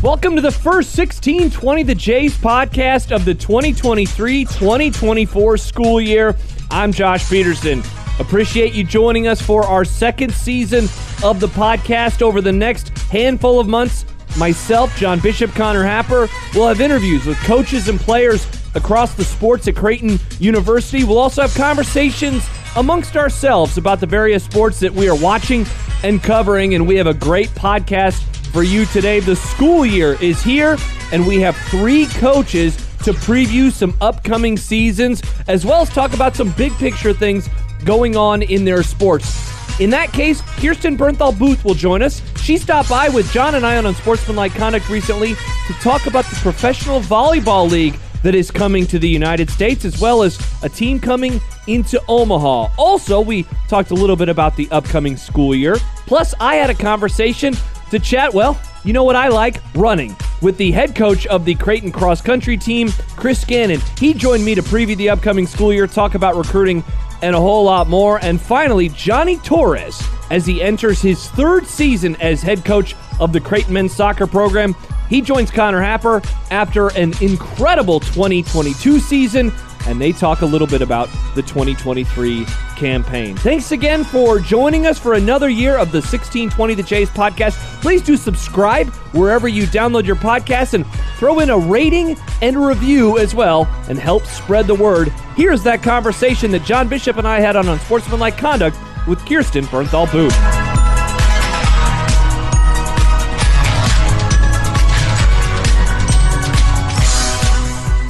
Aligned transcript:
Welcome 0.00 0.36
to 0.36 0.40
the 0.40 0.52
first 0.52 0.96
1620 0.96 1.82
The 1.82 1.94
Jays 1.96 2.38
podcast 2.38 3.10
of 3.10 3.24
the 3.24 3.34
2023 3.34 4.44
2024 4.44 5.56
school 5.56 6.00
year. 6.00 6.36
I'm 6.70 6.92
Josh 6.92 7.28
Peterson. 7.28 7.82
Appreciate 8.20 8.74
you 8.74 8.84
joining 8.84 9.26
us 9.26 9.42
for 9.42 9.64
our 9.64 9.84
second 9.84 10.32
season 10.32 10.84
of 11.24 11.40
the 11.40 11.48
podcast 11.48 12.22
over 12.22 12.40
the 12.40 12.52
next 12.52 12.90
handful 13.10 13.58
of 13.58 13.66
months. 13.66 14.04
Myself, 14.38 14.96
John 14.96 15.18
Bishop, 15.18 15.50
Connor 15.50 15.82
Happer 15.82 16.28
will 16.54 16.68
have 16.68 16.80
interviews 16.80 17.26
with 17.26 17.36
coaches 17.38 17.88
and 17.88 17.98
players 17.98 18.46
across 18.76 19.14
the 19.14 19.24
sports 19.24 19.66
at 19.66 19.74
Creighton 19.74 20.20
University. 20.38 21.02
We'll 21.02 21.18
also 21.18 21.42
have 21.42 21.54
conversations 21.56 22.48
amongst 22.76 23.16
ourselves 23.16 23.78
about 23.78 23.98
the 23.98 24.06
various 24.06 24.44
sports 24.44 24.78
that 24.78 24.92
we 24.92 25.08
are 25.08 25.16
watching 25.16 25.66
and 26.04 26.22
covering, 26.22 26.74
and 26.74 26.86
we 26.86 26.94
have 26.94 27.08
a 27.08 27.14
great 27.14 27.48
podcast 27.48 28.22
for 28.52 28.62
you 28.62 28.86
today. 28.86 29.20
The 29.20 29.36
school 29.36 29.84
year 29.84 30.16
is 30.20 30.42
here, 30.42 30.76
and 31.12 31.26
we 31.26 31.40
have 31.40 31.56
three 31.56 32.06
coaches 32.06 32.76
to 33.04 33.12
preview 33.12 33.70
some 33.70 33.96
upcoming 34.00 34.56
seasons, 34.56 35.22
as 35.46 35.64
well 35.64 35.82
as 35.82 35.88
talk 35.90 36.14
about 36.14 36.34
some 36.34 36.50
big 36.52 36.72
picture 36.74 37.12
things 37.12 37.48
going 37.84 38.16
on 38.16 38.42
in 38.42 38.64
their 38.64 38.82
sports. 38.82 39.48
In 39.80 39.90
that 39.90 40.12
case, 40.12 40.40
Kirsten 40.60 40.96
Bernthal 40.96 41.38
Booth 41.38 41.64
will 41.64 41.74
join 41.74 42.02
us. 42.02 42.20
She 42.42 42.58
stopped 42.58 42.90
by 42.90 43.08
with 43.08 43.30
John 43.32 43.54
and 43.54 43.64
I 43.64 43.76
on 43.76 43.86
Unsportsmanlike 43.86 44.52
Conduct 44.52 44.88
recently 44.88 45.34
to 45.34 45.72
talk 45.80 46.06
about 46.06 46.24
the 46.24 46.36
Professional 46.36 47.00
Volleyball 47.00 47.70
League 47.70 47.94
that 48.24 48.34
is 48.34 48.50
coming 48.50 48.86
to 48.88 48.98
the 48.98 49.08
United 49.08 49.48
States, 49.48 49.84
as 49.84 50.00
well 50.00 50.22
as 50.24 50.38
a 50.64 50.68
team 50.68 50.98
coming 50.98 51.40
into 51.68 52.02
Omaha. 52.08 52.68
Also, 52.76 53.20
we 53.20 53.46
talked 53.68 53.92
a 53.92 53.94
little 53.94 54.16
bit 54.16 54.28
about 54.28 54.56
the 54.56 54.68
upcoming 54.72 55.16
school 55.16 55.54
year. 55.54 55.76
Plus, 56.06 56.34
I 56.40 56.56
had 56.56 56.70
a 56.70 56.74
conversation 56.74 57.54
to 57.90 57.98
chat, 57.98 58.32
well, 58.32 58.60
you 58.84 58.92
know 58.92 59.04
what 59.04 59.16
I 59.16 59.28
like? 59.28 59.62
Running. 59.74 60.16
With 60.40 60.56
the 60.56 60.70
head 60.70 60.94
coach 60.94 61.26
of 61.26 61.44
the 61.44 61.54
Creighton 61.54 61.92
cross 61.92 62.20
country 62.20 62.56
team, 62.56 62.90
Chris 63.16 63.44
Gannon. 63.44 63.80
He 63.98 64.14
joined 64.14 64.44
me 64.44 64.54
to 64.54 64.62
preview 64.62 64.96
the 64.96 65.10
upcoming 65.10 65.46
school 65.46 65.72
year, 65.72 65.86
talk 65.86 66.14
about 66.14 66.36
recruiting, 66.36 66.84
and 67.22 67.34
a 67.34 67.40
whole 67.40 67.64
lot 67.64 67.88
more. 67.88 68.22
And 68.22 68.40
finally, 68.40 68.88
Johnny 68.90 69.38
Torres, 69.38 70.02
as 70.30 70.46
he 70.46 70.62
enters 70.62 71.02
his 71.02 71.28
third 71.30 71.66
season 71.66 72.16
as 72.16 72.42
head 72.42 72.64
coach 72.64 72.94
of 73.20 73.32
the 73.32 73.40
Creighton 73.40 73.74
men's 73.74 73.92
soccer 73.92 74.26
program. 74.26 74.74
He 75.08 75.20
joins 75.20 75.50
Connor 75.50 75.80
Happer 75.80 76.22
after 76.50 76.88
an 76.88 77.14
incredible 77.20 78.00
2022 78.00 79.00
season 79.00 79.52
and 79.86 80.00
they 80.00 80.12
talk 80.12 80.42
a 80.42 80.46
little 80.46 80.66
bit 80.66 80.82
about 80.82 81.08
the 81.34 81.42
2023 81.42 82.44
campaign. 82.76 83.36
Thanks 83.36 83.72
again 83.72 84.04
for 84.04 84.38
joining 84.38 84.86
us 84.86 84.98
for 84.98 85.14
another 85.14 85.48
year 85.48 85.76
of 85.78 85.92
the 85.92 85.98
1620 85.98 86.74
The 86.74 86.82
Jays 86.82 87.08
podcast. 87.08 87.56
Please 87.80 88.02
do 88.02 88.16
subscribe 88.16 88.88
wherever 89.14 89.48
you 89.48 89.64
download 89.64 90.04
your 90.04 90.16
podcast 90.16 90.74
and 90.74 90.86
throw 91.16 91.40
in 91.40 91.48
a 91.48 91.58
rating 91.58 92.18
and 92.42 92.62
review 92.62 93.18
as 93.18 93.34
well 93.34 93.66
and 93.88 93.98
help 93.98 94.24
spread 94.26 94.66
the 94.66 94.74
word. 94.74 95.08
Here's 95.36 95.62
that 95.62 95.82
conversation 95.82 96.50
that 96.50 96.64
John 96.64 96.86
Bishop 96.88 97.16
and 97.16 97.26
I 97.26 97.40
had 97.40 97.56
on 97.56 97.66
Unsportsmanlike 97.68 98.36
Conduct 98.36 98.76
with 99.06 99.24
Kirsten 99.26 99.64
Bernthal 99.64 100.10
Booth. 100.12 100.77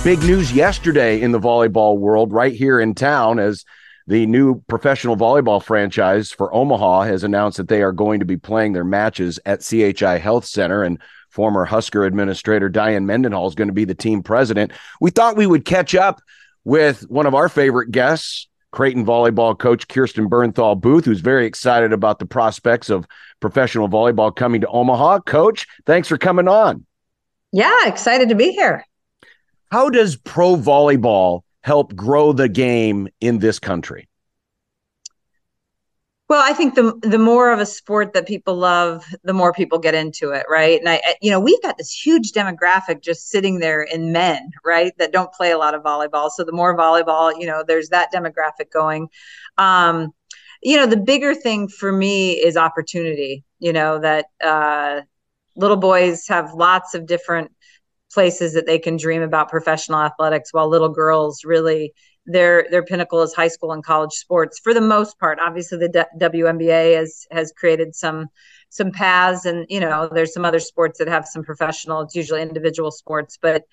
Big 0.04 0.20
news 0.20 0.52
yesterday 0.52 1.20
in 1.20 1.32
the 1.32 1.40
volleyball 1.40 1.98
world, 1.98 2.32
right 2.32 2.54
here 2.54 2.80
in 2.80 2.94
town, 2.94 3.38
as 3.38 3.64
the 4.06 4.24
new 4.26 4.62
professional 4.68 5.16
volleyball 5.16 5.62
franchise 5.62 6.32
for 6.32 6.54
Omaha 6.54 7.02
has 7.02 7.24
announced 7.24 7.58
that 7.58 7.68
they 7.68 7.82
are 7.82 7.92
going 7.92 8.20
to 8.20 8.24
be 8.24 8.38
playing 8.38 8.72
their 8.72 8.84
matches 8.84 9.38
at 9.44 9.60
CHI 9.60 10.16
Health 10.16 10.46
Center. 10.46 10.82
And 10.82 10.98
former 11.28 11.66
Husker 11.66 12.04
administrator 12.04 12.70
Diane 12.70 13.04
Mendenhall 13.04 13.48
is 13.48 13.54
going 13.54 13.68
to 13.68 13.74
be 13.74 13.84
the 13.84 13.94
team 13.94 14.22
president. 14.22 14.72
We 14.98 15.10
thought 15.10 15.36
we 15.36 15.46
would 15.46 15.66
catch 15.66 15.94
up 15.94 16.22
with 16.64 17.02
one 17.10 17.26
of 17.26 17.34
our 17.34 17.50
favorite 17.50 17.90
guests, 17.90 18.48
Creighton 18.70 19.04
volleyball 19.04 19.58
coach 19.58 19.88
Kirsten 19.88 20.30
Bernthal 20.30 20.80
Booth, 20.80 21.04
who's 21.04 21.20
very 21.20 21.44
excited 21.44 21.92
about 21.92 22.18
the 22.18 22.26
prospects 22.26 22.88
of 22.88 23.06
professional 23.40 23.90
volleyball 23.90 24.34
coming 24.34 24.62
to 24.62 24.68
Omaha. 24.68 25.20
Coach, 25.20 25.66
thanks 25.84 26.08
for 26.08 26.16
coming 26.16 26.48
on. 26.48 26.86
Yeah, 27.52 27.86
excited 27.86 28.30
to 28.30 28.34
be 28.34 28.52
here. 28.52 28.84
How 29.70 29.90
does 29.90 30.16
pro 30.16 30.56
volleyball 30.56 31.42
help 31.62 31.94
grow 31.94 32.32
the 32.32 32.48
game 32.48 33.08
in 33.20 33.38
this 33.38 33.58
country? 33.58 34.08
Well, 36.28 36.42
I 36.44 36.52
think 36.52 36.74
the 36.74 36.98
the 37.00 37.18
more 37.18 37.50
of 37.52 37.58
a 37.58 37.64
sport 37.64 38.12
that 38.12 38.26
people 38.26 38.54
love, 38.54 39.02
the 39.24 39.32
more 39.32 39.52
people 39.52 39.78
get 39.78 39.94
into 39.94 40.30
it, 40.30 40.44
right? 40.48 40.78
And 40.78 40.88
I, 40.88 41.00
you 41.22 41.30
know, 41.30 41.40
we've 41.40 41.62
got 41.62 41.78
this 41.78 41.90
huge 41.90 42.32
demographic 42.32 43.02
just 43.02 43.30
sitting 43.30 43.60
there 43.60 43.82
in 43.82 44.12
men, 44.12 44.50
right, 44.64 44.92
that 44.98 45.10
don't 45.10 45.32
play 45.32 45.52
a 45.52 45.58
lot 45.58 45.74
of 45.74 45.82
volleyball. 45.82 46.30
So 46.30 46.44
the 46.44 46.52
more 46.52 46.76
volleyball, 46.76 47.32
you 47.38 47.46
know, 47.46 47.64
there's 47.66 47.88
that 47.88 48.12
demographic 48.12 48.70
going. 48.70 49.08
Um, 49.56 50.12
you 50.62 50.76
know, 50.76 50.86
the 50.86 50.98
bigger 50.98 51.34
thing 51.34 51.66
for 51.66 51.92
me 51.92 52.32
is 52.32 52.58
opportunity. 52.58 53.44
You 53.58 53.72
know 53.72 53.98
that 53.98 54.26
uh, 54.44 55.00
little 55.56 55.76
boys 55.76 56.28
have 56.28 56.52
lots 56.52 56.94
of 56.94 57.06
different 57.06 57.52
places 58.12 58.54
that 58.54 58.66
they 58.66 58.78
can 58.78 58.96
dream 58.96 59.22
about 59.22 59.48
professional 59.48 60.00
athletics 60.00 60.52
while 60.52 60.68
little 60.68 60.88
girls 60.88 61.44
really 61.44 61.92
their 62.26 62.66
their 62.70 62.84
pinnacle 62.84 63.22
is 63.22 63.34
high 63.34 63.48
school 63.48 63.72
and 63.72 63.84
college 63.84 64.12
sports 64.12 64.58
for 64.58 64.74
the 64.74 64.80
most 64.80 65.18
part. 65.18 65.38
Obviously 65.40 65.78
the 65.78 65.88
D- 65.88 66.18
WNBA 66.18 66.96
has 66.96 67.26
has 67.30 67.52
created 67.56 67.94
some 67.94 68.26
some 68.68 68.90
paths 68.92 69.46
and 69.46 69.66
you 69.70 69.80
know 69.80 70.08
there's 70.12 70.34
some 70.34 70.44
other 70.44 70.60
sports 70.60 70.98
that 70.98 71.08
have 71.08 71.26
some 71.26 71.42
professional 71.42 72.02
it's 72.02 72.14
usually 72.14 72.42
individual 72.42 72.90
sports 72.90 73.38
but 73.40 73.64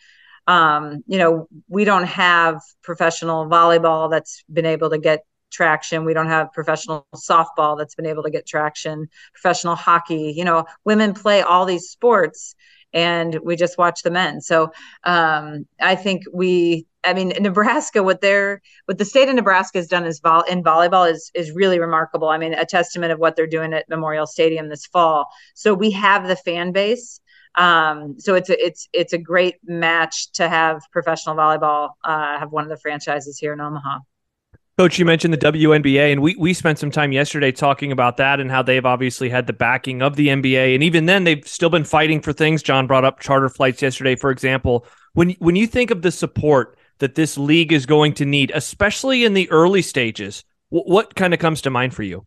um, 0.47 1.03
you 1.07 1.17
know 1.17 1.47
we 1.67 1.85
don't 1.85 2.05
have 2.05 2.61
professional 2.83 3.45
volleyball 3.47 4.09
that's 4.09 4.43
been 4.51 4.65
able 4.65 4.89
to 4.91 4.97
get 4.97 5.25
traction. 5.51 6.05
We 6.05 6.13
don't 6.13 6.27
have 6.27 6.51
professional 6.53 7.07
softball 7.15 7.77
that's 7.77 7.95
been 7.95 8.05
able 8.05 8.23
to 8.23 8.29
get 8.29 8.45
traction. 8.45 9.07
Professional 9.33 9.75
hockey 9.75 10.33
you 10.35 10.45
know 10.45 10.65
women 10.85 11.13
play 11.13 11.41
all 11.41 11.65
these 11.65 11.89
sports 11.89 12.55
and 12.95 13.37
we 13.43 13.57
just 13.57 13.77
watch 13.77 14.01
the 14.01 14.09
men. 14.09 14.41
So 14.41 14.71
um, 15.03 15.67
I 15.81 15.95
think 15.95 16.23
we, 16.33 16.87
I 17.03 17.13
mean, 17.13 17.33
Nebraska, 17.39 18.01
what 18.01 18.21
they're, 18.21 18.61
what 18.85 18.97
the 18.97 19.05
state 19.05 19.27
of 19.29 19.35
Nebraska 19.35 19.77
has 19.77 19.87
done 19.87 20.05
is 20.05 20.21
vol- 20.21 20.43
in 20.43 20.63
volleyball 20.63 21.11
is 21.11 21.29
is 21.35 21.51
really 21.51 21.77
remarkable. 21.77 22.29
I 22.29 22.39
mean, 22.39 22.53
a 22.53 22.65
testament 22.65 23.11
of 23.11 23.19
what 23.19 23.35
they're 23.35 23.45
doing 23.45 23.73
at 23.73 23.89
Memorial 23.89 24.25
Stadium 24.25 24.69
this 24.69 24.85
fall. 24.87 25.27
So 25.53 25.73
we 25.73 25.91
have 25.91 26.27
the 26.27 26.37
fan 26.37 26.71
base. 26.71 27.19
Um, 27.55 28.15
so 28.17 28.33
it's 28.35 28.49
a, 28.49 28.65
it's 28.65 28.87
it's 28.91 29.13
a 29.13 29.17
great 29.17 29.55
match 29.63 30.31
to 30.33 30.49
have 30.49 30.81
professional 30.91 31.35
volleyball 31.35 31.91
uh, 32.03 32.39
have 32.39 32.51
one 32.51 32.63
of 32.63 32.69
the 32.69 32.77
franchises 32.77 33.37
here 33.37 33.53
in 33.53 33.61
Omaha. 33.61 33.99
Coach, 34.77 34.99
you 34.99 35.05
mentioned 35.05 35.33
the 35.33 35.37
WNBA, 35.37 36.11
and 36.11 36.21
we, 36.21 36.35
we 36.35 36.53
spent 36.53 36.77
some 36.77 36.91
time 36.91 37.13
yesterday 37.13 37.49
talking 37.49 37.93
about 37.93 38.17
that 38.17 38.41
and 38.41 38.51
how 38.51 38.61
they've 38.61 38.85
obviously 38.85 39.29
had 39.29 39.47
the 39.47 39.53
backing 39.53 40.01
of 40.01 40.17
the 40.17 40.27
NBA. 40.27 40.73
And 40.73 40.83
even 40.83 41.05
then, 41.05 41.23
they've 41.23 41.47
still 41.47 41.69
been 41.69 41.85
fighting 41.85 42.19
for 42.19 42.33
things. 42.33 42.61
John 42.61 42.85
brought 42.85 43.05
up 43.05 43.21
charter 43.21 43.47
flights 43.47 43.81
yesterday, 43.81 44.17
for 44.17 44.31
example. 44.31 44.85
When, 45.13 45.29
when 45.39 45.55
you 45.55 45.65
think 45.65 45.91
of 45.91 46.01
the 46.01 46.11
support 46.11 46.77
that 46.97 47.15
this 47.15 47.37
league 47.37 47.71
is 47.71 47.85
going 47.85 48.15
to 48.15 48.25
need, 48.25 48.51
especially 48.53 49.23
in 49.23 49.33
the 49.33 49.49
early 49.49 49.81
stages, 49.81 50.43
what, 50.67 50.89
what 50.89 51.15
kind 51.15 51.33
of 51.33 51.39
comes 51.39 51.61
to 51.61 51.69
mind 51.69 51.93
for 51.93 52.03
you? 52.03 52.25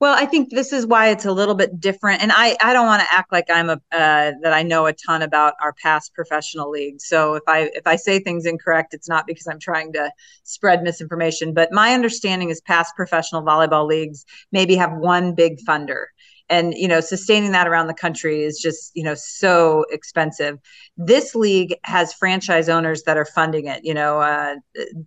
Well, 0.00 0.14
I 0.16 0.26
think 0.26 0.50
this 0.50 0.72
is 0.72 0.86
why 0.86 1.08
it's 1.08 1.24
a 1.24 1.32
little 1.32 1.56
bit 1.56 1.80
different, 1.80 2.22
and 2.22 2.30
I 2.32 2.56
I 2.62 2.72
don't 2.72 2.86
want 2.86 3.02
to 3.02 3.12
act 3.12 3.32
like 3.32 3.46
I'm 3.50 3.68
a 3.68 3.80
uh, 3.90 4.32
that 4.42 4.52
I 4.52 4.62
know 4.62 4.86
a 4.86 4.92
ton 4.92 5.22
about 5.22 5.54
our 5.60 5.72
past 5.72 6.14
professional 6.14 6.70
leagues. 6.70 7.08
So 7.08 7.34
if 7.34 7.42
I 7.48 7.70
if 7.74 7.84
I 7.84 7.96
say 7.96 8.20
things 8.20 8.46
incorrect, 8.46 8.94
it's 8.94 9.08
not 9.08 9.26
because 9.26 9.48
I'm 9.48 9.58
trying 9.58 9.92
to 9.94 10.12
spread 10.44 10.84
misinformation. 10.84 11.52
But 11.52 11.72
my 11.72 11.94
understanding 11.94 12.50
is 12.50 12.60
past 12.60 12.94
professional 12.94 13.42
volleyball 13.42 13.88
leagues 13.88 14.24
maybe 14.52 14.76
have 14.76 14.92
one 14.92 15.34
big 15.34 15.58
funder, 15.68 16.04
and 16.48 16.74
you 16.74 16.86
know 16.86 17.00
sustaining 17.00 17.50
that 17.52 17.66
around 17.66 17.88
the 17.88 17.94
country 17.94 18.44
is 18.44 18.60
just 18.60 18.92
you 18.94 19.02
know 19.02 19.14
so 19.16 19.84
expensive. 19.90 20.58
This 20.96 21.34
league 21.34 21.74
has 21.82 22.14
franchise 22.14 22.68
owners 22.68 23.02
that 23.04 23.16
are 23.16 23.24
funding 23.24 23.66
it. 23.66 23.84
You 23.84 23.94
know, 23.94 24.20
uh, 24.20 24.54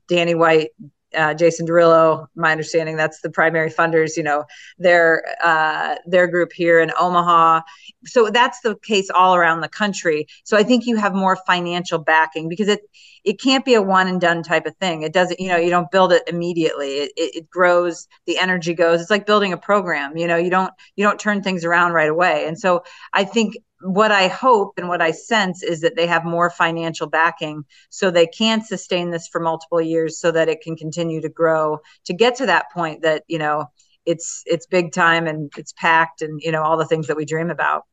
Danny 0.10 0.36
White 0.36 0.72
uh, 1.16 1.34
Jason 1.34 1.68
Derulo, 1.68 2.28
my 2.36 2.52
understanding, 2.52 2.96
that's 2.96 3.22
the 3.22 3.30
primary 3.30 3.70
funders. 3.70 4.18
You 4.18 4.24
know, 4.24 4.46
their 4.78 5.24
uh, 5.44 5.96
their 6.06 6.28
group 6.28 6.52
here 6.54 6.80
in 6.80 6.92
Omaha. 7.00 7.62
So 8.06 8.30
that's 8.30 8.62
the 8.62 8.76
case 8.84 9.10
all 9.10 9.36
around 9.36 9.62
the 9.62 9.70
country. 9.70 10.28
So 10.44 10.58
I 10.58 10.64
think 10.64 10.86
you 10.86 10.96
have 10.98 11.14
more 11.14 11.38
financial 11.48 12.00
backing 12.00 12.50
because 12.50 12.68
it 12.68 12.82
it 13.24 13.40
can't 13.40 13.66
be 13.66 13.76
a 13.76 13.82
one 13.82 14.08
and 14.08 14.20
done 14.20 14.44
type 14.44 14.66
of 14.66 14.76
thing. 14.78 15.04
It 15.04 15.14
doesn't, 15.14 15.40
you 15.40 15.48
know, 15.48 15.58
you 15.58 15.70
don't 15.70 15.92
build 15.92 16.12
it 16.12 16.24
immediately. 16.28 16.94
It, 16.94 17.12
it, 17.16 17.36
it 17.36 17.50
grows, 17.50 18.08
the 18.26 18.40
energy 18.40 18.74
goes. 18.74 19.00
It's 19.00 19.12
like 19.12 19.26
building 19.26 19.54
a 19.54 19.58
program. 19.58 20.18
You 20.18 20.28
know, 20.28 20.38
you 20.38 20.50
don't 20.50 20.74
you 20.96 21.06
don't 21.06 21.20
turn 21.20 21.44
things 21.44 21.64
around 21.66 21.94
right 21.94 22.10
away. 22.10 22.48
And 22.48 22.58
so 22.60 22.84
I 23.14 23.24
think 23.24 23.56
what 23.84 24.12
I 24.12 24.28
hope 24.28 24.74
and 24.78 24.88
what 24.88 25.02
I 25.02 25.12
sense 25.12 25.64
is 25.64 25.82
that 25.82 25.96
they 25.96 26.08
have 26.08 26.24
more 26.24 26.50
financial 26.50 27.08
backing 27.08 27.66
so 27.90 28.10
they 28.12 28.28
can 28.28 28.64
sustain 28.64 29.12
this 29.12 29.28
for 29.28 29.40
multiple 29.42 29.82
years 29.82 30.20
so 30.20 30.32
that 30.32 30.50
it 30.50 30.62
can 30.62 30.76
continue 30.76 31.22
to 31.22 31.30
grow 31.30 31.80
to 32.06 32.14
get 32.14 32.36
to 32.36 32.46
that 32.46 32.72
point 32.72 33.02
that, 33.02 33.24
you 33.28 33.40
know, 33.40 33.66
it's 34.06 34.44
it's 34.46 34.66
big 34.66 34.92
time 34.92 35.28
and 35.28 35.52
it's 35.58 35.74
packed 35.74 36.22
and 36.22 36.42
you 36.42 36.52
know 36.52 36.64
all 36.64 36.78
the 36.78 36.86
things 36.86 37.08
that 37.08 37.18
we 37.18 37.26
dream 37.26 37.50
about. 37.50 37.84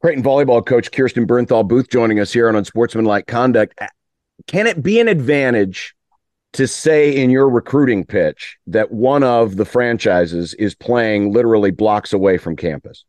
Creighton 0.00 0.22
volleyball 0.22 0.64
coach 0.64 0.90
Kirsten 0.90 1.26
Bernthal 1.26 1.66
Booth 1.66 1.88
joining 1.88 2.18
us 2.18 2.32
here 2.32 2.48
on 2.48 2.56
Unsportsmanlike 2.56 3.26
Conduct. 3.26 3.78
Can 4.46 4.66
it 4.66 4.82
be 4.82 4.98
an 4.98 5.06
advantage 5.06 5.94
to 6.54 6.66
say 6.66 7.16
in 7.16 7.30
your 7.30 7.48
recruiting 7.48 8.04
pitch 8.04 8.58
that 8.66 8.90
one 8.90 9.22
of 9.22 9.56
the 9.56 9.64
franchises 9.64 10.54
is 10.54 10.74
playing 10.74 11.32
literally 11.32 11.70
blocks 11.70 12.12
away 12.12 12.36
from 12.36 12.56
campus? 12.56 13.04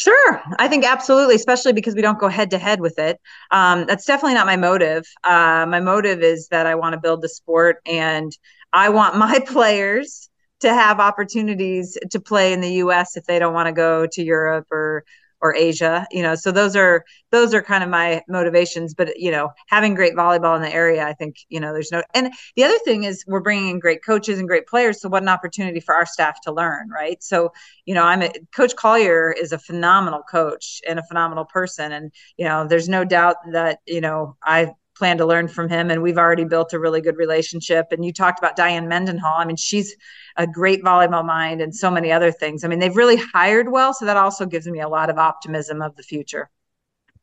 Sure, 0.00 0.42
I 0.60 0.68
think 0.68 0.84
absolutely, 0.84 1.34
especially 1.34 1.72
because 1.72 1.96
we 1.96 2.02
don't 2.02 2.20
go 2.20 2.28
head 2.28 2.50
to 2.50 2.58
head 2.58 2.80
with 2.80 2.98
it. 3.00 3.18
Um, 3.50 3.84
that's 3.86 4.04
definitely 4.04 4.34
not 4.34 4.46
my 4.46 4.54
motive. 4.56 5.04
Uh, 5.24 5.66
my 5.68 5.80
motive 5.80 6.22
is 6.22 6.46
that 6.48 6.66
I 6.66 6.76
want 6.76 6.92
to 6.92 7.00
build 7.00 7.20
the 7.20 7.28
sport, 7.28 7.78
and 7.84 8.30
I 8.72 8.90
want 8.90 9.16
my 9.16 9.40
players 9.46 10.30
to 10.60 10.72
have 10.72 11.00
opportunities 11.00 11.98
to 12.12 12.20
play 12.20 12.52
in 12.52 12.60
the 12.60 12.74
U.S. 12.74 13.16
if 13.16 13.24
they 13.24 13.40
don't 13.40 13.54
want 13.54 13.66
to 13.66 13.72
go 13.72 14.06
to 14.12 14.22
Europe 14.22 14.66
or 14.70 15.04
or 15.40 15.54
Asia, 15.54 16.06
you 16.10 16.22
know. 16.22 16.34
So 16.34 16.50
those 16.50 16.76
are 16.76 17.04
those 17.30 17.54
are 17.54 17.62
kind 17.62 17.84
of 17.84 17.90
my 17.90 18.22
motivations. 18.28 18.94
But 18.94 19.18
you 19.18 19.30
know, 19.30 19.50
having 19.68 19.94
great 19.94 20.14
volleyball 20.14 20.56
in 20.56 20.62
the 20.62 20.72
area, 20.72 21.06
I 21.06 21.12
think 21.14 21.36
you 21.48 21.60
know, 21.60 21.72
there's 21.72 21.92
no. 21.92 22.02
And 22.14 22.32
the 22.56 22.64
other 22.64 22.78
thing 22.84 23.04
is 23.04 23.24
we're 23.26 23.40
bringing 23.40 23.70
in 23.70 23.78
great 23.78 24.04
coaches 24.04 24.38
and 24.38 24.48
great 24.48 24.66
players. 24.66 25.00
So 25.00 25.08
what 25.08 25.22
an 25.22 25.28
opportunity 25.28 25.80
for 25.80 25.94
our 25.94 26.06
staff 26.06 26.40
to 26.42 26.52
learn, 26.52 26.90
right? 26.90 27.22
So 27.22 27.52
you 27.84 27.94
know, 27.94 28.02
I'm 28.02 28.22
a, 28.22 28.32
Coach 28.54 28.76
Collier 28.76 29.32
is 29.32 29.52
a 29.52 29.58
phenomenal 29.58 30.22
coach 30.22 30.80
and 30.86 30.98
a 30.98 31.04
phenomenal 31.04 31.44
person, 31.44 31.92
and 31.92 32.12
you 32.36 32.44
know, 32.44 32.66
there's 32.66 32.88
no 32.88 33.04
doubt 33.04 33.36
that 33.52 33.80
you 33.86 34.00
know 34.00 34.36
I 34.42 34.74
plan 34.98 35.16
to 35.18 35.26
learn 35.26 35.48
from 35.48 35.68
him 35.68 35.90
and 35.90 36.02
we've 36.02 36.18
already 36.18 36.44
built 36.44 36.72
a 36.72 36.78
really 36.78 37.00
good 37.00 37.16
relationship. 37.16 37.86
And 37.90 38.04
you 38.04 38.12
talked 38.12 38.38
about 38.38 38.56
diane 38.56 38.88
mendenhall. 38.88 39.38
I 39.38 39.44
mean 39.44 39.56
she's 39.56 39.94
a 40.36 40.46
great 40.46 40.82
volleyball 40.82 41.24
mind 41.24 41.60
and 41.60 41.74
so 41.74 41.90
many 41.90 42.12
other 42.12 42.32
things. 42.32 42.64
I 42.64 42.68
mean 42.68 42.78
they've 42.78 42.96
really 42.96 43.20
hired 43.32 43.70
well 43.70 43.94
so 43.94 44.04
that 44.04 44.16
also 44.16 44.44
gives 44.44 44.66
me 44.66 44.80
a 44.80 44.88
lot 44.88 45.10
of 45.10 45.18
optimism 45.18 45.80
of 45.82 45.96
the 45.96 46.02
future 46.02 46.50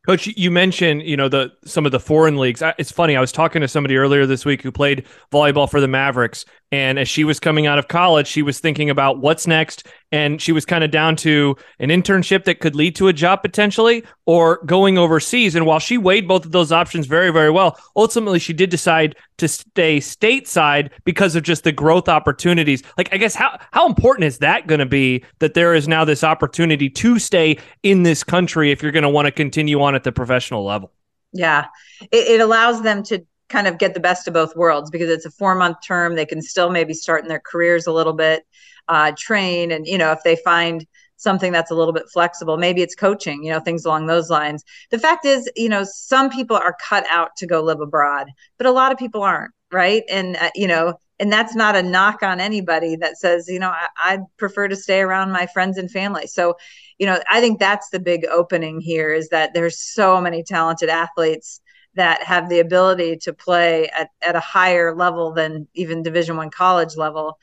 Coach, 0.06 0.28
you 0.28 0.52
mentioned 0.52 1.04
you 1.04 1.18
know 1.18 1.30
the 1.30 1.52
some 1.66 1.86
of 1.86 1.92
the 1.92 2.00
foreign 2.00 2.38
leagues. 2.38 2.62
It's 2.78 2.92
funny. 2.92 3.16
I 3.16 3.22
was 3.22 3.32
talking 3.32 3.62
to 3.62 3.68
somebody 3.68 3.98
earlier 3.98 4.26
this 4.26 4.46
week 4.46 4.62
who 4.62 4.72
played 4.72 5.06
volleyball 5.32 5.70
for 5.70 5.82
the 5.82 5.88
Mavericks, 5.88 6.46
and 6.72 7.00
as 7.00 7.08
she 7.08 7.24
was 7.24 7.40
coming 7.40 7.68
out 7.68 7.80
of 7.80 7.88
college, 7.88 8.28
she 8.28 8.42
was 8.42 8.60
thinking 8.60 8.90
about 8.90 9.20
what's 9.20 9.48
next, 9.48 9.88
and 10.12 10.42
she 10.42 10.52
was 10.52 10.66
kind 10.66 10.84
of 10.84 10.92
down 10.92 11.16
to 11.18 11.56
an 11.80 11.90
internship 11.90 12.44
that 12.46 12.60
could 12.60 12.76
lead 12.76 12.96
to 12.98 13.08
a 13.08 13.14
job 13.14 13.42
potentially, 13.42 14.04
or 14.26 14.64
going 14.66 14.98
overseas. 14.98 15.56
And 15.56 15.66
while 15.66 15.80
she 15.80 15.98
weighed 15.98 16.28
both 16.28 16.46
of 16.46 16.52
those 16.52 16.72
options 16.72 17.08
very, 17.08 17.32
very 17.32 17.52
well, 17.52 17.78
ultimately 17.96 18.40
she 18.40 18.54
did 18.54 18.70
decide 18.70 19.16
to 19.38 19.48
stay 19.48 20.00
stateside 20.00 20.90
because 21.04 21.36
of 21.36 21.44
just 21.44 21.64
the 21.64 21.72
growth 21.72 22.08
opportunities. 22.10 22.84
Like, 22.98 23.14
I 23.14 23.18
guess 23.18 23.36
how 23.36 23.60
how 23.72 23.88
important 23.88 24.26
is 24.26 24.40
that 24.40 24.68
going 24.68 24.80
to 24.80 24.86
be 24.86 25.24
that 25.40 25.54
there 25.54 25.74
is 25.74 25.88
now 25.88 26.06
this 26.06 26.24
opportunity 26.24 26.90
to 26.90 27.20
stay 27.20 27.58
in 27.84 28.04
this 28.04 28.24
country 28.24 28.72
if 28.72 28.82
you're 28.82 28.92
going 28.92 29.04
to 29.04 29.10
want 29.10 29.26
to 29.26 29.32
continue 29.32 29.82
on 29.82 29.95
at 29.96 30.04
the 30.04 30.12
professional 30.12 30.64
level? 30.64 30.92
Yeah, 31.34 31.66
it, 32.12 32.28
it 32.28 32.42
allows 32.42 32.82
them 32.82 33.04
to 33.04 33.26
kind 33.50 33.68
of 33.68 33.78
get 33.78 33.94
the 33.94 34.00
best 34.00 34.28
of 34.28 34.34
both 34.34 34.56
worlds 34.56 34.90
because 34.90 35.10
it's 35.10 35.26
a 35.26 35.32
four 35.32 35.56
month 35.56 35.78
term. 35.86 36.16
They 36.16 36.26
can 36.26 36.42
still 36.42 36.70
maybe 36.70 36.94
start 36.94 37.24
in 37.24 37.30
their 37.30 37.42
careers 37.44 37.88
a 37.88 37.92
little 37.92 38.14
bit, 38.14 38.46
uh, 38.88 39.12
train, 39.18 39.72
and 39.72 39.86
you 39.86 39.98
know 39.98 40.12
if 40.12 40.24
they 40.24 40.36
find 40.38 40.86
something 41.18 41.52
that's 41.52 41.72
a 41.72 41.76
little 41.76 41.94
bit 41.94 42.10
flexible. 42.12 42.58
Maybe 42.58 42.82
it's 42.82 42.96
coaching, 42.96 43.44
you 43.44 43.52
know, 43.52 43.60
things 43.60 43.86
along 43.86 44.08
those 44.08 44.30
lines. 44.30 44.64
The 44.92 45.00
fact 45.00 45.26
is, 45.26 45.50
you 45.56 45.70
know, 45.70 45.84
some 45.84 46.30
people 46.30 46.58
are 46.58 46.76
cut 46.82 47.06
out 47.10 47.36
to 47.38 47.48
go 47.48 47.62
live 47.62 47.80
abroad, 47.80 48.28
but 48.58 48.68
a 48.68 48.72
lot 48.72 48.92
of 48.92 48.98
people 48.98 49.24
aren't, 49.24 49.54
right? 49.72 50.04
And, 50.10 50.36
uh, 50.38 50.52
you 50.56 50.68
know, 50.68 50.96
and 51.20 51.32
that's 51.32 51.56
not 51.56 51.76
a 51.76 51.84
knock 51.84 52.24
on 52.24 52.40
anybody 52.40 52.96
that 52.98 53.18
says, 53.18 53.48
you 53.48 53.60
know, 53.60 53.74
I, 53.98 54.18
would 54.18 54.26
prefer 54.38 54.68
to 54.68 54.76
stay 54.76 55.00
around 55.00 55.32
my 55.32 55.48
friends 55.48 55.78
and 55.78 55.90
family. 55.90 56.28
So, 56.28 56.56
you 56.98 57.06
know, 57.06 57.20
I 57.30 57.40
think 57.40 57.60
that's 57.60 57.90
the 57.90 58.00
big 58.00 58.26
opening 58.26 58.82
here 58.82 59.12
is 59.14 59.30
that 59.30 59.54
there's 59.54 59.80
so 59.80 60.20
many 60.20 60.44
talented 60.44 60.90
athletes 60.90 61.62
that 61.96 62.22
have 62.24 62.50
the 62.50 62.60
ability 62.60 63.18
to 63.18 63.34
play 63.34 63.90
at, 63.90 64.10
at 64.22 64.36
a 64.36 64.42
higher 64.42 64.94
level 64.94 65.32
than 65.32 65.68
even 65.74 66.04
division 66.04 66.36
one 66.36 66.50
college 66.50 66.98
level 66.98 67.38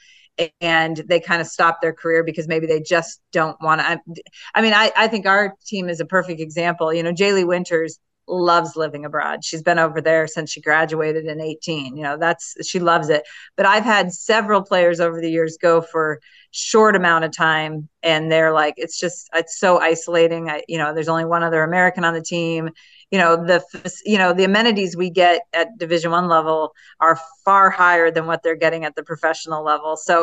and 0.60 0.96
they 1.08 1.20
kind 1.20 1.40
of 1.40 1.46
stop 1.46 1.80
their 1.80 1.92
career 1.92 2.24
because 2.24 2.48
maybe 2.48 2.66
they 2.66 2.80
just 2.80 3.20
don't 3.32 3.56
want 3.60 3.80
to. 3.80 3.86
I, 3.86 3.98
I, 4.54 4.62
mean, 4.62 4.72
I, 4.72 4.90
I 4.96 5.08
think 5.08 5.26
our 5.26 5.54
team 5.66 5.88
is 5.88 6.00
a 6.00 6.06
perfect 6.06 6.40
example. 6.40 6.92
You 6.92 7.02
know, 7.02 7.12
Jaylee 7.12 7.46
Winters 7.46 7.98
loves 8.32 8.76
living 8.76 9.04
abroad. 9.04 9.44
She's 9.44 9.62
been 9.62 9.78
over 9.78 10.00
there 10.00 10.26
since 10.26 10.50
she 10.50 10.60
graduated 10.60 11.26
in 11.26 11.40
18. 11.40 11.96
You 11.96 12.02
know, 12.02 12.16
that's 12.16 12.56
she 12.66 12.80
loves 12.80 13.10
it. 13.10 13.22
But 13.56 13.66
I've 13.66 13.84
had 13.84 14.12
several 14.12 14.62
players 14.62 15.00
over 15.00 15.20
the 15.20 15.30
years 15.30 15.58
go 15.60 15.80
for 15.80 16.20
short 16.50 16.96
amount 16.96 17.24
of 17.24 17.32
time 17.32 17.88
and 18.02 18.30
they're 18.30 18.52
like 18.52 18.74
it's 18.76 18.98
just 18.98 19.28
it's 19.34 19.58
so 19.58 19.78
isolating. 19.78 20.50
I 20.50 20.62
you 20.68 20.78
know, 20.78 20.94
there's 20.94 21.08
only 21.08 21.24
one 21.24 21.42
other 21.42 21.62
American 21.62 22.04
on 22.04 22.14
the 22.14 22.22
team 22.22 22.70
you 23.12 23.18
know 23.18 23.36
the 23.36 23.62
you 24.06 24.16
know 24.16 24.32
the 24.32 24.42
amenities 24.42 24.96
we 24.96 25.10
get 25.10 25.42
at 25.52 25.76
division 25.78 26.10
one 26.10 26.28
level 26.28 26.74
are 26.98 27.20
far 27.44 27.68
higher 27.68 28.10
than 28.10 28.26
what 28.26 28.42
they're 28.42 28.56
getting 28.56 28.84
at 28.86 28.96
the 28.96 29.02
professional 29.02 29.62
level. 29.62 29.96
So 29.96 30.22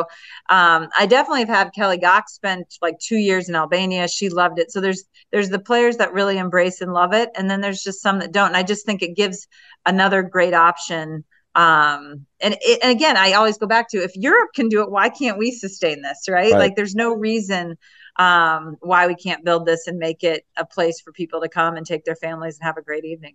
um, 0.50 0.88
i 0.98 1.06
definitely 1.06 1.40
have 1.40 1.48
had 1.48 1.70
kelly 1.72 1.96
gach 1.96 2.28
spent 2.28 2.76
like 2.82 2.98
two 2.98 3.16
years 3.16 3.48
in 3.48 3.54
albania. 3.54 4.08
She 4.08 4.28
loved 4.28 4.58
it. 4.58 4.72
So 4.72 4.80
there's 4.80 5.04
there's 5.30 5.48
the 5.48 5.60
players 5.60 5.96
that 5.98 6.12
really 6.12 6.36
embrace 6.36 6.80
and 6.80 6.92
love 6.92 7.14
it. 7.14 7.30
And 7.36 7.48
then 7.48 7.60
there's 7.60 7.82
just 7.82 8.02
some 8.02 8.18
that 8.18 8.32
don't. 8.32 8.48
And 8.48 8.56
i 8.56 8.64
just 8.64 8.84
think 8.84 9.02
it 9.02 9.16
gives 9.16 9.46
another 9.86 10.22
great 10.22 10.52
option. 10.52 11.24
Um 11.54 12.26
and, 12.40 12.56
it, 12.60 12.80
and 12.82 12.90
again 12.90 13.16
i 13.16 13.32
always 13.32 13.58
go 13.58 13.66
back 13.66 13.88
to 13.90 13.98
if 13.98 14.14
europe 14.14 14.50
can 14.54 14.68
do 14.68 14.82
it 14.82 14.90
why 14.90 15.08
can't 15.08 15.38
we 15.38 15.50
sustain 15.50 16.00
this 16.00 16.28
right, 16.28 16.52
right. 16.52 16.58
like 16.58 16.76
there's 16.76 16.94
no 16.94 17.12
reason 17.12 17.76
um, 18.20 18.76
why 18.80 19.06
we 19.06 19.14
can't 19.14 19.42
build 19.46 19.64
this 19.64 19.86
and 19.86 19.98
make 19.98 20.22
it 20.22 20.44
a 20.58 20.66
place 20.66 21.00
for 21.00 21.10
people 21.10 21.40
to 21.40 21.48
come 21.48 21.76
and 21.76 21.86
take 21.86 22.04
their 22.04 22.14
families 22.14 22.58
and 22.58 22.66
have 22.66 22.76
a 22.76 22.82
great 22.82 23.06
evening. 23.06 23.34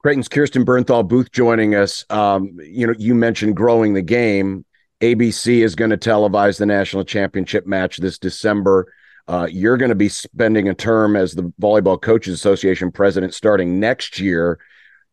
Creighton's 0.00 0.28
Kirsten 0.28 0.66
Bernthal 0.66 1.08
Booth 1.08 1.32
joining 1.32 1.74
us. 1.74 2.04
Um, 2.10 2.58
you 2.60 2.86
know, 2.86 2.94
you 2.98 3.14
mentioned 3.14 3.56
growing 3.56 3.94
the 3.94 4.02
game. 4.02 4.66
ABC 5.00 5.64
is 5.64 5.74
going 5.74 5.90
to 5.90 5.96
televise 5.96 6.58
the 6.58 6.66
national 6.66 7.04
championship 7.04 7.66
match 7.66 7.96
this 7.96 8.18
December. 8.18 8.92
Uh, 9.26 9.48
you're 9.50 9.78
going 9.78 9.88
to 9.88 9.94
be 9.94 10.10
spending 10.10 10.68
a 10.68 10.74
term 10.74 11.16
as 11.16 11.32
the 11.32 11.50
Volleyball 11.60 12.00
Coaches 12.00 12.34
Association 12.34 12.92
president 12.92 13.32
starting 13.32 13.80
next 13.80 14.20
year. 14.20 14.58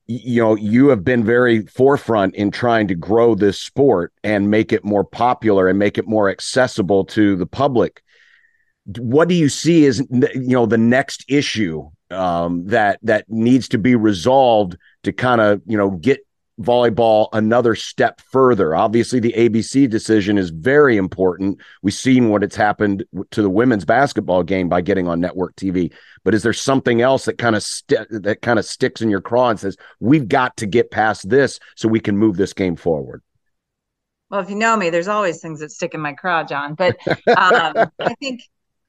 You 0.07 0.41
know, 0.41 0.55
you 0.55 0.89
have 0.89 1.05
been 1.05 1.23
very 1.23 1.65
forefront 1.67 2.35
in 2.35 2.51
trying 2.51 2.89
to 2.89 2.95
grow 2.95 3.33
this 3.33 3.59
sport 3.59 4.11
and 4.25 4.51
make 4.51 4.73
it 4.73 4.83
more 4.83 5.05
popular 5.05 5.69
and 5.69 5.79
make 5.79 5.97
it 5.97 6.07
more 6.07 6.29
accessible 6.29 7.05
to 7.05 7.37
the 7.37 7.47
public 7.47 8.03
what 8.85 9.27
do 9.27 9.35
you 9.35 9.49
see 9.49 9.85
as 9.85 9.99
you 10.09 10.29
know 10.33 10.65
the 10.65 10.77
next 10.77 11.25
issue 11.27 11.89
um, 12.11 12.67
that 12.67 12.99
that 13.03 13.25
needs 13.29 13.67
to 13.69 13.77
be 13.77 13.95
resolved 13.95 14.77
to 15.03 15.11
kind 15.11 15.41
of 15.41 15.61
you 15.65 15.77
know 15.77 15.91
get 15.91 16.19
volleyball 16.61 17.27
another 17.33 17.75
step 17.75 18.21
further. 18.21 18.75
Obviously, 18.75 19.19
the 19.19 19.33
ABC 19.33 19.89
decision 19.89 20.37
is 20.37 20.51
very 20.51 20.97
important. 20.97 21.59
We've 21.81 21.93
seen 21.93 22.29
what 22.29 22.43
it's 22.43 22.55
happened 22.55 23.03
to 23.31 23.41
the 23.41 23.49
women's 23.49 23.85
basketball 23.85 24.43
game 24.43 24.69
by 24.69 24.81
getting 24.81 25.07
on 25.07 25.19
network 25.19 25.55
TV. 25.55 25.91
But 26.23 26.33
is 26.33 26.43
there 26.43 26.53
something 26.53 27.01
else 27.01 27.25
that 27.25 27.37
kind 27.37 27.55
of 27.55 27.63
st- 27.63 28.07
that 28.09 28.41
kind 28.41 28.59
of 28.59 28.65
sticks 28.65 29.01
in 29.01 29.09
your 29.09 29.21
craw 29.21 29.49
and 29.49 29.59
says 29.59 29.77
we've 29.99 30.27
got 30.27 30.55
to 30.57 30.65
get 30.65 30.91
past 30.91 31.29
this 31.29 31.59
so 31.75 31.87
we 31.87 31.99
can 31.99 32.17
move 32.17 32.37
this 32.37 32.53
game 32.53 32.75
forward? 32.75 33.21
Well, 34.29 34.41
if 34.41 34.49
you 34.49 34.55
know 34.55 34.75
me, 34.75 34.89
there's 34.89 35.07
always 35.07 35.39
things 35.39 35.59
that 35.59 35.71
stick 35.71 35.93
in 35.93 36.01
my 36.01 36.13
craw, 36.13 36.43
John. 36.43 36.73
But 36.73 36.97
um, 37.07 37.91
I 37.99 38.15
think 38.19 38.41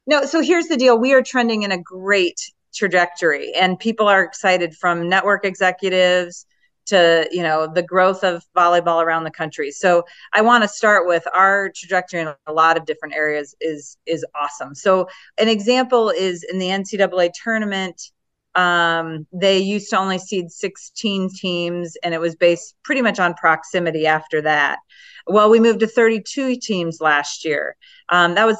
no, 0.06 0.25
so 0.25 0.40
here's 0.40 0.66
the 0.66 0.76
deal. 0.76 0.98
We 0.98 1.12
are 1.14 1.22
trending 1.22 1.62
in 1.62 1.72
a 1.72 1.78
great 1.78 2.40
trajectory 2.75 3.52
and 3.54 3.78
people 3.78 4.06
are 4.06 4.22
excited 4.22 4.76
from 4.76 5.08
network 5.08 5.44
executives 5.44 6.46
to 6.84 7.28
you 7.32 7.42
know 7.42 7.66
the 7.66 7.82
growth 7.82 8.22
of 8.22 8.44
volleyball 8.56 9.02
around 9.02 9.25
the 9.25 9.30
country 9.30 9.70
so 9.70 10.04
i 10.32 10.40
want 10.40 10.62
to 10.62 10.68
start 10.68 11.06
with 11.06 11.26
our 11.34 11.70
trajectory 11.75 12.20
in 12.20 12.28
a 12.46 12.52
lot 12.52 12.76
of 12.76 12.84
different 12.84 13.14
areas 13.14 13.54
is 13.60 13.96
is 14.06 14.25
awesome 14.40 14.75
so 14.75 15.08
an 15.38 15.48
example 15.48 16.10
is 16.10 16.44
in 16.44 16.58
the 16.58 16.68
ncaa 16.68 17.30
tournament 17.42 18.12
Um, 18.56 19.26
they 19.32 19.58
used 19.58 19.90
to 19.90 19.98
only 19.98 20.18
seed 20.18 20.50
16 20.50 21.30
teams, 21.34 21.96
and 22.02 22.14
it 22.14 22.20
was 22.20 22.34
based 22.34 22.75
pretty 22.82 23.02
much 23.02 23.20
on 23.20 23.34
proximity 23.34 24.06
after 24.06 24.40
that. 24.42 24.78
Well, 25.26 25.50
we 25.50 25.60
moved 25.60 25.80
to 25.80 25.86
32 25.86 26.56
teams 26.56 27.00
last 27.00 27.44
year. 27.44 27.76
Um, 28.08 28.34
that 28.36 28.46
was 28.46 28.56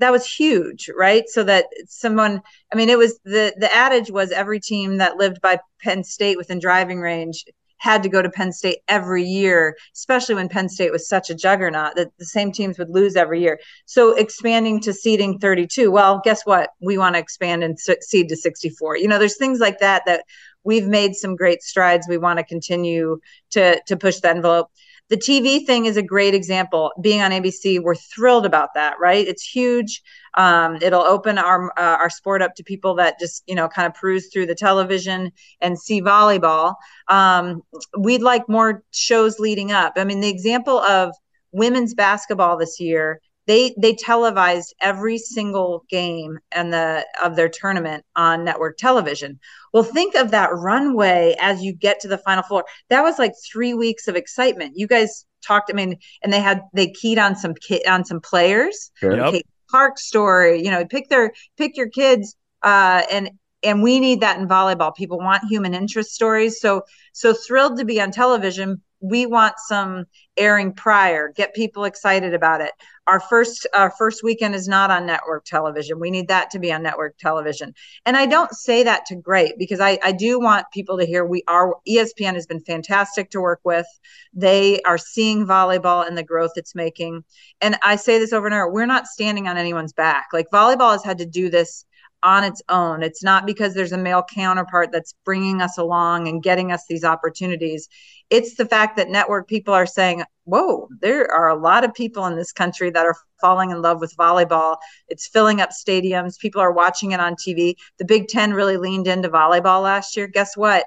that 0.00 0.12
was 0.12 0.26
huge, 0.26 0.90
right? 0.94 1.28
So 1.28 1.44
that 1.44 1.66
someone, 1.86 2.42
I 2.72 2.76
mean, 2.76 2.90
it 2.90 2.98
was 2.98 3.18
the 3.24 3.54
the 3.56 3.72
adage 3.74 4.10
was 4.10 4.32
every 4.32 4.60
team 4.60 4.98
that 4.98 5.16
lived 5.16 5.40
by 5.40 5.60
Penn 5.80 6.04
State 6.04 6.36
within 6.36 6.58
driving 6.58 7.00
range 7.00 7.44
had 7.78 8.02
to 8.02 8.08
go 8.08 8.22
to 8.22 8.30
Penn 8.30 8.52
State 8.52 8.78
every 8.88 9.24
year, 9.24 9.76
especially 9.94 10.34
when 10.34 10.48
Penn 10.48 10.68
State 10.68 10.92
was 10.92 11.08
such 11.08 11.30
a 11.30 11.34
juggernaut 11.34 11.96
that 11.96 12.08
the 12.18 12.24
same 12.24 12.52
teams 12.52 12.78
would 12.78 12.90
lose 12.90 13.16
every 13.16 13.40
year. 13.40 13.58
So 13.86 14.14
expanding 14.16 14.80
to 14.82 14.92
seeding 14.92 15.38
32, 15.38 15.90
well, 15.90 16.20
guess 16.24 16.42
what? 16.44 16.70
We 16.80 16.98
want 16.98 17.14
to 17.14 17.20
expand 17.20 17.64
and 17.64 17.78
seed 17.78 18.28
to 18.28 18.36
64. 18.36 18.98
You 18.98 19.08
know, 19.08 19.18
there's 19.18 19.36
things 19.36 19.60
like 19.60 19.78
that 19.78 20.02
that 20.06 20.24
we've 20.64 20.86
made 20.86 21.14
some 21.14 21.36
great 21.36 21.62
strides. 21.62 22.06
We 22.08 22.18
want 22.18 22.38
to 22.38 22.44
continue 22.44 23.20
to 23.50 23.80
to 23.86 23.96
push 23.96 24.20
the 24.20 24.30
envelope 24.30 24.70
the 25.08 25.16
TV 25.16 25.64
thing 25.64 25.86
is 25.86 25.96
a 25.96 26.02
great 26.02 26.34
example. 26.34 26.92
Being 27.00 27.22
on 27.22 27.30
ABC, 27.30 27.80
we're 27.82 27.94
thrilled 27.94 28.44
about 28.44 28.74
that, 28.74 28.98
right? 29.00 29.26
It's 29.26 29.42
huge. 29.42 30.02
Um, 30.34 30.76
it'll 30.82 31.02
open 31.02 31.38
our 31.38 31.70
uh, 31.78 31.96
our 31.96 32.10
sport 32.10 32.42
up 32.42 32.54
to 32.56 32.62
people 32.62 32.94
that 32.96 33.18
just 33.18 33.42
you 33.46 33.54
know 33.54 33.68
kind 33.68 33.86
of 33.86 33.94
peruse 33.94 34.28
through 34.32 34.46
the 34.46 34.54
television 34.54 35.32
and 35.60 35.78
see 35.78 36.02
volleyball. 36.02 36.74
Um, 37.08 37.62
we'd 37.98 38.22
like 38.22 38.48
more 38.48 38.82
shows 38.90 39.38
leading 39.38 39.72
up. 39.72 39.94
I 39.96 40.04
mean, 40.04 40.20
the 40.20 40.28
example 40.28 40.78
of 40.78 41.14
women's 41.52 41.94
basketball 41.94 42.58
this 42.58 42.78
year 42.78 43.20
they 43.48 43.74
they 43.78 43.94
televised 43.94 44.74
every 44.80 45.16
single 45.16 45.84
game 45.88 46.38
and 46.52 46.70
the 46.72 47.04
of 47.20 47.34
their 47.34 47.48
tournament 47.48 48.04
on 48.14 48.44
network 48.44 48.76
television. 48.76 49.40
Well 49.72 49.82
think 49.82 50.14
of 50.14 50.30
that 50.30 50.50
runway 50.52 51.34
as 51.40 51.62
you 51.62 51.72
get 51.72 51.98
to 52.00 52.08
the 52.08 52.18
final 52.18 52.42
four. 52.44 52.66
That 52.90 53.02
was 53.02 53.18
like 53.18 53.32
three 53.50 53.72
weeks 53.72 54.06
of 54.06 54.14
excitement. 54.14 54.74
You 54.76 54.86
guys 54.86 55.24
talked 55.46 55.70
i 55.70 55.74
mean 55.74 55.96
and 56.22 56.32
they 56.32 56.40
had 56.40 56.60
they 56.74 56.90
keyed 56.90 57.18
on 57.18 57.34
some 57.34 57.54
kid 57.54 57.86
on 57.88 58.04
some 58.04 58.20
players. 58.20 58.90
Sure. 58.96 59.16
yep. 59.16 59.42
park 59.70 59.98
story 59.98 60.62
you 60.62 60.70
know 60.70 60.84
pick 60.84 61.08
their 61.08 61.32
pick 61.56 61.76
your 61.76 61.88
kids 61.88 62.36
uh 62.62 63.02
and 63.10 63.30
and 63.62 63.82
we 63.82 63.98
need 63.98 64.20
that 64.20 64.38
in 64.38 64.46
volleyball. 64.46 64.94
People 64.94 65.18
want 65.18 65.42
human 65.48 65.74
interest 65.74 66.12
stories. 66.12 66.60
So 66.60 66.82
so 67.12 67.32
thrilled 67.32 67.78
to 67.78 67.84
be 67.84 68.00
on 68.00 68.10
television 68.10 68.82
we 69.00 69.26
want 69.26 69.54
some 69.58 70.06
airing 70.36 70.72
prior 70.72 71.32
get 71.34 71.54
people 71.54 71.84
excited 71.84 72.34
about 72.34 72.60
it. 72.60 72.72
Our 73.06 73.20
first 73.20 73.66
our 73.74 73.90
first 73.90 74.22
weekend 74.22 74.54
is 74.54 74.68
not 74.68 74.90
on 74.90 75.06
network 75.06 75.44
television. 75.44 75.98
We 75.98 76.10
need 76.10 76.28
that 76.28 76.50
to 76.50 76.58
be 76.58 76.72
on 76.72 76.82
network 76.82 77.16
television. 77.18 77.74
And 78.06 78.16
i 78.16 78.26
don't 78.26 78.52
say 78.52 78.82
that 78.82 79.06
to 79.06 79.16
great 79.16 79.54
because 79.58 79.80
i 79.80 79.98
i 80.02 80.12
do 80.12 80.40
want 80.40 80.66
people 80.72 80.98
to 80.98 81.06
hear 81.06 81.24
we 81.24 81.42
are 81.48 81.74
espn 81.88 82.34
has 82.34 82.46
been 82.46 82.60
fantastic 82.60 83.30
to 83.30 83.40
work 83.40 83.60
with. 83.64 83.86
They 84.34 84.80
are 84.82 84.98
seeing 84.98 85.46
volleyball 85.46 86.06
and 86.06 86.16
the 86.16 86.22
growth 86.22 86.52
it's 86.56 86.74
making. 86.74 87.24
And 87.60 87.78
i 87.82 87.96
say 87.96 88.18
this 88.18 88.32
over 88.32 88.46
and 88.46 88.54
over 88.54 88.70
we're 88.70 88.86
not 88.86 89.06
standing 89.06 89.48
on 89.48 89.56
anyone's 89.56 89.92
back. 89.92 90.26
Like 90.32 90.50
volleyball 90.52 90.92
has 90.92 91.04
had 91.04 91.18
to 91.18 91.26
do 91.26 91.50
this 91.50 91.84
on 92.22 92.44
its 92.44 92.62
own. 92.68 93.02
It's 93.02 93.22
not 93.22 93.46
because 93.46 93.74
there's 93.74 93.92
a 93.92 93.98
male 93.98 94.24
counterpart 94.34 94.90
that's 94.92 95.14
bringing 95.24 95.60
us 95.60 95.78
along 95.78 96.28
and 96.28 96.42
getting 96.42 96.72
us 96.72 96.84
these 96.88 97.04
opportunities. 97.04 97.88
It's 98.30 98.56
the 98.56 98.66
fact 98.66 98.96
that 98.96 99.08
network 99.08 99.48
people 99.48 99.72
are 99.72 99.86
saying, 99.86 100.24
whoa, 100.44 100.88
there 101.00 101.30
are 101.30 101.48
a 101.48 101.58
lot 101.58 101.84
of 101.84 101.94
people 101.94 102.26
in 102.26 102.36
this 102.36 102.52
country 102.52 102.90
that 102.90 103.06
are 103.06 103.16
falling 103.40 103.70
in 103.70 103.82
love 103.82 104.00
with 104.00 104.16
volleyball. 104.16 104.76
It's 105.08 105.28
filling 105.28 105.60
up 105.60 105.70
stadiums. 105.70 106.38
People 106.38 106.60
are 106.60 106.72
watching 106.72 107.12
it 107.12 107.20
on 107.20 107.34
TV. 107.34 107.74
The 107.98 108.04
Big 108.04 108.28
Ten 108.28 108.52
really 108.52 108.76
leaned 108.76 109.06
into 109.06 109.28
volleyball 109.28 109.82
last 109.82 110.16
year. 110.16 110.26
Guess 110.26 110.56
what? 110.56 110.84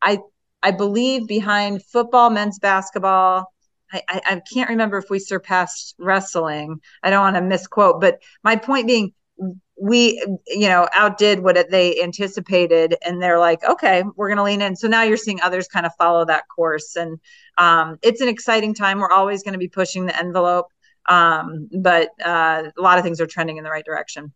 I 0.00 0.18
I 0.64 0.70
believe 0.70 1.26
behind 1.26 1.82
football, 1.84 2.30
men's 2.30 2.60
basketball, 2.60 3.52
I, 3.92 4.02
I, 4.08 4.42
can't 4.52 4.70
remember 4.70 4.96
if 4.96 5.10
we 5.10 5.18
surpassed 5.18 5.94
wrestling. 5.98 6.80
I 7.02 7.10
don't 7.10 7.20
want 7.20 7.36
to 7.36 7.42
misquote, 7.42 8.00
but 8.00 8.22
my 8.42 8.56
point 8.56 8.86
being, 8.86 9.12
we 9.80 10.22
you 10.46 10.68
know 10.68 10.88
outdid 10.94 11.40
what 11.40 11.70
they 11.70 12.00
anticipated 12.02 12.94
and 13.04 13.20
they're 13.20 13.38
like 13.38 13.64
okay 13.64 14.04
we're 14.16 14.28
going 14.28 14.36
to 14.36 14.42
lean 14.44 14.62
in. 14.62 14.76
So 14.76 14.88
now 14.88 15.02
you're 15.02 15.16
seeing 15.16 15.40
others 15.40 15.66
kind 15.68 15.86
of 15.86 15.92
follow 15.98 16.24
that 16.26 16.44
course 16.54 16.96
and 16.96 17.18
um, 17.58 17.98
it's 18.02 18.20
an 18.20 18.28
exciting 18.28 18.74
time. 18.74 18.98
We're 18.98 19.12
always 19.12 19.42
going 19.42 19.54
to 19.54 19.58
be 19.58 19.68
pushing 19.68 20.06
the 20.06 20.18
envelope 20.18 20.66
um, 21.06 21.68
but 21.80 22.10
uh, 22.24 22.64
a 22.76 22.80
lot 22.80 22.98
of 22.98 23.04
things 23.04 23.20
are 23.20 23.26
trending 23.26 23.56
in 23.56 23.64
the 23.64 23.70
right 23.70 23.84
direction 23.84 24.32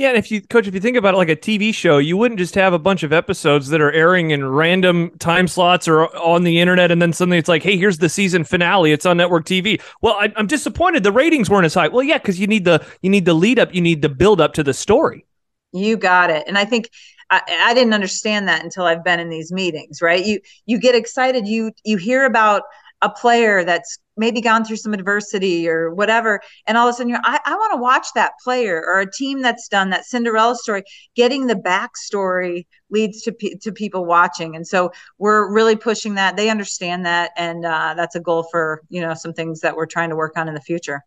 yeah, 0.00 0.08
and 0.08 0.16
if 0.16 0.30
you 0.30 0.40
coach, 0.40 0.66
if 0.66 0.72
you 0.72 0.80
think 0.80 0.96
about 0.96 1.12
it 1.12 1.18
like 1.18 1.28
a 1.28 1.36
TV 1.36 1.74
show, 1.74 1.98
you 1.98 2.16
wouldn't 2.16 2.38
just 2.38 2.54
have 2.54 2.72
a 2.72 2.78
bunch 2.78 3.02
of 3.02 3.12
episodes 3.12 3.68
that 3.68 3.82
are 3.82 3.92
airing 3.92 4.30
in 4.30 4.42
random 4.42 5.10
time 5.18 5.46
slots 5.46 5.86
or 5.86 6.06
on 6.16 6.42
the 6.42 6.58
internet, 6.58 6.90
and 6.90 7.02
then 7.02 7.12
suddenly 7.12 7.36
it's 7.36 7.50
like, 7.50 7.62
hey, 7.62 7.76
here's 7.76 7.98
the 7.98 8.08
season 8.08 8.42
finale. 8.42 8.92
It's 8.92 9.04
on 9.04 9.18
network 9.18 9.44
TV. 9.44 9.78
Well, 10.00 10.14
I, 10.14 10.32
am 10.36 10.46
disappointed 10.46 11.02
the 11.02 11.12
ratings 11.12 11.50
weren't 11.50 11.66
as 11.66 11.74
high. 11.74 11.88
Well, 11.88 12.02
yeah, 12.02 12.16
because 12.16 12.40
you 12.40 12.46
need 12.46 12.64
the 12.64 12.82
you 13.02 13.10
need 13.10 13.26
the 13.26 13.34
lead 13.34 13.58
up, 13.58 13.74
you 13.74 13.82
need 13.82 14.00
the 14.00 14.08
build 14.08 14.40
up 14.40 14.54
to 14.54 14.62
the 14.62 14.72
story. 14.72 15.26
You 15.72 15.98
got 15.98 16.30
it, 16.30 16.44
and 16.46 16.56
I 16.56 16.64
think 16.64 16.88
I, 17.28 17.42
I 17.46 17.74
didn't 17.74 17.92
understand 17.92 18.48
that 18.48 18.64
until 18.64 18.84
I've 18.86 19.04
been 19.04 19.20
in 19.20 19.28
these 19.28 19.52
meetings. 19.52 20.00
Right? 20.00 20.24
You 20.24 20.40
you 20.64 20.78
get 20.78 20.94
excited. 20.94 21.46
You 21.46 21.72
you 21.84 21.98
hear 21.98 22.24
about 22.24 22.62
a 23.02 23.08
player 23.08 23.64
that's 23.64 23.98
maybe 24.16 24.40
gone 24.40 24.64
through 24.64 24.76
some 24.76 24.92
adversity 24.92 25.68
or 25.68 25.94
whatever 25.94 26.40
and 26.66 26.76
all 26.76 26.86
of 26.86 26.92
a 26.92 26.96
sudden 26.96 27.08
you're 27.08 27.20
i, 27.24 27.38
I 27.44 27.54
want 27.54 27.72
to 27.72 27.80
watch 27.80 28.08
that 28.14 28.32
player 28.42 28.82
or 28.86 29.00
a 29.00 29.10
team 29.10 29.40
that's 29.40 29.68
done 29.68 29.90
that 29.90 30.04
cinderella 30.04 30.56
story 30.56 30.82
getting 31.16 31.46
the 31.46 31.54
backstory 31.54 32.66
leads 32.90 33.22
to, 33.22 33.32
to 33.32 33.72
people 33.72 34.04
watching 34.04 34.56
and 34.56 34.66
so 34.66 34.90
we're 35.18 35.52
really 35.52 35.76
pushing 35.76 36.14
that 36.14 36.36
they 36.36 36.50
understand 36.50 37.06
that 37.06 37.30
and 37.36 37.64
uh, 37.64 37.94
that's 37.96 38.14
a 38.14 38.20
goal 38.20 38.46
for 38.50 38.82
you 38.88 39.00
know 39.00 39.14
some 39.14 39.32
things 39.32 39.60
that 39.60 39.76
we're 39.76 39.86
trying 39.86 40.10
to 40.10 40.16
work 40.16 40.36
on 40.36 40.48
in 40.48 40.54
the 40.54 40.60
future 40.60 41.02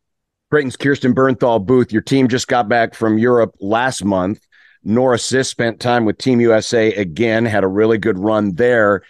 Creighton's 0.49 0.77
Kirsten 0.77 1.15
Bernthal 1.15 1.65
Booth. 1.65 1.91
Your 1.91 2.03
team 2.03 2.27
just 2.27 2.47
got 2.47 2.69
back 2.69 2.93
from 2.93 3.17
Europe 3.17 3.55
last 3.59 4.05
month. 4.05 4.45
Norah 4.83 5.17
Sis 5.17 5.49
spent 5.49 5.79
time 5.79 6.05
with 6.05 6.19
Team 6.19 6.39
USA 6.41 6.93
again, 6.93 7.43
had 7.43 7.63
a 7.63 7.67
really 7.67 7.97
good 7.97 8.19
run 8.19 8.53
there 8.53 9.01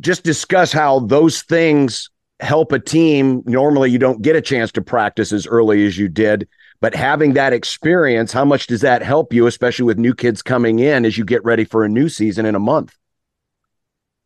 just 0.00 0.22
discuss 0.22 0.72
how 0.72 1.00
those 1.00 1.42
things 1.42 2.10
help 2.40 2.72
a 2.72 2.78
team. 2.78 3.42
Normally, 3.46 3.90
you 3.90 3.98
don't 3.98 4.22
get 4.22 4.36
a 4.36 4.40
chance 4.40 4.72
to 4.72 4.82
practice 4.82 5.32
as 5.32 5.46
early 5.46 5.86
as 5.86 5.98
you 5.98 6.08
did, 6.08 6.48
but 6.80 6.94
having 6.94 7.34
that 7.34 7.52
experience, 7.52 8.32
how 8.32 8.44
much 8.44 8.66
does 8.66 8.80
that 8.80 9.02
help 9.02 9.32
you, 9.32 9.46
especially 9.46 9.84
with 9.84 9.98
new 9.98 10.14
kids 10.14 10.42
coming 10.42 10.78
in 10.78 11.04
as 11.04 11.18
you 11.18 11.24
get 11.24 11.44
ready 11.44 11.64
for 11.64 11.84
a 11.84 11.88
new 11.88 12.08
season 12.08 12.46
in 12.46 12.54
a 12.54 12.60
month? 12.60 12.96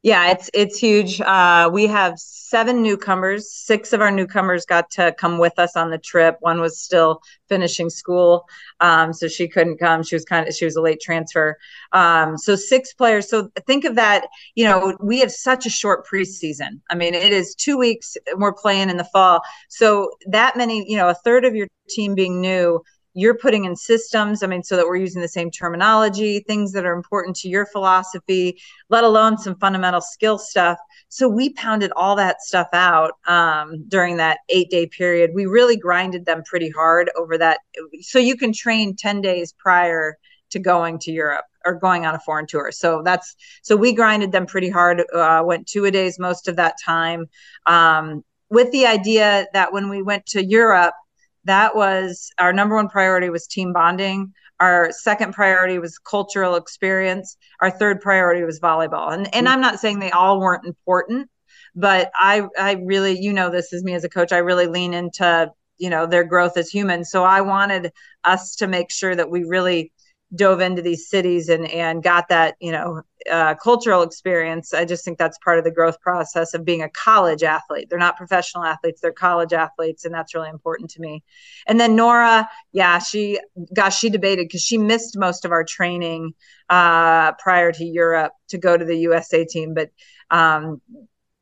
Yeah, 0.05 0.33
it's 0.33 0.51
it's 0.53 0.79
huge. 0.79 1.19
Uh, 1.23 1.71
we 1.73 1.87
have 1.87 2.19
seven 2.19 2.83
newcomers. 2.83 3.51
Six 3.51 3.95
of 3.95 4.03
our 4.03 4.11
newcomers 4.11 4.67
got 4.67 4.91
to 4.91 5.15
come 5.19 5.39
with 5.39 5.59
us 5.59 5.77
on 5.77 5.89
the 5.91 5.97
trip. 5.97 6.37
One 6.41 6.61
was 6.61 6.79
still 6.79 7.23
finishing 7.49 7.89
school, 7.89 8.45
um, 8.81 9.15
so 9.15 9.29
she 9.29 9.49
couldn't 9.49 9.79
come. 9.79 10.03
She 10.03 10.15
was 10.15 10.27
kind 10.27 10.47
of 10.47 10.55
she 10.55 10.67
was 10.67 10.77
a 10.77 10.83
late 10.83 11.01
transfer. 11.01 11.57
Um, 11.93 12.37
so 12.37 12.55
six 12.55 12.93
players. 12.93 13.31
So 13.31 13.49
think 13.67 13.87
of 13.87 13.95
that. 13.95 14.27
You 14.55 14.65
know, 14.65 14.95
we 15.01 15.21
have 15.21 15.33
such 15.33 15.65
a 15.65 15.71
short 15.71 16.07
preseason. 16.07 16.83
I 16.91 16.97
mean, 16.97 17.15
it 17.15 17.33
is 17.33 17.55
two 17.55 17.79
weeks. 17.79 18.15
We're 18.37 18.53
playing 18.53 18.91
in 18.91 18.99
the 18.99 19.05
fall. 19.05 19.41
So 19.71 20.11
that 20.27 20.55
many. 20.55 20.85
You 20.87 20.99
know, 20.99 21.09
a 21.09 21.15
third 21.15 21.47
of 21.47 21.55
your 21.55 21.67
team 21.89 22.15
being 22.15 22.43
new 22.43 22.83
you're 23.15 23.39
putting 23.39 23.65
in 23.65 23.75
systems 23.77 24.43
i 24.43 24.47
mean 24.47 24.63
so 24.63 24.77
that 24.77 24.87
we're 24.87 24.97
using 24.97 25.23
the 25.23 25.29
same 25.29 25.51
terminology 25.51 26.41
things 26.41 26.73
that 26.73 26.85
are 26.85 26.95
important 26.95 27.35
to 27.35 27.49
your 27.49 27.67
philosophy 27.67 28.59
let 28.91 29.05
alone 29.05 29.39
some 29.39 29.57
fundamental 29.57 30.01
skill 30.01 30.39
stuff. 30.39 30.79
So 31.09 31.29
we 31.29 31.53
pounded 31.55 31.93
all 31.97 32.17
that 32.17 32.43
stuff 32.43 32.69
out 32.73 33.13
um, 33.27 33.85
during 33.89 34.17
that 34.19 34.39
eight 34.49 34.71
day 34.71 34.87
period. 34.87 35.31
We 35.35 35.47
really 35.47 35.77
grinded 35.77 36.27
them 36.27 36.43
pretty 36.45 36.71
hard 36.71 37.11
over 37.17 37.39
that. 37.39 37.61
So 38.01 38.19
you 38.19 38.37
can 38.37 38.53
train 38.53 38.97
10 38.97 39.21
days 39.21 39.53
prior 39.53 40.17
to 40.51 40.59
going 40.59 40.99
to 41.01 41.11
europe 41.11 41.45
or 41.65 41.75
going 41.75 42.07
on 42.07 42.15
a 42.15 42.21
foreign 42.21 42.47
tour. 42.47 42.71
So 42.71 43.03
that's 43.05 43.35
so 43.63 43.77
we 43.77 43.93
grinded 43.93 44.31
them 44.31 44.47
pretty 44.47 44.71
hard 44.71 45.03
uh, 45.13 45.43
went 45.45 45.67
two 45.67 45.85
a 45.87 45.91
days 45.91 46.19
most 46.19 46.47
of 46.47 46.57
that 46.57 46.77
time. 46.85 47.27
Um, 47.67 48.23
with 48.51 48.71
the 48.71 48.87
idea 48.87 49.47
that 49.55 49.73
when 49.73 49.89
we 49.89 50.03
went 50.03 50.27
to 50.27 50.45
europe 50.45 50.95
that 51.45 51.77
was 51.77 52.31
our 52.39 52.53
number 52.53 52.77
one 52.77 52.89
priority 52.89 53.31
was 53.31 53.47
team 53.47 53.73
bonding. 53.73 54.33
Our 54.61 54.93
second 54.93 55.35
priority 55.35 55.79
was 55.79 55.99
cultural 55.99 56.57
experience. 56.57 57.37
Our 57.61 57.71
third 57.71 58.01
priority 58.01 58.45
was 58.45 58.61
volleyball. 58.61 59.13
And 59.13 59.33
and 59.35 59.49
i'm 59.49 59.61
not 59.61 59.81
saying 59.81 59.99
they 59.99 60.11
all 60.11 60.41
weren't 60.41 60.67
important 60.67 61.29
but 61.75 62.11
i 62.15 62.47
i 62.59 62.73
really 62.85 63.19
you 63.21 63.33
know 63.33 63.51
this 63.51 63.73
is 63.73 63.83
me 63.83 63.95
as 63.95 64.05
a 64.05 64.09
coach 64.09 64.33
i 64.33 64.39
really 64.39 64.67
lean 64.67 64.95
into 64.95 65.51
you 65.79 65.91
know 65.91 66.07
their 66.07 66.25
growth 66.25 66.57
as 66.57 66.71
humans. 66.71 67.11
So 67.11 67.25
i 67.25 67.41
wanted 67.41 67.93
us 68.25 68.57
to 68.57 68.67
make 68.67 68.91
sure 68.91 69.15
that 69.15 69.31
we 69.31 69.45
really 69.45 69.93
dove 70.35 70.61
into 70.61 70.83
these 70.83 71.09
cities 71.09 71.49
and 71.49 71.67
and 71.71 72.03
got 72.03 72.29
that 72.29 72.57
you 72.61 72.73
know 72.73 73.03
uh, 73.31 73.55
cultural 73.55 74.03
experience. 74.03 74.75
I 74.75 74.85
just 74.85 75.05
think 75.05 75.19
that's 75.19 75.39
part 75.39 75.59
of 75.59 75.65
the 75.65 75.71
growth 75.71 76.01
process 76.01 76.55
of 76.55 76.65
being 76.65 76.83
a 76.83 76.89
college 76.91 77.43
athlete. 77.43 77.89
They're 77.89 77.99
not 77.99 78.17
professional 78.17 78.65
athletes; 78.65 79.01
they're 79.01 79.13
college 79.13 79.53
athletes, 79.53 80.05
and 80.05 80.15
that's 80.15 80.35
really 80.35 80.51
important 80.51 80.91
to 80.91 81.01
me. 81.01 81.23
And 81.67 81.81
then 81.81 81.97
Nora, 81.97 82.49
yeah, 82.73 82.99
she 82.99 83.39
gosh, 83.75 83.99
she 83.99 84.11
debated 84.11 84.47
because 84.47 84.63
she 84.63 84.79
missed 84.79 85.19
most 85.19 85.45
of 85.45 85.53
our 85.53 85.65
training 85.65 86.35
uh, 86.69 87.33
prior 87.33 87.73
to 87.73 87.85
Europe 87.85 88.33
to 88.49 88.59
go 88.59 88.77
to 88.77 88.85
the 88.85 88.99
USA 88.99 89.45
team, 89.45 89.75
but 89.75 89.91
um, 90.31 90.81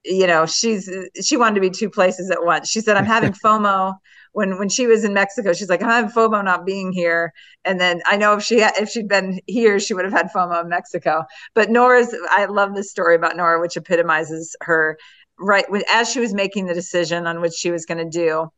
you 0.04 0.26
know 0.26 0.46
she's 0.46 0.90
she 1.22 1.36
wanted 1.36 1.56
to 1.56 1.60
be 1.60 1.70
two 1.70 1.90
places 1.90 2.30
at 2.30 2.44
once. 2.44 2.68
She 2.68 2.80
said, 2.80 2.96
"I'm 2.96 3.06
having 3.06 3.32
FOMO." 3.44 3.94
When 4.32 4.58
when 4.58 4.68
she 4.68 4.86
was 4.86 5.04
in 5.04 5.14
Mexico, 5.14 5.52
she's 5.52 5.68
like, 5.68 5.82
I 5.82 6.00
have 6.00 6.12
FOMO 6.12 6.44
not 6.44 6.66
being 6.66 6.92
here. 6.92 7.32
And 7.64 7.80
then 7.80 8.02
I 8.06 8.16
know 8.16 8.34
if 8.34 8.42
she 8.42 8.56
if 8.62 8.88
she'd 8.88 9.08
been 9.08 9.40
here, 9.46 9.78
she 9.78 9.94
would 9.94 10.04
have 10.04 10.12
had 10.12 10.30
FOMO 10.34 10.62
in 10.62 10.68
Mexico. 10.68 11.24
But 11.54 11.70
Nora's, 11.70 12.14
I 12.30 12.46
love 12.46 12.74
this 12.74 12.90
story 12.90 13.14
about 13.14 13.36
Nora, 13.36 13.60
which 13.60 13.76
epitomizes 13.76 14.56
her 14.62 14.98
right 15.38 15.64
as 15.92 16.10
she 16.10 16.20
was 16.20 16.34
making 16.34 16.66
the 16.66 16.74
decision 16.74 17.26
on 17.26 17.40
which 17.40 17.54
she 17.54 17.70
was 17.70 17.86
going 17.86 17.98
to 17.98 18.18
do. 18.18 18.48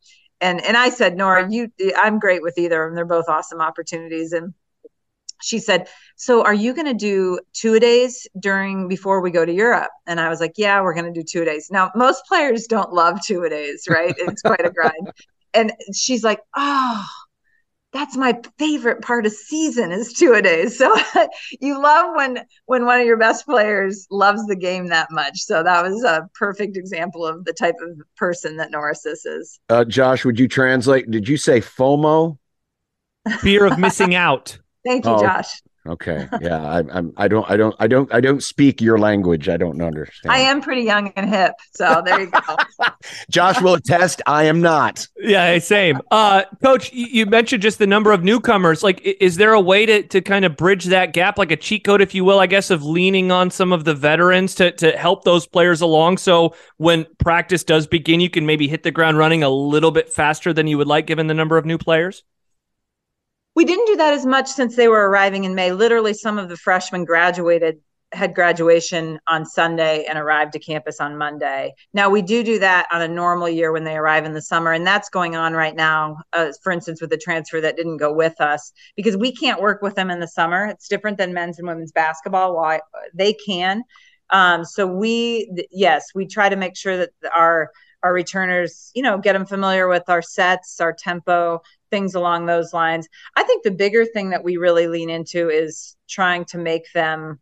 And 0.41 0.65
and 0.65 0.77
I 0.77 0.91
said, 0.91 1.17
Nora, 1.17 1.51
you, 1.51 1.73
I'm 1.97 2.19
great 2.19 2.43
with 2.43 2.59
either 2.59 2.83
of 2.85 2.91
them. 2.91 2.97
They're 2.97 3.05
both 3.05 3.29
awesome 3.29 3.61
opportunities. 3.61 4.33
And 4.33 4.55
she 5.43 5.59
said, 5.59 5.89
"So 6.17 6.45
are 6.45 6.55
you 6.55 6.75
going 6.75 6.87
to 6.87 6.95
do 6.95 7.39
two 7.53 7.75
a 7.75 7.81
days 7.81 8.27
during 8.39 8.89
before 8.89 9.21
we 9.21 9.31
go 9.31 9.45
to 9.45 9.53
Europe?" 9.53 9.91
And 10.07 10.21
I 10.21 10.29
was 10.29 10.41
like, 10.41 10.55
"Yeah, 10.57 10.83
we're 10.83 10.95
going 10.95 11.13
to 11.13 11.21
do 11.21 11.25
two 11.25 11.43
a 11.43 11.45
days." 11.45 11.69
Now, 11.71 11.91
most 11.95 12.25
players 12.27 12.67
don't 12.67 12.93
love 12.93 13.21
two 13.25 13.43
a 13.45 13.51
days, 13.51 13.87
right? 13.89 14.15
It's 14.19 14.43
quite 14.43 14.65
a 14.65 14.71
grind 14.71 15.13
and 15.55 15.73
she's 15.95 16.25
like, 16.25 16.41
oh, 16.57 17.07
that's 17.93 18.17
my 18.17 18.39
favorite 18.59 19.03
part 19.03 19.25
of 19.25 19.33
season 19.33 19.93
is 19.93 20.13
two 20.13 20.35
a 20.35 20.43
days. 20.43 20.79
So 20.85 20.95
you 21.61 21.81
love 21.81 22.15
when 22.17 22.45
when 22.67 22.85
one 22.85 23.01
of 23.01 23.07
your 23.07 23.17
best 23.17 23.47
players 23.47 24.07
loves 24.11 24.45
the 24.47 24.57
game 24.57 24.89
that 24.89 25.11
much. 25.11 25.39
So 25.39 25.63
that 25.63 25.83
was 25.83 26.03
a 26.03 26.29
perfect 26.35 26.77
example 26.77 27.25
of 27.25 27.45
the 27.45 27.53
type 27.53 27.77
of 27.81 27.97
person 28.17 28.57
that 28.57 28.71
Norris 28.71 29.07
is. 29.07 29.61
Uh, 29.69 29.85
Josh, 29.85 30.25
would 30.25 30.39
you 30.39 30.49
translate? 30.49 31.11
Did 31.11 31.29
you 31.29 31.37
say 31.37 31.61
FOMO? 31.61 32.37
Fear 33.39 33.67
of 33.67 33.79
missing 33.79 34.15
out. 34.15 34.59
Thank 34.85 35.07
you, 35.07 35.13
oh, 35.13 35.21
Josh. 35.23 35.63
Okay. 35.87 36.27
Yeah. 36.41 36.63
I, 36.63 36.79
I'm. 36.79 37.13
I 37.17 37.29
don't. 37.29 37.49
I 37.51 37.59
don't. 37.59 37.75
I 37.79 37.87
don't. 37.87 38.13
I 38.15 38.21
don't 38.21 38.43
speak 38.43 38.81
your 38.81 38.99
language. 38.99 39.51
I 39.51 39.59
don't 39.59 39.81
understand. 39.83 40.33
I 40.33 40.39
am 40.39 40.63
pretty 40.63 40.81
young 40.83 41.13
and 41.15 41.29
hip. 41.29 41.53
So 41.75 42.01
there 42.05 42.21
you 42.21 42.31
go. 42.31 42.57
Josh 43.31 43.61
will 43.61 43.75
attest. 43.75 44.23
I 44.27 44.45
am 44.45 44.63
not. 44.63 45.07
Yeah. 45.19 45.59
Same. 45.59 46.01
Uh, 46.11 46.45
Coach, 46.63 46.91
you 46.93 47.27
mentioned 47.27 47.63
just 47.63 47.79
the 47.79 47.87
number 47.87 48.13
of 48.13 48.25
newcomers. 48.25 48.83
Like, 48.83 49.01
is 49.03 49.37
there 49.37 49.53
a 49.53 49.61
way 49.61 49.85
to 49.85 50.03
to 50.05 50.23
kind 50.23 50.47
of 50.47 50.57
bridge 50.57 50.87
that 50.87 51.13
gap, 51.13 51.37
like 51.37 51.51
a 51.51 51.57
cheat 51.57 51.85
code, 51.85 52.01
if 52.01 52.15
you 52.15 52.25
will, 52.25 52.39
I 52.39 52.47
guess, 52.47 52.71
of 52.71 52.83
leaning 52.83 53.31
on 53.31 53.51
some 53.51 53.71
of 53.71 53.85
the 53.85 53.95
veterans 53.95 54.55
to 54.57 54.73
to 54.73 54.93
help 54.93 55.25
those 55.25 55.47
players 55.47 55.83
along, 55.83 56.17
so 56.19 56.55
when 56.79 57.07
practice 57.19 57.63
does 57.63 57.87
begin, 57.87 58.21
you 58.21 58.31
can 58.31 58.47
maybe 58.47 58.69
hit 58.69 58.85
the 58.85 58.91
ground 58.91 59.19
running 59.19 59.43
a 59.43 59.51
little 59.51 59.91
bit 59.91 60.13
faster 60.13 60.53
than 60.55 60.67
you 60.67 60.79
would 60.79 60.87
like, 60.87 61.07
given 61.07 61.27
the 61.27 61.35
number 61.35 61.59
of 61.59 61.67
new 61.67 61.77
players. 61.77 62.23
We 63.55 63.65
didn't 63.65 63.87
do 63.87 63.97
that 63.97 64.15
as 64.15 64.27
much 64.27 64.49
since 64.49 64.77
they 64.77 64.89
were 64.89 65.09
arriving 65.09 65.45
in 65.45 65.55
May. 65.55 65.73
Literally, 65.73 66.15
some 66.15 66.39
of 66.39 66.49
the 66.49 66.57
freshmen 66.57 67.05
graduated 67.05 67.81
had 68.13 68.35
graduation 68.35 69.19
on 69.27 69.45
Sunday 69.45 70.05
and 70.05 70.19
arrived 70.19 70.53
to 70.53 70.59
campus 70.59 71.01
on 71.01 71.17
Monday. 71.17 71.75
Now 71.93 72.09
we 72.09 72.23
do 72.23 72.43
do 72.45 72.59
that 72.61 72.87
on 72.93 73.03
a 73.03 73.09
normal 73.09 73.49
year 73.49 73.73
when 73.73 73.85
they 73.85 73.97
arrive 73.97 74.25
in 74.25 74.33
the 74.33 74.43
summer, 74.43 74.73
and 74.73 74.87
that's 74.87 75.09
going 75.09 75.37
on 75.37 75.53
right 75.53 75.75
now. 75.75 76.19
Uh, 76.33 76.53
for 76.63 76.73
instance, 76.73 77.01
with 77.01 77.11
the 77.11 77.17
transfer 77.17 77.61
that 77.61 77.77
didn't 77.77 77.99
go 77.99 78.13
with 78.13 78.41
us 78.41 78.73
because 78.97 79.17
we 79.17 79.33
can't 79.33 79.61
work 79.61 79.83
with 79.83 79.95
them 79.95 80.11
in 80.11 80.21
the 80.21 80.29
summer. 80.29 80.67
It's 80.67 80.89
different 80.89 81.19
than 81.19 81.35
men's 81.35 81.59
and 81.59 81.69
women's 81.69 81.93
basketball. 81.93 82.55
Why 82.55 82.81
they 83.13 83.35
can. 83.35 83.83
Um, 84.31 84.65
so 84.65 84.87
we, 84.87 85.51
yes, 85.71 86.07
we 86.15 86.27
try 86.27 86.49
to 86.49 86.57
make 86.57 86.77
sure 86.77 86.97
that 86.97 87.11
our 87.35 87.71
our 88.03 88.13
returners, 88.13 88.91
you 88.95 89.03
know, 89.03 89.17
get 89.17 89.33
them 89.33 89.47
familiar 89.47 89.89
with 89.89 90.05
our 90.09 90.21
sets, 90.21 90.79
our 90.79 90.93
tempo, 90.93 91.63
things 91.95 92.17
along 92.17 92.47
those 92.47 92.73
lines. 92.73 93.07
I 93.37 93.45
think 93.45 93.63
the 93.63 93.71
bigger 93.71 94.05
thing 94.05 94.31
that 94.31 94.43
we 94.43 94.57
really 94.57 94.89
lean 94.89 95.11
into 95.11 95.49
is 95.49 95.97
trying 96.09 96.45
to 96.47 96.59
make 96.59 96.91
them 96.93 97.39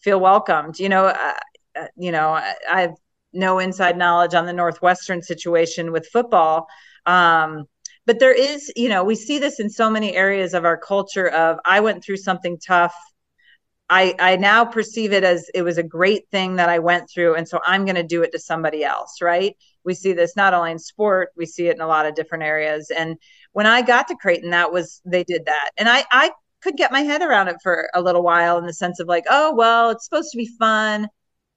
feel 0.00 0.18
welcomed. 0.18 0.80
You 0.80 0.88
know, 0.88 1.04
uh, 1.06 1.34
uh 1.76 1.86
you 1.96 2.10
know, 2.10 2.30
I, 2.30 2.54
I, 2.68 2.80
have 2.80 2.96
no 3.32 3.60
inside 3.60 3.96
knowledge 3.96 4.34
on 4.34 4.44
the 4.44 4.52
Northwestern 4.52 5.22
situation 5.22 5.92
with 5.92 6.08
football. 6.08 6.66
Um, 7.06 7.66
but 8.06 8.18
there 8.18 8.34
is, 8.34 8.72
you 8.74 8.88
know, 8.88 9.04
we 9.04 9.14
see 9.14 9.38
this 9.38 9.60
in 9.60 9.70
so 9.70 9.88
many 9.88 10.16
areas 10.16 10.52
of 10.52 10.64
our 10.64 10.76
culture 10.76 11.28
of 11.28 11.60
I 11.64 11.78
went 11.78 12.02
through 12.02 12.16
something 12.16 12.58
tough. 12.58 12.94
I, 13.88 14.16
I 14.18 14.34
now 14.36 14.64
perceive 14.64 15.12
it 15.12 15.22
as 15.22 15.48
it 15.54 15.62
was 15.62 15.78
a 15.78 15.82
great 15.84 16.28
thing 16.32 16.56
that 16.56 16.68
I 16.68 16.80
went 16.80 17.08
through. 17.08 17.36
And 17.36 17.48
so 17.48 17.60
I'm 17.64 17.84
going 17.84 18.02
to 18.02 18.02
do 18.02 18.22
it 18.22 18.32
to 18.32 18.38
somebody 18.40 18.82
else. 18.82 19.22
Right. 19.22 19.56
We 19.84 19.94
see 19.94 20.12
this 20.12 20.36
not 20.36 20.54
only 20.54 20.72
in 20.72 20.78
sport, 20.78 21.30
we 21.36 21.46
see 21.46 21.68
it 21.68 21.76
in 21.76 21.80
a 21.80 21.86
lot 21.86 22.06
of 22.06 22.14
different 22.14 22.44
areas. 22.44 22.90
And 22.90 23.16
when 23.52 23.66
I 23.66 23.82
got 23.82 24.08
to 24.08 24.16
Creighton, 24.16 24.50
that 24.50 24.72
was 24.72 25.00
they 25.04 25.24
did 25.24 25.46
that, 25.46 25.70
and 25.76 25.88
I 25.88 26.04
I 26.10 26.30
could 26.62 26.76
get 26.76 26.92
my 26.92 27.00
head 27.00 27.22
around 27.22 27.48
it 27.48 27.56
for 27.62 27.88
a 27.94 28.00
little 28.00 28.22
while 28.22 28.58
in 28.58 28.66
the 28.66 28.72
sense 28.72 29.00
of 29.00 29.08
like, 29.08 29.24
oh 29.28 29.54
well, 29.54 29.90
it's 29.90 30.04
supposed 30.04 30.30
to 30.32 30.38
be 30.38 30.48
fun. 30.58 31.08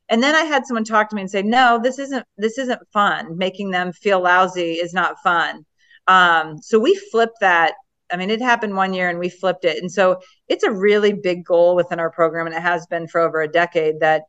And 0.10 0.22
then 0.22 0.36
I 0.36 0.42
had 0.42 0.66
someone 0.66 0.84
talk 0.84 1.10
to 1.10 1.16
me 1.16 1.22
and 1.22 1.32
say, 1.32 1.42
no, 1.42 1.80
this 1.82 2.00
isn't 2.00 2.26
this 2.38 2.58
isn't 2.58 2.82
fun. 2.94 3.38
Making 3.38 3.72
them 3.72 3.92
feel 3.94 4.22
lousy 4.22 4.74
is 4.74 4.94
not 4.94 5.18
fun. 5.24 5.66
Um, 6.08 6.58
so 6.62 6.80
we 6.80 6.96
flipped 7.12 7.40
that. 7.42 7.74
I 8.12 8.18
mean, 8.18 8.30
it 8.30 8.42
happened 8.42 8.76
one 8.76 8.94
year 8.94 9.10
and 9.10 9.18
we 9.20 9.30
flipped 9.30 9.66
it. 9.66 9.82
And 9.82 9.92
so 9.92 10.20
it's 10.48 10.64
a 10.64 10.72
really 10.72 11.14
big 11.14 11.44
goal 11.44 11.76
within 11.76 12.00
our 12.00 12.12
program, 12.12 12.46
and 12.46 12.56
it 12.56 12.62
has 12.62 12.86
been 12.88 13.08
for 13.08 13.22
over 13.22 13.42
a 13.42 13.48
decade 13.48 14.00
that 14.02 14.24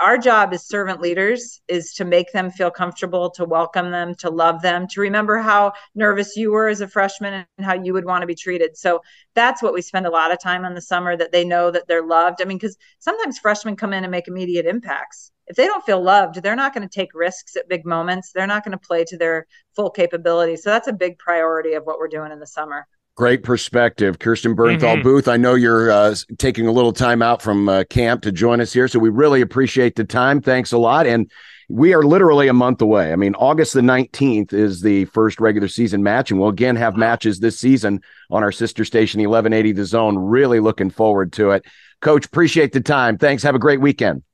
our 0.00 0.18
job 0.18 0.52
as 0.52 0.66
servant 0.66 1.00
leaders 1.00 1.60
is 1.68 1.94
to 1.94 2.04
make 2.04 2.32
them 2.32 2.50
feel 2.50 2.70
comfortable, 2.70 3.30
to 3.30 3.44
welcome 3.44 3.90
them, 3.90 4.14
to 4.16 4.30
love 4.30 4.60
them, 4.62 4.86
to 4.88 5.00
remember 5.00 5.38
how 5.38 5.72
nervous 5.94 6.36
you 6.36 6.50
were 6.50 6.68
as 6.68 6.80
a 6.80 6.88
freshman 6.88 7.44
and 7.56 7.66
how 7.66 7.74
you 7.74 7.92
would 7.92 8.04
want 8.04 8.22
to 8.22 8.26
be 8.26 8.34
treated. 8.34 8.76
So 8.76 9.00
that's 9.34 9.62
what 9.62 9.72
we 9.74 9.82
spend 9.82 10.06
a 10.06 10.10
lot 10.10 10.32
of 10.32 10.40
time 10.40 10.64
on 10.64 10.74
the 10.74 10.80
summer 10.80 11.16
that 11.16 11.32
they 11.32 11.44
know 11.44 11.70
that 11.70 11.86
they're 11.86 12.06
loved. 12.06 12.42
I 12.42 12.44
mean, 12.44 12.58
because 12.58 12.76
sometimes 12.98 13.38
freshmen 13.38 13.76
come 13.76 13.92
in 13.92 14.04
and 14.04 14.10
make 14.10 14.28
immediate 14.28 14.66
impacts. 14.66 15.30
If 15.46 15.56
they 15.56 15.66
don't 15.66 15.84
feel 15.84 16.02
loved, 16.02 16.42
they're 16.42 16.56
not 16.56 16.74
going 16.74 16.88
to 16.88 16.92
take 16.92 17.10
risks 17.14 17.54
at 17.54 17.68
big 17.68 17.84
moments. 17.84 18.32
They're 18.32 18.46
not 18.46 18.64
going 18.64 18.72
to 18.72 18.86
play 18.86 19.04
to 19.04 19.16
their 19.16 19.46
full 19.76 19.90
capability. 19.90 20.56
So 20.56 20.70
that's 20.70 20.88
a 20.88 20.92
big 20.92 21.18
priority 21.18 21.74
of 21.74 21.84
what 21.84 21.98
we're 21.98 22.08
doing 22.08 22.32
in 22.32 22.40
the 22.40 22.46
summer. 22.46 22.86
Great 23.16 23.44
perspective, 23.44 24.18
Kirsten 24.18 24.56
Bernthal 24.56 24.94
mm-hmm. 24.94 25.02
Booth. 25.02 25.28
I 25.28 25.36
know 25.36 25.54
you're 25.54 25.88
uh, 25.88 26.16
taking 26.38 26.66
a 26.66 26.72
little 26.72 26.92
time 26.92 27.22
out 27.22 27.40
from 27.40 27.68
uh, 27.68 27.84
camp 27.88 28.22
to 28.22 28.32
join 28.32 28.60
us 28.60 28.72
here, 28.72 28.88
so 28.88 28.98
we 28.98 29.08
really 29.08 29.40
appreciate 29.40 29.94
the 29.94 30.02
time. 30.02 30.40
Thanks 30.40 30.72
a 30.72 30.78
lot, 30.78 31.06
and 31.06 31.30
we 31.68 31.94
are 31.94 32.02
literally 32.02 32.48
a 32.48 32.52
month 32.52 32.82
away. 32.82 33.12
I 33.12 33.16
mean, 33.16 33.36
August 33.36 33.72
the 33.72 33.82
19th 33.82 34.52
is 34.52 34.80
the 34.80 35.04
first 35.06 35.38
regular 35.38 35.68
season 35.68 36.02
match, 36.02 36.32
and 36.32 36.40
we'll 36.40 36.48
again 36.48 36.74
have 36.74 36.96
matches 36.96 37.38
this 37.38 37.56
season 37.56 38.00
on 38.32 38.42
our 38.42 38.50
sister 38.50 38.84
station, 38.84 39.20
1180 39.20 39.72
The 39.72 39.84
Zone. 39.84 40.18
Really 40.18 40.58
looking 40.58 40.90
forward 40.90 41.32
to 41.34 41.52
it. 41.52 41.64
Coach, 42.00 42.26
appreciate 42.26 42.72
the 42.72 42.80
time. 42.80 43.16
Thanks. 43.16 43.44
Have 43.44 43.54
a 43.54 43.60
great 43.60 43.80
weekend. 43.80 44.24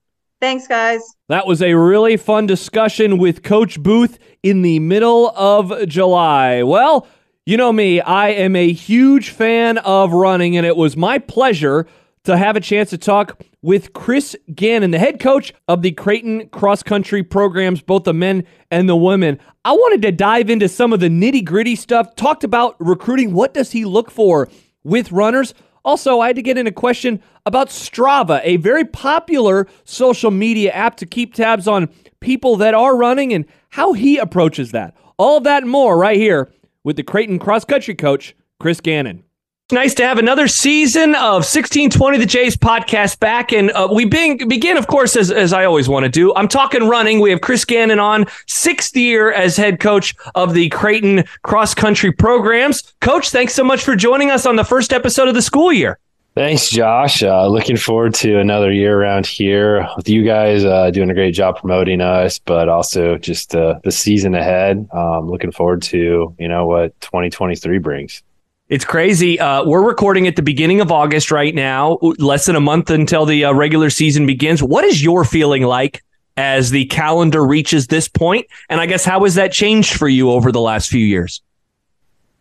Thanks, 0.40 0.66
guys. 0.66 1.02
That 1.28 1.46
was 1.46 1.60
a 1.60 1.74
really 1.74 2.16
fun 2.16 2.46
discussion 2.46 3.18
with 3.18 3.42
Coach 3.42 3.78
Booth 3.78 4.18
in 4.42 4.62
the 4.62 4.78
middle 4.78 5.28
of 5.36 5.86
July. 5.86 6.62
Well, 6.62 7.06
you 7.50 7.56
know 7.56 7.72
me, 7.72 8.00
I 8.00 8.28
am 8.28 8.54
a 8.54 8.72
huge 8.72 9.30
fan 9.30 9.78
of 9.78 10.12
running, 10.12 10.56
and 10.56 10.64
it 10.64 10.76
was 10.76 10.96
my 10.96 11.18
pleasure 11.18 11.84
to 12.22 12.36
have 12.36 12.54
a 12.54 12.60
chance 12.60 12.90
to 12.90 12.98
talk 12.98 13.42
with 13.60 13.92
Chris 13.92 14.36
Gannon, 14.54 14.92
the 14.92 15.00
head 15.00 15.18
coach 15.18 15.52
of 15.66 15.82
the 15.82 15.90
Creighton 15.90 16.48
cross 16.50 16.84
country 16.84 17.24
programs, 17.24 17.82
both 17.82 18.04
the 18.04 18.14
men 18.14 18.46
and 18.70 18.88
the 18.88 18.94
women. 18.94 19.40
I 19.64 19.72
wanted 19.72 20.02
to 20.02 20.12
dive 20.12 20.48
into 20.48 20.68
some 20.68 20.92
of 20.92 21.00
the 21.00 21.08
nitty 21.08 21.44
gritty 21.44 21.74
stuff, 21.74 22.14
talked 22.14 22.44
about 22.44 22.76
recruiting. 22.78 23.34
What 23.34 23.52
does 23.52 23.72
he 23.72 23.84
look 23.84 24.12
for 24.12 24.48
with 24.84 25.10
runners? 25.10 25.52
Also, 25.84 26.20
I 26.20 26.28
had 26.28 26.36
to 26.36 26.42
get 26.42 26.56
in 26.56 26.68
a 26.68 26.72
question 26.72 27.20
about 27.46 27.66
Strava, 27.66 28.40
a 28.44 28.58
very 28.58 28.84
popular 28.84 29.66
social 29.82 30.30
media 30.30 30.70
app 30.70 30.96
to 30.98 31.06
keep 31.06 31.34
tabs 31.34 31.66
on 31.66 31.88
people 32.20 32.54
that 32.58 32.74
are 32.74 32.96
running 32.96 33.32
and 33.32 33.44
how 33.70 33.92
he 33.92 34.18
approaches 34.18 34.70
that. 34.70 34.94
All 35.16 35.40
that 35.40 35.64
and 35.64 35.72
more 35.72 35.98
right 35.98 36.16
here 36.16 36.48
with 36.84 36.96
the 36.96 37.02
Creighton 37.02 37.38
cross 37.38 37.64
country 37.64 37.94
coach, 37.94 38.34
Chris 38.58 38.80
Gannon. 38.80 39.24
It's 39.70 39.74
nice 39.76 39.94
to 39.94 40.04
have 40.04 40.18
another 40.18 40.48
season 40.48 41.14
of 41.14 41.44
1620 41.44 42.18
The 42.18 42.26
Jays 42.26 42.56
podcast 42.56 43.20
back. 43.20 43.52
And 43.52 43.70
uh, 43.70 43.86
we 43.92 44.04
begin, 44.04 44.48
begin, 44.48 44.76
of 44.76 44.88
course, 44.88 45.14
as, 45.14 45.30
as 45.30 45.52
I 45.52 45.64
always 45.64 45.88
want 45.88 46.02
to 46.02 46.08
do. 46.08 46.34
I'm 46.34 46.48
talking 46.48 46.88
running. 46.88 47.20
We 47.20 47.30
have 47.30 47.40
Chris 47.40 47.64
Gannon 47.64 48.00
on, 48.00 48.26
sixth 48.48 48.96
year 48.96 49.30
as 49.30 49.56
head 49.56 49.78
coach 49.78 50.16
of 50.34 50.54
the 50.54 50.70
Creighton 50.70 51.22
cross 51.42 51.72
country 51.72 52.10
programs. 52.10 52.94
Coach, 53.00 53.30
thanks 53.30 53.54
so 53.54 53.62
much 53.62 53.84
for 53.84 53.94
joining 53.94 54.32
us 54.32 54.44
on 54.44 54.56
the 54.56 54.64
first 54.64 54.92
episode 54.92 55.28
of 55.28 55.34
the 55.34 55.42
school 55.42 55.72
year. 55.72 56.00
Thanks, 56.36 56.70
Josh. 56.70 57.24
Uh, 57.24 57.48
looking 57.48 57.76
forward 57.76 58.14
to 58.14 58.38
another 58.38 58.70
year 58.70 59.00
around 59.00 59.26
here 59.26 59.88
with 59.96 60.08
you 60.08 60.24
guys 60.24 60.64
uh, 60.64 60.90
doing 60.90 61.10
a 61.10 61.14
great 61.14 61.34
job 61.34 61.58
promoting 61.58 62.00
us, 62.00 62.38
but 62.38 62.68
also 62.68 63.18
just 63.18 63.54
uh, 63.56 63.80
the 63.82 63.90
season 63.90 64.36
ahead. 64.36 64.88
Um, 64.92 65.28
looking 65.28 65.50
forward 65.50 65.82
to 65.82 66.34
you 66.38 66.48
know 66.48 66.66
what 66.66 66.98
2023 67.00 67.78
brings. 67.78 68.22
It's 68.68 68.84
crazy. 68.84 69.40
Uh, 69.40 69.64
we're 69.64 69.84
recording 69.84 70.28
at 70.28 70.36
the 70.36 70.42
beginning 70.42 70.80
of 70.80 70.92
August 70.92 71.32
right 71.32 71.52
now, 71.52 71.98
less 72.00 72.46
than 72.46 72.54
a 72.54 72.60
month 72.60 72.90
until 72.90 73.26
the 73.26 73.46
uh, 73.46 73.52
regular 73.52 73.90
season 73.90 74.26
begins. 74.26 74.62
What 74.62 74.84
is 74.84 75.02
your 75.02 75.24
feeling 75.24 75.64
like 75.64 76.04
as 76.36 76.70
the 76.70 76.84
calendar 76.84 77.44
reaches 77.44 77.88
this 77.88 78.06
point? 78.06 78.46
And 78.68 78.80
I 78.80 78.86
guess 78.86 79.04
how 79.04 79.24
has 79.24 79.34
that 79.34 79.50
changed 79.50 79.94
for 79.94 80.08
you 80.08 80.30
over 80.30 80.52
the 80.52 80.60
last 80.60 80.88
few 80.88 81.04
years? 81.04 81.42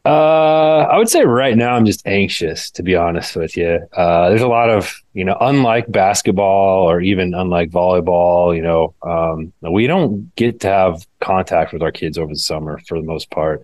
Uh, 0.05 0.87
I 0.89 0.97
would 0.97 1.09
say 1.09 1.25
right 1.25 1.57
now 1.57 1.75
I'm 1.75 1.85
just 1.85 2.07
anxious, 2.07 2.71
to 2.71 2.83
be 2.83 2.95
honest 2.95 3.35
with 3.35 3.57
you. 3.57 3.79
Uh, 3.93 4.29
there's 4.29 4.41
a 4.41 4.47
lot 4.47 4.69
of, 4.69 4.95
you 5.13 5.25
know, 5.25 5.37
unlike 5.39 5.91
basketball 5.91 6.89
or 6.89 7.01
even 7.01 7.33
unlike 7.33 7.69
volleyball, 7.69 8.55
you 8.55 8.61
know, 8.61 8.93
um, 9.03 9.51
we 9.61 9.87
don't 9.87 10.33
get 10.35 10.61
to 10.61 10.67
have 10.67 11.05
contact 11.19 11.73
with 11.73 11.81
our 11.81 11.91
kids 11.91 12.17
over 12.17 12.33
the 12.33 12.39
summer 12.39 12.79
for 12.87 12.97
the 12.97 13.05
most 13.05 13.29
part. 13.29 13.63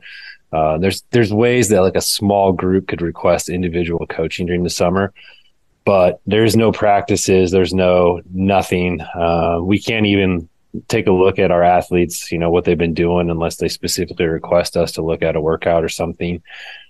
Uh, 0.51 0.77
there's 0.77 1.03
there's 1.11 1.33
ways 1.33 1.69
that 1.69 1.81
like 1.81 1.95
a 1.95 2.01
small 2.01 2.51
group 2.51 2.87
could 2.87 3.01
request 3.01 3.49
individual 3.49 4.05
coaching 4.07 4.45
during 4.45 4.63
the 4.63 4.69
summer, 4.69 5.13
but 5.85 6.21
there's 6.25 6.55
no 6.55 6.71
practices, 6.71 7.51
there's 7.51 7.73
no 7.73 8.21
nothing. 8.33 9.01
Uh, 9.01 9.59
we 9.61 9.79
can't 9.79 10.05
even 10.05 10.47
take 10.87 11.07
a 11.07 11.11
look 11.11 11.39
at 11.39 11.51
our 11.51 11.63
athletes, 11.63 12.31
you 12.31 12.37
know, 12.37 12.49
what 12.49 12.65
they've 12.65 12.77
been 12.77 12.93
doing 12.93 13.29
unless 13.29 13.57
they 13.57 13.67
specifically 13.67 14.25
request 14.25 14.77
us 14.77 14.93
to 14.93 15.01
look 15.01 15.21
at 15.21 15.35
a 15.35 15.41
workout 15.41 15.83
or 15.83 15.89
something. 15.89 16.41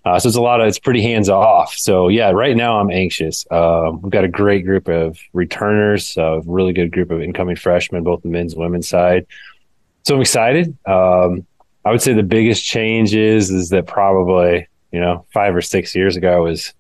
Uh, 0.04 0.20
so 0.20 0.28
it's 0.28 0.38
a 0.38 0.42
lot 0.42 0.62
of, 0.62 0.68
it's 0.68 0.80
pretty 0.80 1.02
hands 1.02 1.30
off. 1.30 1.74
So 1.76 2.08
yeah, 2.08 2.32
right 2.32 2.56
now 2.56 2.80
I'm 2.80 2.92
anxious. 2.92 3.46
Um, 3.52 4.02
we've 4.02 4.12
got 4.12 4.24
a 4.24 4.30
great 4.30 4.66
group 4.66 4.88
of 4.88 5.18
returners, 5.34 6.16
a 6.18 6.42
really 6.46 6.74
good 6.74 6.92
group 6.92 7.12
of 7.12 7.22
incoming 7.22 7.56
freshmen, 7.56 8.04
both 8.04 8.22
the 8.22 8.30
men's 8.30 8.54
and 8.54 8.62
women's 8.62 8.88
side. 8.88 9.26
So 10.04 10.16
I'm 10.16 10.22
excited. 10.22 10.78
Um, 10.86 11.46
I 11.84 11.92
would 11.92 12.02
say 12.02 12.14
the 12.14 12.24
biggest 12.24 12.64
change 12.64 13.14
is 13.14 13.52
is 13.52 13.70
that 13.70 13.86
probably 13.86 14.68
you 14.92 15.00
know 15.00 15.26
five 15.32 15.56
or 15.56 15.62
six 15.62 15.96
years 15.96 16.16
ago 16.16 16.36
I 16.36 16.40
was 16.40 16.74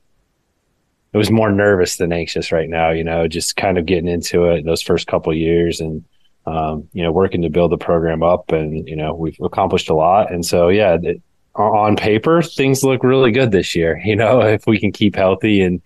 it 1.13 1.17
was 1.17 1.31
more 1.31 1.51
nervous 1.51 1.95
than 1.95 2.11
anxious 2.11 2.51
right 2.51 2.69
now. 2.69 2.89
You 2.89 3.05
know, 3.05 3.27
just 3.27 3.55
kind 3.55 3.77
of 3.77 3.85
getting 3.85 4.09
into 4.09 4.45
it 4.45 4.65
those 4.65 4.81
first 4.81 5.07
couple 5.07 5.33
years 5.33 5.79
and 5.79 6.03
um, 6.45 6.87
you 6.93 7.03
know 7.03 7.11
working 7.11 7.41
to 7.41 7.49
build 7.49 7.71
the 7.71 7.77
program 7.77 8.23
up 8.23 8.51
and 8.51 8.87
you 8.87 8.95
know 8.95 9.13
we've 9.13 9.39
accomplished 9.41 9.89
a 9.89 9.95
lot 9.95 10.31
and 10.31 10.45
so 10.45 10.69
yeah. 10.69 10.97
It, 11.01 11.21
on 11.55 11.95
paper, 11.95 12.41
things 12.41 12.83
look 12.83 13.03
really 13.03 13.31
good 13.31 13.51
this 13.51 13.75
year. 13.75 13.97
You 14.05 14.15
know, 14.15 14.41
if 14.41 14.67
we 14.67 14.79
can 14.79 14.91
keep 14.91 15.15
healthy 15.15 15.61
and 15.61 15.81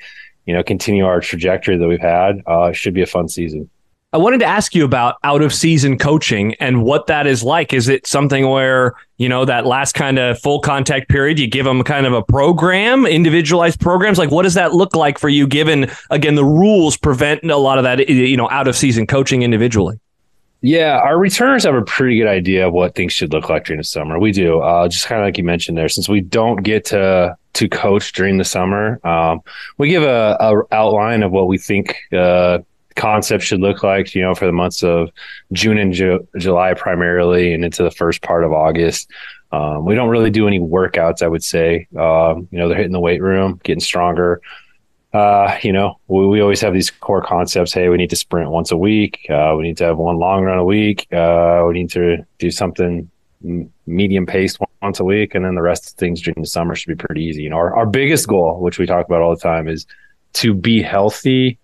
you 0.45 0.53
know 0.53 0.61
continue 0.61 1.05
our 1.05 1.21
trajectory 1.21 1.77
that 1.77 1.87
we've 1.87 2.01
had, 2.01 2.41
uh, 2.47 2.65
it 2.65 2.73
should 2.75 2.93
be 2.93 3.01
a 3.01 3.07
fun 3.07 3.27
season. 3.29 3.69
I 4.11 4.17
wanted 4.17 4.39
to 4.39 4.45
ask 4.45 4.73
you 4.73 4.85
about 4.85 5.17
out 5.23 5.43
of 5.43 5.53
season 5.53 5.97
coaching 5.97 6.55
and 6.55 6.83
what 6.83 7.05
that 7.07 7.27
is 7.27 7.43
like. 7.43 7.73
Is 7.73 7.87
it 7.87 8.07
something 8.07 8.49
where, 8.49 8.95
you 9.17 9.29
know, 9.29 9.45
that 9.45 9.67
last 9.67 9.93
kind 9.93 10.17
of 10.17 10.39
full 10.39 10.59
contact 10.61 11.09
period, 11.09 11.37
you 11.37 11.47
give 11.47 11.65
them 11.65 11.83
kind 11.83 12.07
of 12.07 12.13
a 12.13 12.23
program, 12.23 13.05
individualized 13.05 13.79
programs? 13.79 14.17
Like, 14.17 14.31
what 14.31 14.43
does 14.43 14.55
that 14.55 14.73
look 14.73 14.95
like 14.95 15.19
for 15.19 15.29
you, 15.29 15.45
given, 15.45 15.91
again, 16.09 16.33
the 16.33 16.43
rules 16.43 16.97
prevent 16.97 17.43
a 17.43 17.57
lot 17.57 17.77
of 17.77 17.83
that, 17.83 18.09
you 18.09 18.35
know, 18.35 18.49
out 18.49 18.67
of 18.67 18.75
season 18.75 19.05
coaching 19.05 19.43
individually? 19.43 19.99
Yeah, 20.61 20.99
our 20.99 21.17
returners 21.17 21.63
have 21.63 21.75
a 21.75 21.83
pretty 21.83 22.17
good 22.17 22.27
idea 22.27 22.67
of 22.67 22.73
what 22.73 22.93
things 22.93 23.13
should 23.13 23.31
look 23.31 23.47
like 23.49 23.65
during 23.65 23.77
the 23.77 23.85
summer. 23.85 24.19
We 24.19 24.33
do. 24.33 24.59
Uh, 24.59 24.89
just 24.89 25.05
kind 25.05 25.21
of 25.21 25.25
like 25.25 25.37
you 25.37 25.43
mentioned 25.43 25.77
there, 25.77 25.87
since 25.87 26.09
we 26.09 26.21
don't 26.21 26.63
get 26.63 26.85
to 26.85 27.37
to 27.53 27.69
coach 27.69 28.13
during 28.13 28.37
the 28.37 28.43
summer, 28.43 28.99
um, 29.05 29.41
we 29.77 29.89
give 29.89 30.03
a, 30.03 30.37
a, 30.39 30.61
outline 30.71 31.23
of 31.23 31.31
what 31.31 31.47
we 31.47 31.57
think 31.57 31.97
uh, 32.13 32.59
concept 32.95 33.43
should 33.43 33.59
look 33.59 33.83
like, 33.83 34.13
you 34.13 34.21
know, 34.21 34.35
for 34.35 34.45
the 34.45 34.51
months 34.51 34.83
of 34.83 35.09
June 35.53 35.77
and 35.77 35.93
Ju- 35.93 36.27
July 36.37 36.73
primarily 36.73 37.53
and 37.53 37.65
into 37.65 37.81
the 37.81 37.91
first 37.91 38.21
part 38.21 38.43
of 38.43 38.51
August. 38.51 39.09
Um, 39.51 39.85
we 39.85 39.95
don't 39.95 40.09
really 40.09 40.29
do 40.29 40.47
any 40.47 40.59
workouts, 40.59 41.23
I 41.23 41.27
would 41.27 41.43
say. 41.43 41.87
Um, 41.97 42.47
you 42.51 42.59
know, 42.59 42.67
they're 42.67 42.77
hitting 42.77 42.91
the 42.91 42.99
weight 42.99 43.21
room, 43.21 43.59
getting 43.63 43.79
stronger. 43.79 44.41
Uh, 45.11 45.57
you 45.63 45.73
know, 45.73 45.99
we, 46.07 46.27
we, 46.27 46.41
always 46.41 46.61
have 46.61 46.73
these 46.73 46.91
core 46.91 47.21
concepts. 47.21 47.73
Hey, 47.73 47.89
we 47.89 47.97
need 47.97 48.11
to 48.11 48.15
sprint 48.15 48.51
once 48.51 48.71
a 48.71 48.77
week. 48.77 49.25
Uh, 49.27 49.55
we 49.57 49.63
need 49.63 49.77
to 49.77 49.85
have 49.85 49.97
one 49.97 50.17
long 50.17 50.43
run 50.43 50.59
a 50.59 50.63
week. 50.63 51.11
Uh, 51.11 51.63
we 51.67 51.73
need 51.73 51.89
to 51.91 52.17
do 52.37 52.51
something 52.51 53.09
medium 53.87 54.25
paced 54.25 54.59
once 54.81 54.99
a 54.99 55.03
week. 55.03 55.33
And 55.33 55.45
then 55.45 55.55
the 55.55 55.63
rest 55.63 55.89
of 55.89 55.93
things 55.97 56.21
during 56.21 56.41
the 56.41 56.47
summer 56.47 56.75
should 56.75 56.95
be 56.95 57.03
pretty 57.03 57.23
easy. 57.23 57.41
You 57.41 57.49
know, 57.49 57.55
our, 57.55 57.75
our 57.75 57.85
biggest 57.87 58.27
goal, 58.27 58.59
which 58.59 58.77
we 58.77 58.85
talk 58.85 59.07
about 59.07 59.21
all 59.21 59.33
the 59.33 59.41
time, 59.41 59.67
is 59.67 59.87
to 60.33 60.53
be 60.53 60.81
healthy 60.81 61.57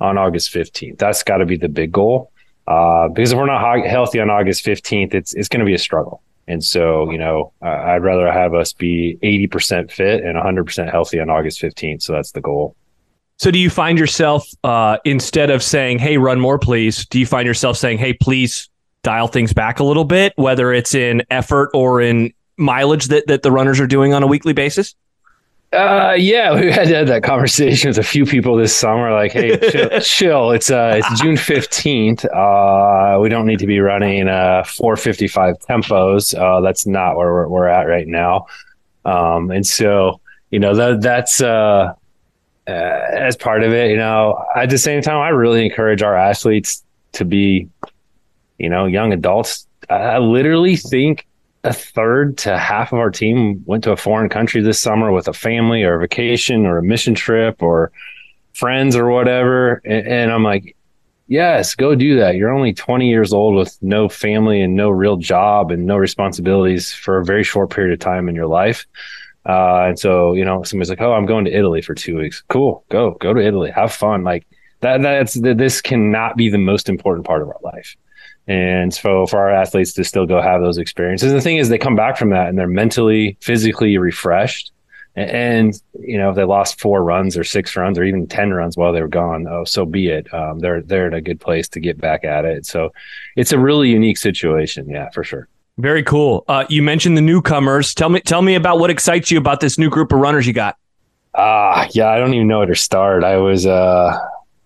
on 0.00 0.16
August 0.16 0.52
15th. 0.52 0.98
That's 0.98 1.24
got 1.24 1.38
to 1.38 1.46
be 1.46 1.56
the 1.56 1.68
big 1.68 1.90
goal. 1.90 2.30
Uh, 2.68 3.08
because 3.08 3.32
if 3.32 3.38
we're 3.38 3.46
not 3.46 3.84
healthy 3.86 4.20
on 4.20 4.30
August 4.30 4.64
15th, 4.64 5.14
it's 5.14 5.34
it's 5.34 5.48
going 5.48 5.60
to 5.60 5.66
be 5.66 5.74
a 5.74 5.78
struggle. 5.78 6.22
And 6.48 6.62
so, 6.62 7.10
you 7.10 7.18
know, 7.18 7.52
I'd 7.60 8.02
rather 8.02 8.30
have 8.30 8.54
us 8.54 8.72
be 8.72 9.18
80% 9.22 9.90
fit 9.90 10.22
and 10.22 10.36
100% 10.36 10.90
healthy 10.90 11.18
on 11.18 11.28
August 11.28 11.60
15th. 11.60 12.02
So 12.02 12.12
that's 12.12 12.32
the 12.32 12.40
goal. 12.40 12.76
So 13.38 13.50
do 13.50 13.58
you 13.58 13.68
find 13.68 13.98
yourself 13.98 14.48
uh, 14.64 14.98
instead 15.04 15.50
of 15.50 15.62
saying, 15.62 15.98
"Hey, 15.98 16.16
run 16.16 16.40
more, 16.40 16.58
please," 16.58 17.04
do 17.06 17.18
you 17.18 17.26
find 17.26 17.46
yourself 17.46 17.76
saying, 17.76 17.98
"Hey, 17.98 18.14
please 18.14 18.70
dial 19.02 19.28
things 19.28 19.52
back 19.52 19.78
a 19.78 19.84
little 19.84 20.06
bit," 20.06 20.32
whether 20.36 20.72
it's 20.72 20.94
in 20.94 21.22
effort 21.30 21.70
or 21.74 22.00
in 22.00 22.32
mileage 22.56 23.06
that 23.06 23.26
that 23.26 23.42
the 23.42 23.52
runners 23.52 23.78
are 23.78 23.86
doing 23.86 24.14
on 24.14 24.22
a 24.22 24.26
weekly 24.26 24.54
basis? 24.54 24.94
Uh, 25.72 26.14
yeah, 26.16 26.54
we 26.60 26.70
had, 26.70 26.88
had 26.88 27.08
that 27.08 27.22
conversation 27.22 27.88
with 27.88 27.98
a 27.98 28.02
few 28.02 28.24
people 28.24 28.56
this 28.56 28.74
summer. 28.74 29.12
Like, 29.12 29.32
hey, 29.32 29.56
chill, 29.70 30.00
chill. 30.00 30.50
It's 30.52 30.70
uh, 30.70 31.00
it's 31.02 31.20
June 31.20 31.36
fifteenth. 31.36 32.24
Uh, 32.24 33.18
we 33.20 33.28
don't 33.28 33.46
need 33.46 33.58
to 33.58 33.66
be 33.66 33.80
running 33.80 34.28
uh 34.28 34.64
four 34.64 34.96
fifty 34.96 35.28
five 35.28 35.58
tempos. 35.60 36.38
Uh, 36.38 36.60
that's 36.60 36.86
not 36.86 37.16
where 37.16 37.32
we're, 37.32 37.48
we're 37.48 37.66
at 37.68 37.84
right 37.84 38.06
now. 38.06 38.46
Um, 39.04 39.50
and 39.50 39.66
so 39.66 40.20
you 40.50 40.58
know 40.58 40.74
that 40.74 41.00
that's 41.00 41.40
uh, 41.40 41.92
uh, 42.66 42.70
as 42.70 43.36
part 43.36 43.62
of 43.62 43.72
it. 43.72 43.90
You 43.90 43.96
know, 43.96 44.44
at 44.54 44.70
the 44.70 44.78
same 44.78 45.02
time, 45.02 45.18
I 45.18 45.28
really 45.28 45.64
encourage 45.64 46.02
our 46.02 46.16
athletes 46.16 46.82
to 47.12 47.24
be, 47.24 47.68
you 48.58 48.68
know, 48.68 48.86
young 48.86 49.12
adults. 49.12 49.66
I 49.88 50.18
literally 50.18 50.76
think 50.76 51.26
a 51.64 51.72
third 51.72 52.38
to 52.38 52.56
half 52.56 52.92
of 52.92 52.98
our 52.98 53.10
team 53.10 53.62
went 53.66 53.84
to 53.84 53.92
a 53.92 53.96
foreign 53.96 54.28
country 54.28 54.60
this 54.62 54.80
summer 54.80 55.10
with 55.10 55.28
a 55.28 55.32
family 55.32 55.82
or 55.82 55.94
a 55.94 56.00
vacation 56.00 56.64
or 56.66 56.78
a 56.78 56.82
mission 56.82 57.14
trip 57.14 57.62
or 57.62 57.92
friends 58.52 58.96
or 58.96 59.10
whatever. 59.10 59.82
And, 59.84 60.06
and, 60.06 60.32
I'm 60.32 60.42
like, 60.42 60.76
yes, 61.26 61.74
go 61.74 61.94
do 61.94 62.16
that. 62.18 62.36
You're 62.36 62.52
only 62.52 62.72
20 62.72 63.08
years 63.08 63.32
old 63.32 63.56
with 63.56 63.76
no 63.82 64.08
family 64.08 64.60
and 64.62 64.76
no 64.76 64.90
real 64.90 65.16
job 65.16 65.70
and 65.70 65.86
no 65.86 65.96
responsibilities 65.96 66.92
for 66.92 67.18
a 67.18 67.24
very 67.24 67.42
short 67.42 67.70
period 67.70 67.92
of 67.92 67.98
time 67.98 68.28
in 68.28 68.34
your 68.34 68.46
life. 68.46 68.86
Uh, 69.44 69.86
and 69.88 69.98
so, 69.98 70.34
you 70.34 70.44
know, 70.44 70.62
somebody's 70.62 70.90
like, 70.90 71.00
oh, 71.00 71.12
I'm 71.12 71.26
going 71.26 71.44
to 71.44 71.52
Italy 71.52 71.80
for 71.82 71.94
two 71.94 72.16
weeks. 72.16 72.42
Cool. 72.48 72.84
Go, 72.88 73.12
go 73.12 73.32
to 73.32 73.40
Italy. 73.40 73.70
Have 73.70 73.92
fun. 73.92 74.24
Like 74.24 74.46
that, 74.80 75.02
that's, 75.02 75.34
this 75.34 75.80
cannot 75.80 76.36
be 76.36 76.48
the 76.48 76.58
most 76.58 76.88
important 76.88 77.26
part 77.26 77.42
of 77.42 77.48
our 77.48 77.60
life. 77.62 77.96
And 78.48 78.94
so 78.94 79.26
for 79.26 79.38
our 79.38 79.50
athletes 79.50 79.92
to 79.94 80.04
still 80.04 80.26
go 80.26 80.40
have 80.40 80.60
those 80.60 80.78
experiences, 80.78 81.32
and 81.32 81.38
the 81.38 81.42
thing 81.42 81.56
is, 81.56 81.68
they 81.68 81.78
come 81.78 81.96
back 81.96 82.16
from 82.16 82.30
that 82.30 82.48
and 82.48 82.56
they're 82.56 82.68
mentally, 82.68 83.36
physically 83.40 83.98
refreshed. 83.98 84.72
And, 85.16 85.30
and, 85.30 85.82
you 85.98 86.18
know, 86.18 86.30
if 86.30 86.36
they 86.36 86.44
lost 86.44 86.80
four 86.80 87.02
runs 87.02 87.36
or 87.36 87.42
six 87.42 87.74
runs 87.74 87.98
or 87.98 88.04
even 88.04 88.26
ten 88.26 88.52
runs 88.52 88.76
while 88.76 88.92
they 88.92 89.00
were 89.00 89.08
gone, 89.08 89.46
oh, 89.48 89.64
so 89.64 89.84
be 89.84 90.08
it. 90.08 90.32
Um, 90.32 90.60
they're 90.60 90.82
they're 90.82 91.08
in 91.08 91.14
a 91.14 91.20
good 91.20 91.40
place 91.40 91.68
to 91.70 91.80
get 91.80 91.98
back 91.98 92.24
at 92.24 92.44
it. 92.44 92.66
So 92.66 92.92
it's 93.34 93.50
a 93.50 93.58
really 93.58 93.88
unique 93.88 94.18
situation, 94.18 94.88
yeah, 94.88 95.10
for 95.10 95.24
sure. 95.24 95.48
Very 95.78 96.02
cool. 96.02 96.44
Uh, 96.48 96.64
you 96.68 96.82
mentioned 96.82 97.16
the 97.16 97.22
newcomers. 97.22 97.94
Tell 97.94 98.10
me 98.10 98.20
tell 98.20 98.42
me 98.42 98.54
about 98.54 98.78
what 98.78 98.90
excites 98.90 99.30
you 99.30 99.38
about 99.38 99.60
this 99.60 99.76
new 99.76 99.90
group 99.90 100.12
of 100.12 100.20
runners 100.20 100.46
you 100.46 100.52
got. 100.52 100.76
Ah, 101.34 101.82
uh, 101.82 101.88
yeah, 101.92 102.08
I 102.08 102.18
don't 102.18 102.32
even 102.32 102.48
know 102.48 102.58
where 102.58 102.66
to 102.68 102.74
start. 102.74 103.24
I 103.24 103.38
was 103.38 103.66
uh 103.66 104.16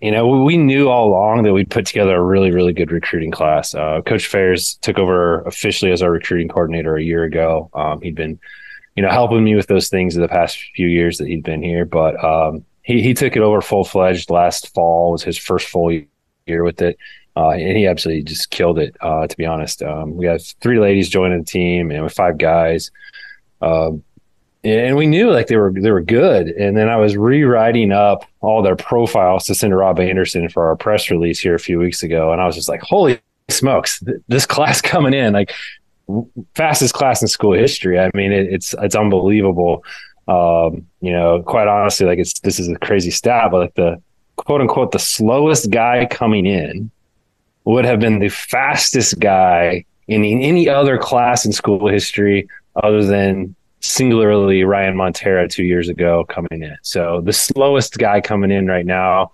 you 0.00 0.10
know, 0.10 0.26
we 0.26 0.56
knew 0.56 0.88
all 0.88 1.08
along 1.08 1.42
that 1.42 1.52
we'd 1.52 1.70
put 1.70 1.84
together 1.84 2.16
a 2.16 2.22
really, 2.22 2.50
really 2.50 2.72
good 2.72 2.90
recruiting 2.90 3.30
class. 3.30 3.74
Uh, 3.74 4.00
Coach 4.00 4.26
Fairs 4.26 4.78
took 4.80 4.98
over 4.98 5.42
officially 5.42 5.92
as 5.92 6.02
our 6.02 6.10
recruiting 6.10 6.48
coordinator 6.48 6.96
a 6.96 7.02
year 7.02 7.24
ago. 7.24 7.68
Um, 7.74 8.00
he'd 8.00 8.14
been, 8.14 8.40
you 8.96 9.02
know, 9.02 9.10
helping 9.10 9.44
me 9.44 9.54
with 9.54 9.66
those 9.66 9.88
things 9.88 10.16
in 10.16 10.22
the 10.22 10.28
past 10.28 10.58
few 10.74 10.88
years 10.88 11.18
that 11.18 11.28
he'd 11.28 11.44
been 11.44 11.62
here, 11.62 11.84
but 11.84 12.22
um, 12.24 12.64
he 12.82 13.02
he 13.02 13.12
took 13.12 13.36
it 13.36 13.42
over 13.42 13.60
full 13.60 13.84
fledged 13.84 14.30
last 14.30 14.72
fall. 14.74 15.12
Was 15.12 15.22
his 15.22 15.36
first 15.36 15.68
full 15.68 15.92
year 16.46 16.64
with 16.64 16.80
it, 16.80 16.96
uh, 17.36 17.50
and 17.50 17.76
he 17.76 17.86
absolutely 17.86 18.24
just 18.24 18.50
killed 18.50 18.78
it. 18.78 18.96
Uh, 19.02 19.26
to 19.26 19.36
be 19.36 19.44
honest, 19.44 19.82
um, 19.82 20.16
we 20.16 20.24
have 20.24 20.42
three 20.62 20.80
ladies 20.80 21.10
joining 21.10 21.40
the 21.40 21.44
team 21.44 21.90
and 21.90 22.02
with 22.02 22.14
five 22.14 22.38
guys. 22.38 22.90
Um, 23.60 24.02
and 24.62 24.96
we 24.96 25.06
knew 25.06 25.30
like 25.30 25.46
they 25.46 25.56
were 25.56 25.72
they 25.72 25.90
were 25.90 26.02
good. 26.02 26.48
And 26.48 26.76
then 26.76 26.88
I 26.88 26.96
was 26.96 27.16
rewriting 27.16 27.92
up 27.92 28.26
all 28.40 28.62
their 28.62 28.76
profiles 28.76 29.44
to 29.46 29.54
send 29.54 29.70
to 29.70 29.76
Rob 29.76 29.98
Anderson 29.98 30.48
for 30.48 30.68
our 30.68 30.76
press 30.76 31.10
release 31.10 31.40
here 31.40 31.54
a 31.54 31.60
few 31.60 31.78
weeks 31.78 32.02
ago, 32.02 32.32
and 32.32 32.40
I 32.40 32.46
was 32.46 32.56
just 32.56 32.68
like, 32.68 32.82
"Holy 32.82 33.20
smokes, 33.48 34.02
this 34.28 34.46
class 34.46 34.80
coming 34.82 35.14
in 35.14 35.32
like 35.32 35.52
fastest 36.54 36.94
class 36.94 37.22
in 37.22 37.28
school 37.28 37.54
history." 37.54 37.98
I 37.98 38.10
mean, 38.14 38.32
it, 38.32 38.52
it's 38.52 38.74
it's 38.78 38.94
unbelievable. 38.94 39.84
Um, 40.28 40.86
you 41.00 41.12
know, 41.12 41.42
quite 41.42 41.66
honestly, 41.66 42.06
like 42.06 42.18
it's 42.18 42.38
this 42.40 42.60
is 42.60 42.68
a 42.68 42.76
crazy 42.76 43.10
stat, 43.10 43.50
but 43.50 43.58
like 43.58 43.74
the 43.74 44.00
quote 44.36 44.60
unquote 44.60 44.92
the 44.92 44.98
slowest 44.98 45.70
guy 45.70 46.06
coming 46.06 46.46
in 46.46 46.90
would 47.64 47.84
have 47.84 48.00
been 48.00 48.18
the 48.18 48.28
fastest 48.28 49.18
guy 49.20 49.84
in, 50.08 50.24
in 50.24 50.40
any 50.40 50.68
other 50.68 50.98
class 50.98 51.44
in 51.44 51.52
school 51.52 51.88
history 51.88 52.48
other 52.82 53.04
than 53.04 53.54
singularly 53.80 54.64
Ryan 54.64 54.96
Montero 54.96 55.46
two 55.46 55.64
years 55.64 55.88
ago 55.88 56.24
coming 56.24 56.62
in. 56.62 56.76
So 56.82 57.20
the 57.22 57.32
slowest 57.32 57.98
guy 57.98 58.20
coming 58.20 58.50
in 58.50 58.66
right 58.66 58.86
now 58.86 59.32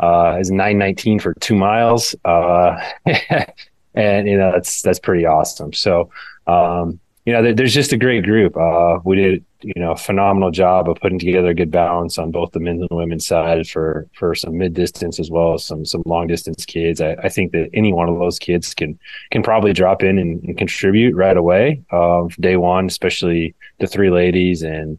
uh, 0.00 0.36
is 0.40 0.50
919 0.50 1.20
for 1.20 1.34
two 1.34 1.54
miles. 1.54 2.14
Uh, 2.24 2.76
and, 3.94 4.28
you 4.28 4.36
know, 4.36 4.52
that's, 4.52 4.82
that's 4.82 4.98
pretty 4.98 5.24
awesome. 5.24 5.72
So, 5.72 6.10
um, 6.46 7.00
you 7.24 7.32
know, 7.32 7.42
there, 7.42 7.54
there's 7.54 7.72
just 7.72 7.92
a 7.92 7.96
great 7.96 8.24
group. 8.24 8.56
Uh, 8.56 8.98
we 9.02 9.16
did, 9.16 9.44
you 9.62 9.72
know, 9.76 9.92
a 9.92 9.96
phenomenal 9.96 10.50
job 10.50 10.90
of 10.90 10.98
putting 11.00 11.18
together 11.18 11.48
a 11.48 11.54
good 11.54 11.70
balance 11.70 12.18
on 12.18 12.30
both 12.30 12.52
the 12.52 12.60
men's 12.60 12.82
and 12.82 12.90
women's 12.90 13.26
side 13.26 13.66
for 13.66 14.06
for 14.12 14.34
some 14.34 14.58
mid 14.58 14.74
distance 14.74 15.18
as 15.18 15.30
well 15.30 15.54
as 15.54 15.64
some 15.64 15.86
some 15.86 16.02
long 16.04 16.26
distance 16.26 16.66
kids. 16.66 17.00
I, 17.00 17.12
I, 17.22 17.30
think 17.30 17.52
that 17.52 17.70
any 17.72 17.94
one 17.94 18.10
of 18.10 18.18
those 18.18 18.38
kids 18.38 18.74
can 18.74 18.98
can 19.30 19.42
probably 19.42 19.72
drop 19.72 20.02
in 20.02 20.18
and, 20.18 20.44
and 20.44 20.58
contribute 20.58 21.14
right 21.14 21.36
away 21.36 21.82
uh, 21.90 22.28
day 22.40 22.56
one, 22.56 22.86
especially 22.86 23.54
the 23.78 23.86
three 23.86 24.10
ladies 24.10 24.62
and 24.62 24.98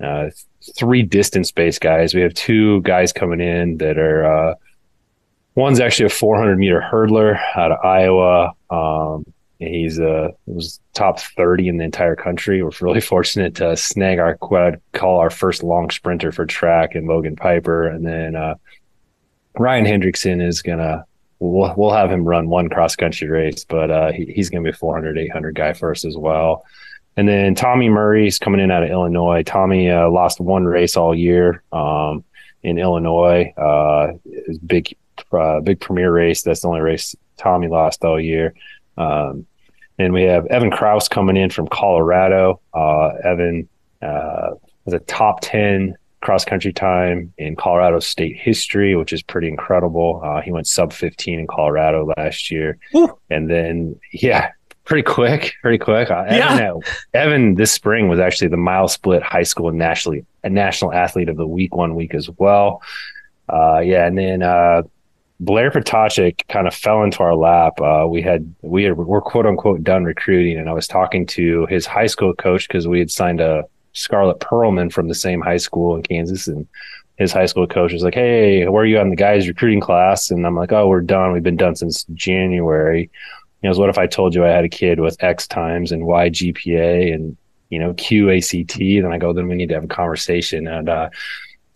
uh, 0.00 0.30
three 0.76 1.02
distance 1.02 1.50
based 1.50 1.80
guys. 1.80 2.14
We 2.14 2.20
have 2.20 2.34
two 2.34 2.82
guys 2.82 3.12
coming 3.12 3.40
in 3.40 3.78
that 3.78 3.98
are. 3.98 4.24
Uh, 4.24 4.54
one's 5.56 5.80
actually 5.80 6.06
a 6.06 6.10
400 6.10 6.56
meter 6.58 6.80
hurdler 6.80 7.40
out 7.56 7.72
of 7.72 7.84
Iowa. 7.84 8.52
Um, 8.70 9.33
He's 9.58 10.00
uh 10.00 10.30
was 10.46 10.80
top 10.94 11.20
30 11.20 11.68
in 11.68 11.76
the 11.78 11.84
entire 11.84 12.16
country. 12.16 12.62
We're 12.62 12.70
really 12.80 13.00
fortunate 13.14 13.54
to 13.56 13.76
snag 13.76 14.18
our 14.18 14.36
quad 14.36 14.80
call 14.92 15.18
our 15.18 15.30
first 15.30 15.62
long 15.62 15.90
sprinter 15.90 16.32
for 16.32 16.46
track 16.46 16.94
and 16.94 17.06
Logan 17.06 17.36
Piper. 17.36 17.86
And 17.86 18.04
then 18.04 18.36
uh, 18.36 18.54
Ryan 19.58 19.84
Hendrickson 19.84 20.46
is 20.46 20.62
gonna 20.62 21.04
we'll 21.38 21.74
we'll 21.76 21.92
have 21.92 22.10
him 22.10 22.24
run 22.24 22.48
one 22.48 22.68
cross 22.68 22.96
country 22.96 23.28
race, 23.28 23.64
but 23.64 23.90
uh, 23.90 24.12
he, 24.12 24.26
he's 24.26 24.50
gonna 24.50 24.64
be 24.64 24.70
a 24.70 24.74
400, 24.74 25.18
800 25.18 25.54
guy 25.54 25.72
first 25.72 26.04
as 26.04 26.16
well. 26.16 26.64
And 27.16 27.28
then 27.28 27.54
Tommy 27.54 27.88
Murray's 27.88 28.38
coming 28.38 28.60
in 28.60 28.70
out 28.70 28.82
of 28.82 28.90
Illinois. 28.90 29.42
Tommy 29.44 29.90
uh, 29.90 30.10
lost 30.10 30.40
one 30.40 30.64
race 30.64 30.96
all 30.96 31.14
year 31.14 31.62
um, 31.72 32.24
in 32.62 32.78
Illinois. 32.78 33.52
Uh, 33.56 34.14
big, 34.66 34.96
uh, 35.32 35.60
big 35.60 35.80
premier 35.80 36.10
race. 36.12 36.42
That's 36.42 36.62
the 36.62 36.68
only 36.68 36.80
race 36.80 37.14
Tommy 37.36 37.68
lost 37.68 38.04
all 38.04 38.20
year. 38.20 38.54
Um, 38.96 39.46
and 39.98 40.12
we 40.12 40.22
have 40.24 40.46
Evan 40.46 40.70
Kraus 40.70 41.08
coming 41.08 41.36
in 41.36 41.50
from 41.50 41.68
Colorado. 41.68 42.60
Uh, 42.72 43.08
Evan 43.24 43.68
uh, 44.02 44.50
was 44.84 44.94
a 44.94 44.98
top 45.00 45.40
10 45.42 45.96
cross 46.20 46.44
country 46.44 46.72
time 46.72 47.32
in 47.38 47.54
Colorado 47.54 48.00
state 48.00 48.36
history, 48.36 48.96
which 48.96 49.12
is 49.12 49.22
pretty 49.22 49.48
incredible. 49.48 50.20
Uh, 50.24 50.40
he 50.40 50.50
went 50.50 50.66
sub 50.66 50.92
15 50.92 51.38
in 51.38 51.46
Colorado 51.46 52.12
last 52.16 52.50
year. 52.50 52.78
And 53.30 53.48
then, 53.48 54.00
yeah, 54.10 54.50
pretty 54.84 55.02
quick, 55.02 55.52
pretty 55.62 55.78
quick. 55.78 56.10
Uh, 56.10 56.24
yeah. 56.28 56.54
Evan, 56.54 56.66
uh, 56.66 56.80
Evan 57.14 57.54
this 57.54 57.72
spring 57.72 58.08
was 58.08 58.18
actually 58.18 58.48
the 58.48 58.56
mile 58.56 58.88
split 58.88 59.22
high 59.22 59.42
school 59.42 59.70
nationally 59.70 60.24
a 60.42 60.50
national 60.50 60.92
athlete 60.92 61.28
of 61.28 61.36
the 61.36 61.46
week 61.46 61.74
one 61.74 61.94
week 61.94 62.14
as 62.14 62.28
well. 62.38 62.82
Uh, 63.48 63.80
yeah, 63.80 64.06
and 64.06 64.16
then 64.16 64.42
uh, 64.42 64.82
Blair 65.44 65.70
Potachik 65.70 66.46
kind 66.48 66.66
of 66.66 66.74
fell 66.74 67.02
into 67.02 67.22
our 67.22 67.34
lap. 67.34 67.80
Uh, 67.80 68.06
we 68.08 68.22
had 68.22 68.54
we 68.62 68.84
had, 68.84 68.96
were 68.96 69.20
quote 69.20 69.46
unquote 69.46 69.84
done 69.84 70.04
recruiting, 70.04 70.58
and 70.58 70.70
I 70.70 70.72
was 70.72 70.86
talking 70.86 71.26
to 71.26 71.66
his 71.66 71.84
high 71.86 72.06
school 72.06 72.34
coach 72.34 72.66
because 72.66 72.88
we 72.88 72.98
had 72.98 73.10
signed 73.10 73.40
a 73.40 73.64
Scarlett 73.92 74.40
Pearlman 74.40 74.90
from 74.90 75.08
the 75.08 75.14
same 75.14 75.40
high 75.40 75.58
school 75.58 75.96
in 75.96 76.02
Kansas, 76.02 76.48
and 76.48 76.66
his 77.16 77.32
high 77.32 77.46
school 77.46 77.66
coach 77.66 77.92
was 77.92 78.02
like, 78.02 78.14
"Hey, 78.14 78.66
where 78.68 78.82
are 78.82 78.86
you 78.86 78.98
on 78.98 79.10
the 79.10 79.16
guys 79.16 79.46
recruiting 79.46 79.80
class?" 79.80 80.30
And 80.30 80.46
I'm 80.46 80.56
like, 80.56 80.72
"Oh, 80.72 80.88
we're 80.88 81.02
done. 81.02 81.32
We've 81.32 81.42
been 81.42 81.56
done 81.56 81.76
since 81.76 82.04
January." 82.14 83.10
He 83.60 83.68
goes, 83.68 83.78
"What 83.78 83.90
if 83.90 83.98
I 83.98 84.06
told 84.06 84.34
you 84.34 84.44
I 84.44 84.48
had 84.48 84.64
a 84.64 84.68
kid 84.68 84.98
with 84.98 85.22
X 85.22 85.46
times 85.46 85.92
and 85.92 86.06
Y 86.06 86.30
GPA 86.30 87.12
and 87.12 87.36
you 87.68 87.78
know 87.78 87.92
QACT? 87.94 89.02
Then 89.02 89.12
I 89.12 89.18
go, 89.18 89.34
"Then 89.34 89.48
we 89.48 89.56
need 89.56 89.68
to 89.68 89.74
have 89.74 89.84
a 89.84 89.88
conversation." 89.88 90.66
And 90.66 90.88
uh, 90.88 91.10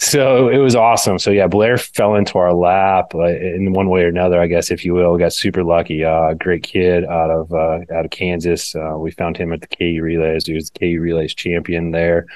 so 0.00 0.48
it 0.48 0.58
was 0.58 0.76
awesome. 0.76 1.18
So 1.18 1.30
yeah, 1.32 1.48
Blair 1.48 1.76
fell 1.76 2.14
into 2.14 2.38
our 2.38 2.54
lap 2.54 3.14
uh, 3.14 3.26
in 3.26 3.72
one 3.72 3.88
way 3.88 4.02
or 4.02 4.08
another, 4.08 4.40
I 4.40 4.46
guess, 4.46 4.70
if 4.70 4.84
you 4.84 4.94
will. 4.94 5.18
Got 5.18 5.32
super 5.32 5.64
lucky. 5.64 6.04
Uh, 6.04 6.34
great 6.34 6.62
kid 6.62 7.04
out 7.04 7.30
of 7.30 7.52
uh, 7.52 7.80
out 7.92 8.04
of 8.04 8.10
Kansas. 8.12 8.76
Uh, 8.76 8.94
we 8.96 9.10
found 9.10 9.36
him 9.36 9.52
at 9.52 9.60
the 9.60 9.66
KU 9.66 10.00
Relays. 10.00 10.46
He 10.46 10.54
was 10.54 10.70
the 10.70 10.78
KU 10.78 11.00
Relays 11.00 11.34
champion 11.34 11.90
there. 11.90 12.26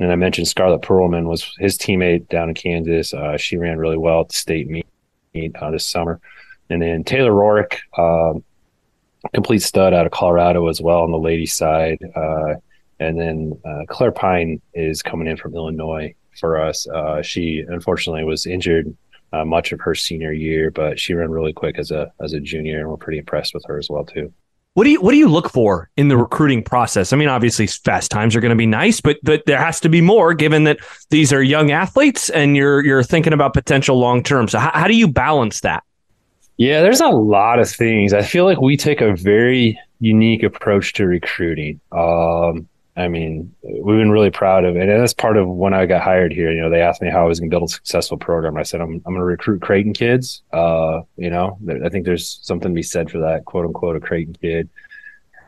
And 0.00 0.10
I 0.10 0.16
mentioned 0.16 0.48
Scarlett 0.48 0.82
Pearlman 0.82 1.26
was 1.26 1.54
his 1.58 1.78
teammate 1.78 2.28
down 2.28 2.48
in 2.48 2.54
Kansas. 2.56 3.14
Uh, 3.14 3.36
she 3.36 3.56
ran 3.56 3.78
really 3.78 3.98
well 3.98 4.22
at 4.22 4.30
the 4.30 4.34
state 4.34 4.68
meet 4.68 4.86
this 5.32 5.86
summer. 5.86 6.20
And 6.70 6.82
then 6.82 7.04
Taylor 7.04 7.30
Rorick, 7.30 7.78
um, 7.96 8.42
complete 9.32 9.62
stud 9.62 9.94
out 9.94 10.06
of 10.06 10.12
Colorado 10.12 10.66
as 10.66 10.80
well 10.80 11.02
on 11.02 11.12
the 11.12 11.18
ladies 11.18 11.54
side. 11.54 11.98
and 12.98 13.20
then 13.20 13.60
Claire 13.86 14.10
Pine 14.10 14.60
is 14.74 15.02
coming 15.02 15.28
in 15.28 15.36
from 15.36 15.54
Illinois 15.54 16.14
for 16.38 16.60
us. 16.60 16.86
Uh, 16.88 17.22
she 17.22 17.64
unfortunately 17.66 18.24
was 18.24 18.46
injured 18.46 18.96
uh, 19.32 19.44
much 19.44 19.72
of 19.72 19.80
her 19.80 19.94
senior 19.94 20.32
year, 20.32 20.70
but 20.70 21.00
she 21.00 21.14
ran 21.14 21.30
really 21.30 21.52
quick 21.52 21.78
as 21.78 21.90
a 21.90 22.12
as 22.20 22.32
a 22.32 22.40
junior, 22.40 22.80
and 22.80 22.88
we're 22.88 22.96
pretty 22.96 23.18
impressed 23.18 23.54
with 23.54 23.64
her 23.66 23.78
as 23.78 23.88
well 23.88 24.04
too. 24.04 24.32
What 24.74 24.84
do 24.84 24.90
you 24.90 25.02
what 25.02 25.10
do 25.10 25.18
you 25.18 25.28
look 25.28 25.50
for 25.50 25.90
in 25.96 26.08
the 26.08 26.16
recruiting 26.16 26.62
process? 26.62 27.12
I 27.12 27.16
mean, 27.16 27.28
obviously, 27.28 27.66
fast 27.66 28.10
times 28.10 28.34
are 28.34 28.40
going 28.40 28.50
to 28.50 28.56
be 28.56 28.66
nice, 28.66 29.00
but 29.00 29.18
but 29.22 29.44
there 29.46 29.58
has 29.58 29.80
to 29.80 29.88
be 29.88 30.00
more, 30.00 30.32
given 30.32 30.64
that 30.64 30.78
these 31.10 31.32
are 31.32 31.42
young 31.42 31.70
athletes, 31.70 32.30
and 32.30 32.56
you're 32.56 32.82
you're 32.84 33.02
thinking 33.02 33.32
about 33.32 33.52
potential 33.52 33.98
long 33.98 34.22
term. 34.22 34.48
So, 34.48 34.58
how, 34.58 34.70
how 34.72 34.88
do 34.88 34.96
you 34.96 35.08
balance 35.08 35.60
that? 35.60 35.84
Yeah, 36.56 36.80
there's 36.80 37.00
a 37.00 37.08
lot 37.08 37.58
of 37.58 37.68
things. 37.68 38.12
I 38.12 38.22
feel 38.22 38.44
like 38.44 38.60
we 38.60 38.76
take 38.76 39.00
a 39.00 39.14
very 39.14 39.78
unique 40.00 40.42
approach 40.42 40.94
to 40.94 41.06
recruiting. 41.06 41.80
Um, 41.90 42.68
I 42.94 43.08
mean, 43.08 43.54
we've 43.62 43.98
been 43.98 44.10
really 44.10 44.30
proud 44.30 44.64
of 44.64 44.76
it. 44.76 44.88
And 44.88 45.00
that's 45.00 45.14
part 45.14 45.38
of 45.38 45.48
when 45.48 45.72
I 45.72 45.86
got 45.86 46.02
hired 46.02 46.30
here. 46.30 46.52
You 46.52 46.60
know, 46.60 46.70
they 46.70 46.82
asked 46.82 47.00
me 47.00 47.08
how 47.10 47.24
I 47.24 47.28
was 47.28 47.40
going 47.40 47.50
to 47.50 47.54
build 47.54 47.70
a 47.70 47.72
successful 47.72 48.18
program. 48.18 48.58
I 48.58 48.64
said, 48.64 48.82
I'm, 48.82 49.02
I'm 49.06 49.14
going 49.14 49.16
to 49.16 49.24
recruit 49.24 49.62
Creighton 49.62 49.94
kids. 49.94 50.42
Uh, 50.52 51.00
you 51.16 51.30
know, 51.30 51.58
I 51.84 51.88
think 51.88 52.04
there's 52.04 52.40
something 52.42 52.70
to 52.70 52.74
be 52.74 52.82
said 52.82 53.10
for 53.10 53.18
that, 53.20 53.46
quote 53.46 53.64
unquote, 53.64 53.96
a 53.96 54.00
Creighton 54.00 54.34
kid. 54.34 54.68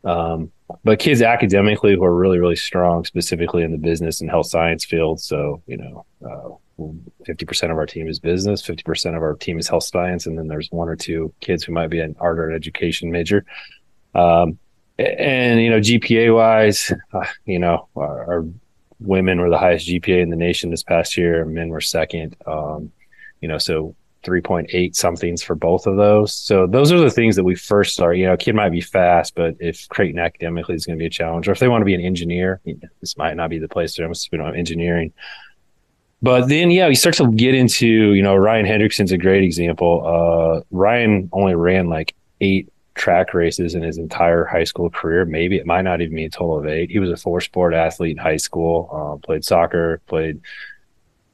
Um, 0.04 0.52
but 0.84 0.98
kids 0.98 1.20
academically 1.20 1.94
who 1.94 2.04
are 2.04 2.14
really, 2.14 2.38
really 2.38 2.56
strong, 2.56 3.04
specifically 3.04 3.62
in 3.62 3.72
the 3.72 3.78
business 3.78 4.22
and 4.22 4.30
health 4.30 4.46
science 4.46 4.84
field. 4.84 5.20
So, 5.20 5.62
you 5.66 5.76
know, 5.76 6.06
uh, 6.24 6.82
50% 7.26 7.70
of 7.70 7.76
our 7.76 7.86
team 7.86 8.08
is 8.08 8.18
business, 8.18 8.62
50% 8.62 9.16
of 9.16 9.22
our 9.22 9.34
team 9.34 9.58
is 9.58 9.68
health 9.68 9.84
science. 9.84 10.26
And 10.26 10.38
then 10.38 10.48
there's 10.48 10.68
one 10.70 10.88
or 10.88 10.96
two 10.96 11.32
kids 11.40 11.62
who 11.62 11.72
might 11.72 11.90
be 11.90 12.00
an 12.00 12.16
art 12.18 12.38
or 12.38 12.48
an 12.48 12.56
education 12.56 13.10
major. 13.10 13.44
Um, 14.14 14.58
and 14.98 15.60
you 15.60 15.70
know 15.70 15.80
GPA 15.80 16.34
wise, 16.34 16.92
uh, 17.12 17.26
you 17.44 17.58
know 17.58 17.88
our, 17.96 18.34
our, 18.34 18.44
women 19.00 19.40
were 19.40 19.50
the 19.50 19.58
highest 19.58 19.88
GPA 19.88 20.22
in 20.22 20.30
the 20.30 20.36
nation 20.36 20.70
this 20.70 20.82
past 20.82 21.16
year. 21.16 21.44
Men 21.44 21.68
were 21.68 21.80
second. 21.80 22.36
Um, 22.46 22.92
you 23.40 23.48
know, 23.48 23.58
so 23.58 23.94
3.8 24.24 24.94
somethings 24.94 25.42
for 25.42 25.54
both 25.54 25.86
of 25.86 25.96
those. 25.96 26.32
So 26.32 26.66
those 26.66 26.90
are 26.90 26.98
the 26.98 27.10
things 27.10 27.36
that 27.36 27.44
we 27.44 27.54
first 27.54 27.92
start. 27.92 28.16
You 28.16 28.26
know, 28.26 28.32
a 28.32 28.36
kid 28.38 28.54
might 28.54 28.70
be 28.70 28.80
fast, 28.80 29.34
but 29.34 29.56
if 29.60 29.86
Creighton 29.88 30.18
academically 30.18 30.74
is 30.74 30.86
going 30.86 30.98
to 30.98 31.02
be 31.02 31.06
a 31.06 31.10
challenge, 31.10 31.48
or 31.48 31.52
if 31.52 31.58
they 31.58 31.68
want 31.68 31.82
to 31.82 31.86
be 31.86 31.94
an 31.94 32.00
engineer, 32.00 32.60
this 33.00 33.16
might 33.16 33.36
not 33.36 33.50
be 33.50 33.58
the 33.58 33.68
place 33.68 33.96
for 33.96 34.02
them. 34.02 34.12
You 34.32 34.38
know, 34.38 34.46
engineering. 34.46 35.12
But 36.22 36.48
then, 36.48 36.70
yeah, 36.70 36.86
you 36.86 36.94
start 36.94 37.16
to 37.16 37.30
get 37.32 37.54
into, 37.54 38.14
you 38.14 38.22
know, 38.22 38.34
Ryan 38.34 38.64
Hendrickson's 38.64 39.12
a 39.12 39.18
great 39.18 39.44
example. 39.44 40.06
Uh, 40.06 40.62
Ryan 40.70 41.28
only 41.32 41.54
ran 41.54 41.90
like 41.90 42.14
eight 42.40 42.72
track 42.94 43.34
races 43.34 43.74
in 43.74 43.82
his 43.82 43.98
entire 43.98 44.44
high 44.44 44.64
school 44.64 44.90
career. 44.90 45.24
Maybe 45.24 45.56
it 45.56 45.66
might 45.66 45.82
not 45.82 46.00
even 46.00 46.16
be 46.16 46.24
a 46.24 46.30
total 46.30 46.58
of 46.58 46.66
eight. 46.66 46.90
He 46.90 46.98
was 46.98 47.10
a 47.10 47.16
four 47.16 47.40
sport 47.40 47.74
athlete 47.74 48.16
in 48.16 48.22
high 48.22 48.36
school, 48.36 48.88
uh, 48.92 49.26
played 49.26 49.44
soccer, 49.44 50.00
played 50.06 50.40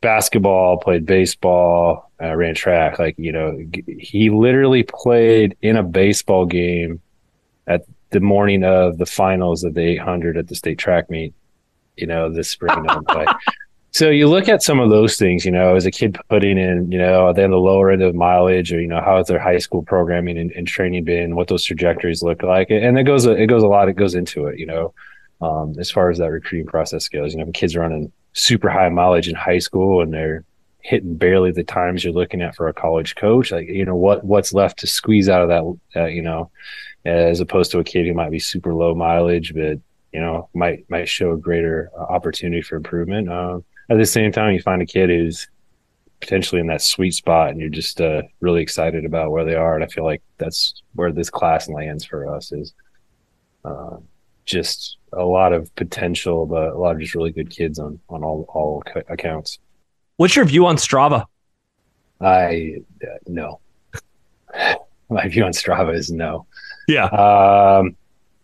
basketball, 0.01 0.79
played 0.79 1.07
baseball, 1.07 2.11
uh, 2.23 2.35
ran 2.35 2.55
track. 2.55 2.99
Like, 2.99 3.16
you 3.18 3.33
know, 3.33 3.59
he 3.99 4.31
literally 4.31 4.83
played 4.83 5.57
in 5.61 5.77
a 5.77 5.83
baseball 5.83 6.46
game 6.46 7.01
at 7.66 7.85
the 8.11 8.20
morning 8.20 8.64
of 8.64 8.99
the 8.99 9.07
finals 9.07 9.62
of 9.62 9.75
the 9.75 9.83
800 9.83 10.37
at 10.37 10.49
the 10.49 10.55
state 10.55 10.79
track 10.79 11.11
meet, 11.11 11.35
you 11.96 12.07
know, 12.07 12.33
this 12.33 12.49
spring. 12.49 12.85
like, 13.09 13.29
so 13.92 14.09
you 14.09 14.29
look 14.29 14.48
at 14.48 14.62
some 14.62 14.79
of 14.79 14.90
those 14.90 15.16
things, 15.16 15.44
you 15.44 15.50
know, 15.50 15.74
as 15.74 15.85
a 15.85 15.90
kid 15.90 16.16
putting 16.29 16.59
in, 16.59 16.90
you 16.92 16.98
know, 16.98 17.33
then 17.33 17.50
the 17.50 17.57
lower 17.57 17.90
end 17.90 18.03
of 18.03 18.14
mileage 18.14 18.72
or, 18.72 18.81
you 18.81 18.87
know, 18.87 19.00
how 19.00 19.16
has 19.16 19.26
their 19.26 19.40
high 19.40 19.59
school 19.59 19.83
programming 19.83 20.38
and, 20.38 20.53
and, 20.53 20.68
training 20.68 21.05
been, 21.05 21.35
what 21.35 21.48
those 21.48 21.64
trajectories 21.64 22.22
look 22.22 22.42
like. 22.42 22.70
And 22.70 22.98
it 22.98 23.05
goes, 23.05 23.26
it 23.26 23.48
goes 23.48 23.64
a 23.64 23.66
lot, 23.68 23.88
it 23.88 23.94
goes 23.94 24.14
into 24.14 24.46
it, 24.46 24.59
you 24.59 24.66
know, 24.66 24.94
um, 25.40 25.74
as 25.79 25.90
far 25.90 26.09
as 26.09 26.18
that 26.18 26.31
recruiting 26.31 26.68
process 26.68 27.09
goes, 27.09 27.35
you 27.35 27.44
know, 27.44 27.50
kids 27.53 27.74
are 27.74 27.81
running 27.81 28.12
super 28.33 28.68
high 28.68 28.88
mileage 28.88 29.29
in 29.29 29.35
high 29.35 29.59
school 29.59 30.03
and 30.03 30.12
they're 30.12 30.44
hitting 30.83 31.16
barely 31.16 31.50
the 31.50 31.64
times 31.64 32.05
you're 32.05 32.12
looking 32.12 32.42
at 32.42 32.55
for 32.55 32.68
a 32.68 32.72
college 32.72 33.16
coach, 33.16 33.50
like, 33.50 33.68
you 33.68 33.85
know, 33.85 33.96
what, 33.96 34.24
what's 34.24 34.53
left 34.53 34.79
to 34.79 34.87
squeeze 34.87 35.29
out 35.29 35.42
of 35.42 35.48
that, 35.48 36.00
uh, 36.00 36.07
you 36.07 36.22
know, 36.22 36.50
as 37.05 37.40
opposed 37.40 37.72
to 37.72 37.81
a 37.81 37.85
kid 37.85 38.07
who 38.07 38.14
might 38.14 38.31
be 38.31 38.38
super 38.38 38.72
low 38.72 38.94
mileage, 38.94 39.53
but, 39.53 39.79
you 40.12 40.20
know, 40.20 40.48
might, 40.55 40.88
might 40.88 41.09
show 41.09 41.33
a 41.33 41.37
greater 41.37 41.90
uh, 41.98 42.03
opportunity 42.03 42.62
for 42.62 42.76
improvement. 42.76 43.29
Um, 43.29 43.64
at 43.90 43.98
the 43.98 44.07
same 44.07 44.31
time, 44.31 44.55
you 44.55 44.62
find 44.62 44.81
a 44.81 44.87
kid 44.87 45.11
who's 45.11 45.48
potentially 46.20 46.61
in 46.61 46.68
that 46.68 46.83
sweet 46.83 47.12
spot 47.12 47.50
and 47.50 47.61
you're 47.61 47.68
just 47.68 48.00
uh, 48.00 48.22
really 48.40 48.62
excited 48.62 49.05
about 49.05 49.33
where 49.33 49.44
they 49.44 49.55
are. 49.55 49.74
And 49.74 49.83
I 49.83 49.88
feel 49.88 50.05
like 50.05 50.22
that's 50.38 50.83
where 50.94 51.12
this 51.12 51.29
class 51.29 51.68
lands 51.68 52.05
for 52.05 52.33
us 52.33 52.53
is 52.53 52.72
uh, 53.64 53.96
just 54.44 54.98
a 55.12 55.24
lot 55.24 55.53
of 55.53 55.74
potential, 55.74 56.46
but 56.46 56.68
a 56.70 56.79
lot 56.79 56.94
of 56.94 57.00
just 57.00 57.14
really 57.14 57.33
good 57.33 57.50
kids 57.50 57.79
on 57.79 57.98
on 58.09 58.22
all 58.22 58.46
all 58.48 58.83
accounts. 59.09 59.59
What's 60.16 60.37
your 60.37 60.44
view 60.44 60.66
on 60.66 60.76
Strava? 60.76 61.24
I 62.20 62.76
uh, 63.03 63.18
no. 63.26 63.61
My 65.11 65.26
view 65.26 65.44
on 65.44 65.50
Strava 65.50 65.94
is 65.94 66.12
no. 66.12 66.46
Yeah. 66.87 67.07
Um, 67.07 67.96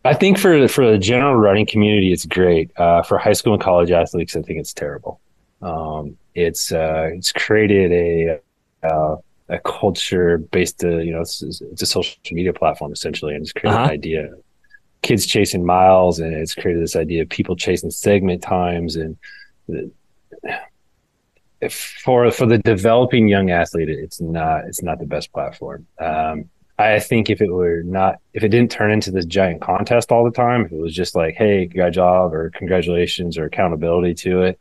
I 0.04 0.14
think 0.14 0.38
for 0.38 0.66
for 0.66 0.90
the 0.90 0.98
general 0.98 1.36
running 1.36 1.66
community, 1.66 2.12
it's 2.12 2.26
great. 2.26 2.72
Uh, 2.76 3.02
for 3.02 3.18
high 3.18 3.32
school 3.34 3.52
and 3.52 3.62
college 3.62 3.92
athletes, 3.92 4.34
I 4.34 4.42
think 4.42 4.58
it's 4.58 4.72
terrible. 4.72 5.20
Um, 5.62 6.16
it's 6.34 6.72
uh, 6.72 7.10
it's 7.12 7.32
created 7.32 7.92
a 7.92 8.40
uh, 8.86 9.16
a 9.48 9.58
culture 9.60 10.38
based, 10.38 10.84
uh, 10.84 10.98
you 10.98 11.12
know, 11.12 11.20
it's, 11.20 11.40
it's, 11.42 11.82
a 11.82 11.86
social 11.86 12.16
media 12.32 12.52
platform 12.52 12.92
essentially, 12.92 13.34
and 13.34 13.42
it's 13.42 13.52
created 13.52 13.76
uh-huh. 13.76 13.84
an 13.84 13.90
idea 13.90 14.30
kids 15.06 15.24
chasing 15.24 15.64
miles, 15.64 16.18
and 16.18 16.34
it's 16.34 16.54
created 16.54 16.82
this 16.82 16.96
idea 16.96 17.22
of 17.22 17.28
people 17.28 17.54
chasing 17.54 17.90
segment 17.90 18.42
times, 18.42 18.96
and 18.96 19.16
the, 19.68 19.90
for 21.70 22.30
for 22.30 22.46
the 22.46 22.58
developing 22.58 23.28
young 23.28 23.50
athlete, 23.50 23.88
it's 23.88 24.20
not 24.20 24.64
it's 24.64 24.82
not 24.82 24.98
the 24.98 25.06
best 25.06 25.32
platform. 25.32 25.86
Um, 25.98 26.50
I 26.78 26.98
think 26.98 27.30
if 27.30 27.40
it 27.40 27.50
were 27.50 27.82
not 27.84 28.16
if 28.34 28.42
it 28.42 28.48
didn't 28.48 28.70
turn 28.70 28.90
into 28.90 29.10
this 29.10 29.24
giant 29.24 29.62
contest 29.62 30.10
all 30.10 30.24
the 30.24 30.30
time, 30.30 30.66
if 30.66 30.72
it 30.72 30.78
was 30.78 30.94
just 30.94 31.14
like, 31.14 31.36
hey, 31.36 31.66
good 31.66 31.92
job 31.92 32.34
or 32.34 32.50
congratulations 32.50 33.38
or 33.38 33.44
accountability 33.44 34.14
to 34.14 34.42
it, 34.42 34.60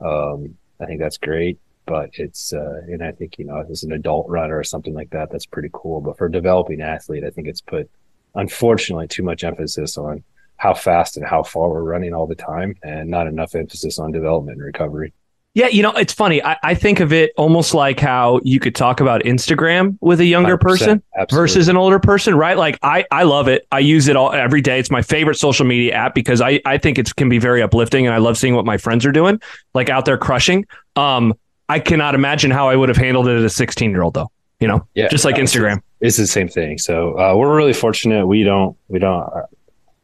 um, 0.00 0.56
I 0.80 0.86
think 0.86 1.00
that's 1.00 1.18
great. 1.18 1.58
But 1.86 2.10
it's 2.14 2.52
uh, 2.52 2.80
and 2.88 3.02
I 3.02 3.12
think 3.12 3.38
you 3.38 3.44
know 3.44 3.64
as 3.70 3.84
an 3.84 3.92
adult 3.92 4.28
runner 4.28 4.58
or 4.58 4.64
something 4.64 4.94
like 4.94 5.10
that, 5.10 5.30
that's 5.30 5.46
pretty 5.46 5.70
cool. 5.72 6.00
But 6.00 6.18
for 6.18 6.26
a 6.26 6.32
developing 6.32 6.80
athlete, 6.80 7.24
I 7.24 7.30
think 7.30 7.46
it's 7.46 7.60
put 7.60 7.88
unfortunately 8.34 9.06
too 9.06 9.22
much 9.22 9.44
emphasis 9.44 9.96
on 9.96 10.24
how 10.56 10.74
fast 10.74 11.16
and 11.16 11.24
how 11.24 11.42
far 11.42 11.68
we're 11.68 11.82
running 11.82 12.12
all 12.12 12.26
the 12.26 12.34
time, 12.34 12.74
and 12.82 13.08
not 13.08 13.28
enough 13.28 13.54
emphasis 13.54 13.98
on 14.00 14.10
development 14.10 14.56
and 14.56 14.66
recovery. 14.66 15.12
Yeah, 15.56 15.68
you 15.68 15.82
know, 15.82 15.92
it's 15.92 16.12
funny. 16.12 16.44
I, 16.44 16.58
I, 16.62 16.74
think 16.74 17.00
of 17.00 17.14
it 17.14 17.32
almost 17.38 17.72
like 17.72 17.98
how 17.98 18.40
you 18.44 18.60
could 18.60 18.74
talk 18.74 19.00
about 19.00 19.22
Instagram 19.22 19.96
with 20.02 20.20
a 20.20 20.26
younger 20.26 20.58
person 20.58 21.02
absolutely. 21.16 21.34
versus 21.34 21.68
an 21.68 21.78
older 21.78 21.98
person, 21.98 22.34
right? 22.34 22.58
Like 22.58 22.78
I, 22.82 23.06
I 23.10 23.22
love 23.22 23.48
it. 23.48 23.66
I 23.72 23.78
use 23.78 24.06
it 24.06 24.16
all 24.16 24.34
every 24.34 24.60
day. 24.60 24.78
It's 24.78 24.90
my 24.90 25.00
favorite 25.00 25.36
social 25.36 25.64
media 25.64 25.94
app 25.94 26.14
because 26.14 26.42
I, 26.42 26.60
I 26.66 26.76
think 26.76 26.98
it 26.98 27.16
can 27.16 27.30
be 27.30 27.38
very 27.38 27.62
uplifting 27.62 28.06
and 28.06 28.14
I 28.14 28.18
love 28.18 28.36
seeing 28.36 28.54
what 28.54 28.66
my 28.66 28.76
friends 28.76 29.06
are 29.06 29.12
doing, 29.12 29.40
like 29.72 29.88
out 29.88 30.04
there 30.04 30.18
crushing. 30.18 30.66
Um, 30.94 31.32
I 31.70 31.80
cannot 31.80 32.14
imagine 32.14 32.50
how 32.50 32.68
I 32.68 32.76
would 32.76 32.90
have 32.90 32.98
handled 32.98 33.26
it 33.26 33.38
as 33.38 33.44
a 33.44 33.48
16 33.48 33.90
year 33.90 34.02
old 34.02 34.12
though. 34.12 34.30
You 34.60 34.68
know, 34.68 34.86
yeah, 34.94 35.08
just 35.08 35.24
like 35.24 35.36
Instagram. 35.36 35.80
It's 36.02 36.18
the 36.18 36.26
same 36.26 36.48
thing. 36.48 36.76
So 36.76 37.18
uh, 37.18 37.34
we're 37.34 37.56
really 37.56 37.72
fortunate. 37.72 38.26
We 38.26 38.42
don't, 38.42 38.76
we 38.88 38.98
don't, 38.98 39.26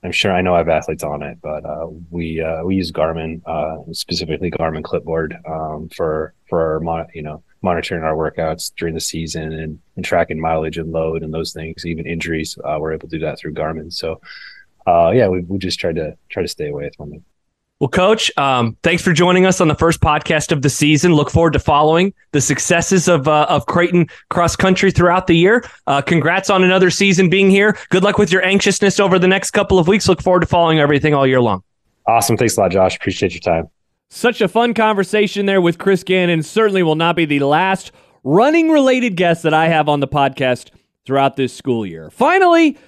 I'm 0.05 0.13
sure 0.13 0.33
I 0.33 0.41
know 0.41 0.55
I 0.55 0.59
have 0.59 0.69
athletes 0.69 1.05
on 1.05 1.23
it, 1.23 1.39
but 1.41 1.65
uh, 1.65 1.87
we 2.11 2.41
uh, 2.41 2.65
we 2.65 2.75
use 2.75 2.91
Garmin, 2.91 3.41
uh, 3.47 3.93
specifically 3.93 4.51
Garmin 4.51 4.83
Clipboard, 4.83 5.37
um, 5.47 5.89
for 5.91 6.35
for 6.49 6.81
mon- 6.81 7.07
you 7.15 7.23
know 7.23 7.43
monitoring 7.63 8.03
our 8.03 8.15
workouts 8.15 8.73
during 8.77 8.95
the 8.95 9.01
season 9.01 9.53
and, 9.53 9.79
and 9.95 10.05
tracking 10.05 10.41
mileage 10.41 10.79
and 10.79 10.91
load 10.91 11.23
and 11.23 11.33
those 11.33 11.53
things. 11.53 11.87
Even 11.87 12.05
injuries, 12.07 12.59
uh, 12.65 12.77
we're 12.81 12.93
able 12.93 13.09
to 13.09 13.19
do 13.19 13.25
that 13.25 13.39
through 13.39 13.55
Garmin. 13.55 13.93
So, 13.93 14.21
uh, 14.89 15.13
yeah, 15.15 15.29
we 15.29 15.41
we 15.43 15.59
just 15.59 15.79
tried 15.79 15.97
to 15.97 16.17
try 16.29 16.43
to 16.43 16.49
stay 16.49 16.69
away 16.69 16.91
from 16.97 17.15
it. 17.15 17.23
Well, 17.83 17.89
Coach, 17.89 18.31
um, 18.39 18.77
thanks 18.85 19.03
for 19.03 19.13
joining 19.13 19.45
us 19.45 19.61
on 19.61 19.67
the 19.67 19.75
first 19.75 20.01
podcast 20.01 20.53
of 20.53 20.63
the 20.63 20.71
season. 20.71 21.15
Look 21.15 21.33
forward 21.33 21.55
to 21.55 21.59
following 21.59 22.15
the 22.31 22.41
successes 22.41 23.09
of 23.09 23.27
uh, 23.27 23.47
of 23.49 23.67
Creighton 23.67 24.07
cross 24.31 24.55
country 24.55 24.93
throughout 24.93 25.27
the 25.27 25.35
year. 25.35 25.65
Uh, 25.89 26.01
congrats 26.01 26.49
on 26.49 26.63
another 26.63 26.91
season 26.91 27.29
being 27.29 27.51
here. 27.51 27.77
Good 27.91 28.05
luck 28.05 28.19
with 28.19 28.31
your 28.31 28.41
anxiousness 28.45 29.01
over 29.01 29.19
the 29.19 29.27
next 29.27 29.51
couple 29.51 29.81
of 29.81 29.89
weeks. 29.89 30.09
Look 30.09 30.23
forward 30.23 30.43
to 30.43 30.47
following 30.47 30.79
everything 30.79 31.13
all 31.13 31.27
year 31.27 31.41
long. 31.41 31.65
Awesome. 32.07 32.37
Thanks 32.37 32.57
a 32.57 32.61
lot, 32.61 32.71
Josh. 32.71 32.95
Appreciate 32.95 33.33
your 33.33 33.41
time. 33.41 33.69
Such 34.11 34.41
a 34.41 34.47
fun 34.47 34.75
conversation 34.75 35.47
there 35.47 35.61
with 35.61 35.79
Chris 35.79 36.05
Gannon. 36.05 36.45
Certainly 36.45 36.85
will 36.85 36.95
not 36.95 37.17
be 37.17 37.25
the 37.25 37.41
last 37.41 37.91
running 38.23 38.71
related 38.71 39.17
guest 39.17 39.43
that 39.43 39.55
I 39.55 39.67
have 39.67 39.89
on 39.89 39.99
the 39.99 40.07
podcast 40.07 40.71
throughout 41.05 41.35
this 41.35 41.53
school 41.53 41.85
year. 41.85 42.11
Finally, 42.11 42.79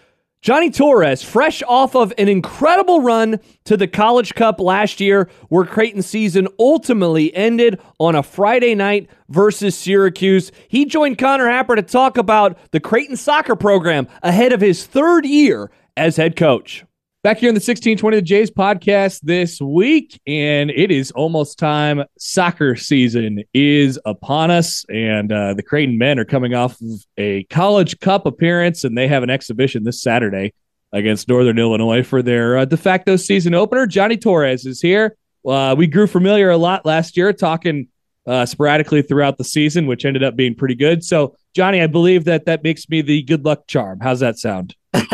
Johnny 0.45 0.69
Torres, 0.69 1.23
fresh 1.23 1.63
off 1.67 1.97
of 1.97 2.13
an 2.19 2.29
incredible 2.29 3.01
run 3.01 3.41
to 3.65 3.79
the 3.79 3.89
College 3.89 4.35
Cup 4.35 4.61
last 4.61 5.01
year, 5.01 5.31
where 5.49 5.65
Creighton's 5.65 6.05
season 6.05 6.49
ultimately 6.59 7.35
ended 7.35 7.81
on 7.99 8.15
a 8.15 8.23
Friday 8.23 8.75
night 8.75 9.09
versus 9.31 9.75
Syracuse. 9.75 10.53
He 10.69 10.85
joined 10.85 11.17
Connor 11.17 11.49
Happer 11.49 11.77
to 11.77 11.83
talk 11.83 12.19
about 12.19 12.59
the 12.73 12.81
Creighton 12.81 13.17
soccer 13.17 13.57
program 13.57 14.07
ahead 14.23 14.53
of 14.53 14.61
his 14.61 14.85
third 14.85 15.25
year 15.25 15.71
as 15.97 16.19
head 16.19 16.37
coach. 16.37 16.85
Back 17.25 17.39
here 17.39 17.49
in 17.49 17.55
the 17.55 17.59
1620 17.59 18.19
The 18.19 18.23
Jays 18.23 18.51
podcast 18.51 19.21
this 19.23 19.59
week, 19.59 20.21
and 20.27 20.69
it 20.71 20.91
is 20.91 21.11
almost 21.13 21.59
time. 21.59 22.05
Soccer 22.19 22.77
season 22.77 23.43
is 23.55 23.99
upon 24.05 24.51
us, 24.51 24.85
and 24.91 25.33
uh, 25.33 25.55
the 25.55 25.63
Creighton 25.63 25.97
men 25.97 26.19
are 26.19 26.27
coming 26.27 26.53
off 26.55 26.79
of 26.83 27.07
a 27.17 27.45
College 27.45 27.99
Cup 28.01 28.27
appearance, 28.27 28.85
and 28.85 28.95
they 28.95 29.09
have 29.09 29.23
an 29.23 29.31
exhibition 29.31 29.85
this 29.85 30.03
Saturday 30.03 30.53
against 30.93 31.27
Northern 31.27 31.59
Illinois 31.59 32.03
for 32.03 32.21
their 32.21 32.59
uh, 32.59 32.67
de 32.67 32.77
facto 32.77 33.17
season 33.17 33.55
opener. 33.55 33.87
Johnny 33.87 34.19
Torres 34.19 34.67
is 34.67 34.83
here. 34.83 35.17
Uh, 35.49 35.75
we 35.79 35.87
grew 35.87 36.07
familiar 36.07 36.51
a 36.51 36.59
lot 36.59 36.85
last 36.85 37.17
year, 37.17 37.33
talking 37.33 37.89
uh, 38.27 38.47
sporadically 38.47 39.03
throughout 39.03 39.39
the 39.39 39.45
season, 39.45 39.87
which 39.87 40.05
ended 40.05 40.23
up 40.23 40.37
being 40.37 40.55
pretty 40.55 40.75
good. 40.75 41.05
So, 41.05 41.37
Johnny, 41.55 41.81
I 41.81 41.87
believe 41.87 42.25
that 42.25 42.47
that 42.47 42.63
makes 42.63 42.89
me 42.89 43.03
the 43.03 43.23
good 43.23 43.45
luck 43.45 43.67
charm. 43.67 44.01
How's 44.01 44.21
that 44.21 44.39
sound? 44.39 44.75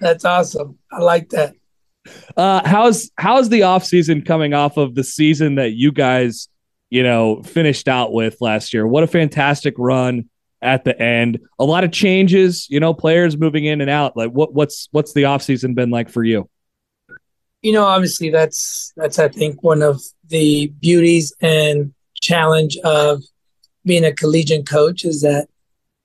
That's 0.00 0.24
awesome. 0.24 0.78
I 0.90 1.00
like 1.00 1.30
that. 1.30 1.54
Uh, 2.36 2.62
how's 2.64 3.10
how's 3.16 3.48
the 3.48 3.64
off 3.64 3.84
season 3.84 4.22
coming 4.22 4.54
off 4.54 4.76
of 4.76 4.94
the 4.94 5.02
season 5.02 5.56
that 5.56 5.72
you 5.72 5.90
guys, 5.90 6.48
you 6.88 7.02
know, 7.02 7.42
finished 7.42 7.88
out 7.88 8.12
with 8.12 8.40
last 8.40 8.72
year? 8.72 8.86
What 8.86 9.02
a 9.02 9.08
fantastic 9.08 9.74
run 9.76 10.28
at 10.62 10.84
the 10.84 11.00
end. 11.00 11.40
A 11.58 11.64
lot 11.64 11.84
of 11.84 11.92
changes, 11.92 12.68
you 12.70 12.80
know, 12.80 12.94
players 12.94 13.36
moving 13.36 13.64
in 13.64 13.80
and 13.80 13.90
out. 13.90 14.16
Like 14.16 14.30
what 14.30 14.54
what's 14.54 14.88
what's 14.92 15.14
the 15.14 15.24
off 15.24 15.42
season 15.42 15.74
been 15.74 15.90
like 15.90 16.10
for 16.10 16.22
you? 16.22 16.48
You 17.62 17.72
know, 17.72 17.84
obviously 17.84 18.30
that's 18.30 18.92
that's 18.96 19.18
I 19.18 19.28
think 19.28 19.62
one 19.62 19.82
of 19.82 20.00
the 20.28 20.68
beauties 20.80 21.34
and 21.40 21.92
challenge 22.20 22.76
of 22.84 23.22
being 23.84 24.04
a 24.04 24.12
collegiate 24.12 24.68
coach 24.68 25.04
is 25.04 25.22
that 25.22 25.48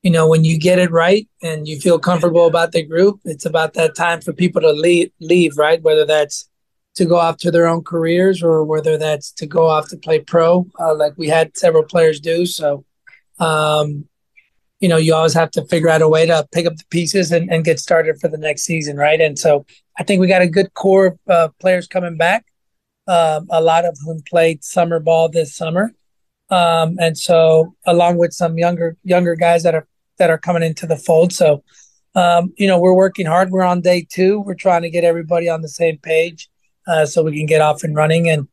you 0.02 0.10
know, 0.10 0.28
when 0.28 0.44
you 0.44 0.58
get 0.58 0.80
it 0.80 0.90
right 0.90 1.28
and 1.42 1.68
you 1.68 1.78
feel 1.78 1.98
comfortable 1.98 2.46
about 2.46 2.72
the 2.72 2.82
group, 2.82 3.20
it's 3.24 3.46
about 3.46 3.74
that 3.74 3.94
time 3.94 4.20
for 4.20 4.32
people 4.32 4.60
to 4.60 4.72
leave, 4.72 5.12
leave, 5.20 5.56
right? 5.56 5.80
Whether 5.80 6.04
that's 6.04 6.48
to 6.96 7.04
go 7.04 7.16
off 7.16 7.38
to 7.38 7.50
their 7.50 7.68
own 7.68 7.84
careers 7.84 8.42
or 8.42 8.64
whether 8.64 8.98
that's 8.98 9.30
to 9.32 9.46
go 9.46 9.68
off 9.68 9.88
to 9.88 9.96
play 9.96 10.18
pro, 10.18 10.66
uh, 10.78 10.94
like 10.94 11.14
we 11.16 11.28
had 11.28 11.56
several 11.56 11.84
players 11.84 12.20
do. 12.20 12.44
So, 12.46 12.84
um, 13.38 14.06
you 14.80 14.88
know, 14.88 14.96
you 14.96 15.14
always 15.14 15.34
have 15.34 15.52
to 15.52 15.64
figure 15.66 15.88
out 15.88 16.02
a 16.02 16.08
way 16.08 16.26
to 16.26 16.46
pick 16.52 16.66
up 16.66 16.76
the 16.76 16.84
pieces 16.90 17.30
and, 17.30 17.50
and 17.50 17.64
get 17.64 17.78
started 17.78 18.20
for 18.20 18.26
the 18.26 18.36
next 18.36 18.62
season, 18.62 18.96
right? 18.96 19.20
And 19.20 19.38
so 19.38 19.64
I 19.96 20.02
think 20.02 20.20
we 20.20 20.26
got 20.26 20.42
a 20.42 20.48
good 20.48 20.74
core 20.74 21.06
of 21.06 21.18
uh, 21.28 21.48
players 21.60 21.86
coming 21.86 22.16
back, 22.16 22.44
um, 23.06 23.46
a 23.50 23.62
lot 23.62 23.84
of 23.84 23.96
whom 24.04 24.20
played 24.28 24.64
summer 24.64 24.98
ball 24.98 25.28
this 25.28 25.54
summer. 25.54 25.94
Um, 26.52 26.96
and 27.00 27.16
so 27.16 27.74
along 27.86 28.18
with 28.18 28.34
some 28.34 28.58
younger 28.58 28.96
younger 29.04 29.34
guys 29.34 29.62
that 29.62 29.74
are 29.74 29.86
that 30.18 30.28
are 30.28 30.38
coming 30.38 30.62
into 30.62 30.86
the 30.86 30.96
fold. 30.96 31.32
So, 31.32 31.64
um, 32.14 32.52
you 32.58 32.68
know, 32.68 32.78
we're 32.78 32.94
working 32.94 33.26
hard. 33.26 33.50
We're 33.50 33.62
on 33.62 33.80
day 33.80 34.06
two. 34.08 34.40
We're 34.40 34.54
trying 34.54 34.82
to 34.82 34.90
get 34.90 35.02
everybody 35.02 35.48
on 35.48 35.62
the 35.62 35.68
same 35.68 35.96
page 35.98 36.50
uh, 36.86 37.06
so 37.06 37.22
we 37.22 37.36
can 37.36 37.46
get 37.46 37.62
off 37.62 37.82
and 37.84 37.96
running 37.96 38.28
and 38.28 38.48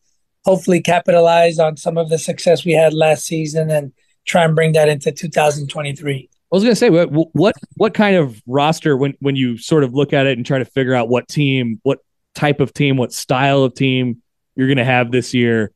hopefully 0.45 0.81
capitalize 0.81 1.59
on 1.59 1.75
some 1.75 1.97
of 1.97 2.09
the 2.09 2.17
success 2.17 2.63
we 2.63 2.71
had 2.71 2.93
last 2.93 3.25
season 3.25 3.69
and 3.69 3.91
try 4.25 4.45
and 4.45 4.55
bring 4.55 4.71
that 4.73 4.87
into 4.87 5.11
2023. 5.11 6.29
I 6.31 6.55
was 6.55 6.63
going 6.63 6.71
to 6.71 6.79
say 6.79 6.89
what 6.89 7.11
what 7.35 7.55
what 7.75 7.93
kind 7.93 8.15
of 8.15 8.41
roster 8.47 8.95
when 8.95 9.13
when 9.19 9.35
you 9.35 9.57
sort 9.57 9.83
of 9.83 9.93
look 9.93 10.13
at 10.13 10.25
it 10.25 10.37
and 10.37 10.45
try 10.45 10.57
to 10.57 10.65
figure 10.65 10.95
out 10.95 11.09
what 11.09 11.27
team, 11.27 11.81
what 11.83 11.99
type 12.33 12.61
of 12.61 12.73
team, 12.73 12.95
what 12.95 13.11
style 13.11 13.63
of 13.63 13.73
team 13.73 14.21
you're 14.55 14.67
going 14.67 14.77
to 14.77 14.85
have 14.85 15.11
this 15.11 15.33
year. 15.33 15.73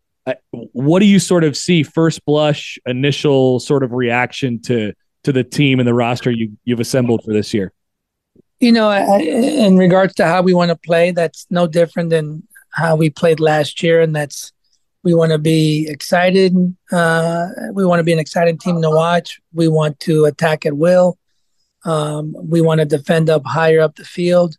What 0.52 1.00
do 1.00 1.06
you 1.06 1.20
sort 1.20 1.44
of 1.44 1.58
see 1.58 1.84
first 1.84 2.26
blush 2.26 2.78
initial 2.86 3.60
sort 3.60 3.84
of 3.84 3.92
reaction 3.92 4.62
to 4.64 4.94
to 5.24 5.32
the 5.32 5.44
team 5.44 5.80
and 5.80 5.88
the 5.88 5.94
roster 5.94 6.32
you 6.32 6.58
you've 6.64 6.80
assembled 6.80 7.24
for 7.24 7.34
this 7.34 7.54
year? 7.54 7.74
You 8.60 8.72
know, 8.72 8.92
in 9.20 9.78
regards 9.78 10.14
to 10.16 10.26
how 10.26 10.42
we 10.42 10.54
want 10.54 10.70
to 10.70 10.78
play, 10.78 11.12
that's 11.12 11.46
no 11.50 11.68
different 11.68 12.10
than 12.10 12.48
how 12.72 12.96
we 12.96 13.10
played 13.10 13.40
last 13.40 13.84
year, 13.84 14.02
and 14.02 14.16
that's 14.16 14.54
we 15.04 15.14
want 15.14 15.34
to 15.34 15.38
be 15.38 15.88
excited. 15.90 16.56
Uh, 16.92 17.50
we 17.74 17.86
want 17.86 18.00
to 18.00 18.04
be 18.04 18.14
an 18.14 18.20
exciting 18.20 18.58
team 18.58 18.82
to 18.82 18.90
watch. 18.90 19.42
We 19.54 19.68
want 19.68 20.00
to 20.02 20.26
attack 20.26 20.66
at 20.66 20.78
will. 20.78 21.18
Um, 21.84 22.34
we 22.40 22.62
want 22.62 22.80
to 22.80 22.86
defend 22.86 23.30
up 23.30 23.46
higher 23.46 23.82
up 23.82 23.98
the 23.98 24.06
field. 24.06 24.56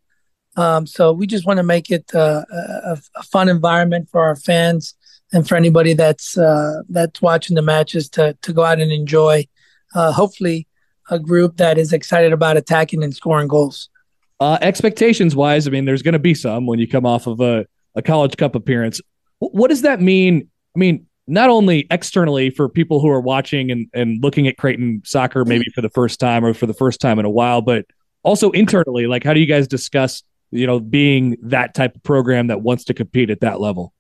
Um, 0.57 0.87
so 0.87 1.13
we 1.13 1.27
just 1.27 1.47
want 1.47 1.57
to 1.57 1.63
make 1.63 1.91
it 1.91 2.15
uh, 2.15 2.45
a, 2.53 2.99
a, 3.17 3.23
fun 3.25 3.49
environment 3.49 4.09
for 4.09 4.23
our 4.23 4.37
fans 4.37 4.95
and 5.35 5.47
for 5.47 5.57
anybody 5.57 5.93
that's 5.93 6.39
uh, 6.39 6.83
that's 6.89 7.21
watching 7.21 7.57
the 7.57 7.63
matches 7.63 8.09
to 8.11 8.35
to 8.41 8.53
go 8.53 8.65
out 8.65 8.81
and 8.81 8.93
enjoy 8.93 9.47
uh, 9.95 10.13
hopefully 10.13 10.67
a 11.11 11.19
group 11.19 11.59
that 11.59 11.77
is 11.77 11.93
excited 11.93 12.33
about 12.33 12.57
attacking 12.57 13.03
and 13.03 13.15
scoring 13.15 13.49
goals. 13.49 13.91
Uh, 14.41 14.57
expectations 14.63 15.37
wise, 15.37 15.67
I 15.67 15.71
mean, 15.71 15.85
there's 15.85 16.03
going 16.03 16.15
to 16.15 16.19
be 16.19 16.35
some 16.35 16.67
when 16.67 16.79
you 16.79 16.89
come 16.89 17.05
off 17.05 17.27
of 17.27 17.41
a 17.41 17.67
a 17.95 18.03
College 18.03 18.37
Cup 18.37 18.55
appearance. 18.55 19.01
What 19.41 19.69
does 19.69 19.83
that 19.83 20.01
mean? 20.01 20.49
I 20.75 20.79
mean, 20.79 21.07
not 21.27 21.51
only 21.51 21.87
externally 21.91 22.51
for 22.51 22.69
people 22.69 23.01
who 23.01 23.09
are 23.09 23.21
watching 23.21 23.71
and, 23.71 23.89
and 23.93 24.23
looking 24.23 24.49
at 24.49 24.57
Creighton 24.57 25.03
soccer 25.05 25.45
maybe 25.45 25.67
for 25.75 25.81
the 25.81 25.91
first 25.91 26.21
time 26.21 26.45
or 26.45 26.55
for 26.55 26.67
the 26.67 26.75
first 26.75 27.01
time 27.01 27.19
in 27.19 27.25
a 27.25 27.31
while, 27.31 27.61
but 27.61 27.87
also 28.23 28.51
internally, 28.51 29.07
like 29.07 29.23
how 29.25 29.35
do 29.35 29.41
you 29.41 29.47
guys 29.47 29.69
discuss, 29.69 30.23
you 30.51 30.67
know, 30.67 30.81
being 30.81 31.37
that 31.43 31.75
type 31.75 31.95
of 31.95 32.03
program 32.03 32.49
that 32.49 32.63
wants 32.63 32.85
to 32.85 32.95
compete 32.95 33.31
at 33.31 33.41
that 33.41 33.61
level? 33.61 33.95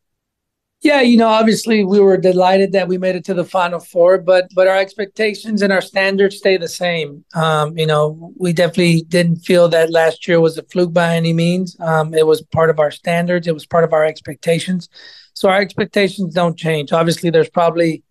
Yeah, 0.84 1.00
you 1.00 1.16
know, 1.16 1.28
obviously 1.28 1.82
we 1.82 1.98
were 1.98 2.18
delighted 2.18 2.72
that 2.72 2.88
we 2.88 2.98
made 2.98 3.16
it 3.16 3.24
to 3.24 3.32
the 3.32 3.42
final 3.42 3.80
four, 3.80 4.18
but 4.18 4.48
but 4.54 4.68
our 4.68 4.76
expectations 4.76 5.62
and 5.62 5.72
our 5.72 5.80
standards 5.80 6.36
stay 6.36 6.58
the 6.58 6.68
same. 6.68 7.24
Um, 7.34 7.78
you 7.78 7.86
know, 7.86 8.34
we 8.36 8.52
definitely 8.52 9.00
didn't 9.08 9.36
feel 9.36 9.66
that 9.70 9.90
last 9.90 10.28
year 10.28 10.42
was 10.42 10.58
a 10.58 10.62
fluke 10.64 10.92
by 10.92 11.16
any 11.16 11.32
means. 11.32 11.74
Um, 11.80 12.12
it 12.12 12.26
was 12.26 12.42
part 12.42 12.68
of 12.68 12.78
our 12.80 12.90
standards. 12.90 13.46
It 13.46 13.54
was 13.54 13.64
part 13.64 13.84
of 13.84 13.94
our 13.94 14.04
expectations. 14.04 14.90
So 15.32 15.48
our 15.48 15.58
expectations 15.58 16.34
don't 16.34 16.58
change. 16.58 16.92
Obviously, 16.92 17.30
there's 17.30 17.48
probably 17.48 18.02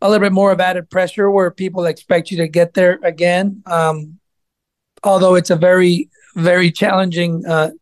a 0.00 0.08
little 0.08 0.24
bit 0.24 0.32
more 0.32 0.52
of 0.52 0.60
added 0.60 0.88
pressure 0.88 1.30
where 1.30 1.50
people 1.50 1.84
expect 1.84 2.30
you 2.30 2.38
to 2.38 2.48
get 2.48 2.72
there 2.72 2.98
again. 3.02 3.62
Um, 3.66 4.18
although 5.04 5.34
it's 5.34 5.50
a 5.50 5.56
very 5.56 6.08
very 6.34 6.70
challenging 6.70 7.44
uh, 7.44 7.72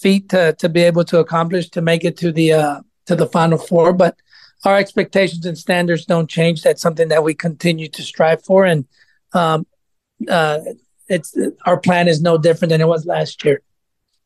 feat 0.00 0.30
to 0.30 0.54
to 0.54 0.70
be 0.70 0.80
able 0.80 1.04
to 1.04 1.18
accomplish 1.18 1.68
to 1.68 1.82
make 1.82 2.02
it 2.02 2.16
to 2.16 2.32
the 2.32 2.54
uh, 2.54 2.80
to 3.06 3.16
the 3.16 3.26
final 3.26 3.58
four. 3.58 3.92
But 3.92 4.16
our 4.64 4.76
expectations 4.76 5.44
and 5.46 5.58
standards 5.58 6.04
don't 6.06 6.28
change. 6.28 6.62
That's 6.62 6.80
something 6.80 7.08
that 7.08 7.22
we 7.22 7.34
continue 7.34 7.88
to 7.88 8.02
strive 8.02 8.44
for, 8.44 8.64
and 8.64 8.86
um, 9.32 9.66
uh, 10.28 10.60
it's 11.08 11.36
our 11.66 11.78
plan 11.78 12.08
is 12.08 12.22
no 12.22 12.38
different 12.38 12.70
than 12.70 12.80
it 12.80 12.88
was 12.88 13.04
last 13.06 13.44
year. 13.44 13.60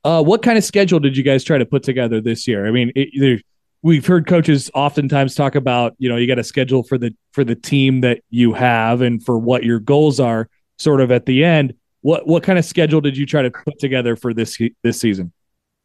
Uh, 0.04 0.22
what 0.22 0.42
kind 0.42 0.56
of 0.56 0.64
schedule 0.64 1.00
did 1.00 1.16
you 1.16 1.24
guys 1.24 1.42
try 1.42 1.58
to 1.58 1.66
put 1.66 1.82
together 1.82 2.20
this 2.20 2.46
year? 2.46 2.66
I 2.66 2.70
mean, 2.70 2.92
it, 2.94 3.42
we've 3.82 4.06
heard 4.06 4.26
coaches 4.26 4.70
oftentimes 4.74 5.34
talk 5.34 5.54
about 5.54 5.94
you 5.98 6.08
know 6.08 6.16
you 6.16 6.26
got 6.26 6.38
a 6.38 6.44
schedule 6.44 6.82
for 6.82 6.98
the 6.98 7.14
for 7.32 7.44
the 7.44 7.54
team 7.54 8.00
that 8.00 8.22
you 8.30 8.52
have 8.52 9.00
and 9.00 9.24
for 9.24 9.38
what 9.38 9.64
your 9.64 9.78
goals 9.78 10.20
are 10.20 10.48
sort 10.78 11.00
of 11.00 11.10
at 11.10 11.26
the 11.26 11.44
end 11.44 11.74
what 12.00 12.26
what 12.26 12.42
kind 12.42 12.58
of 12.58 12.64
schedule 12.64 13.00
did 13.00 13.16
you 13.16 13.26
try 13.26 13.42
to 13.42 13.50
put 13.50 13.78
together 13.78 14.16
for 14.16 14.34
this 14.34 14.58
this 14.82 15.00
season 15.00 15.32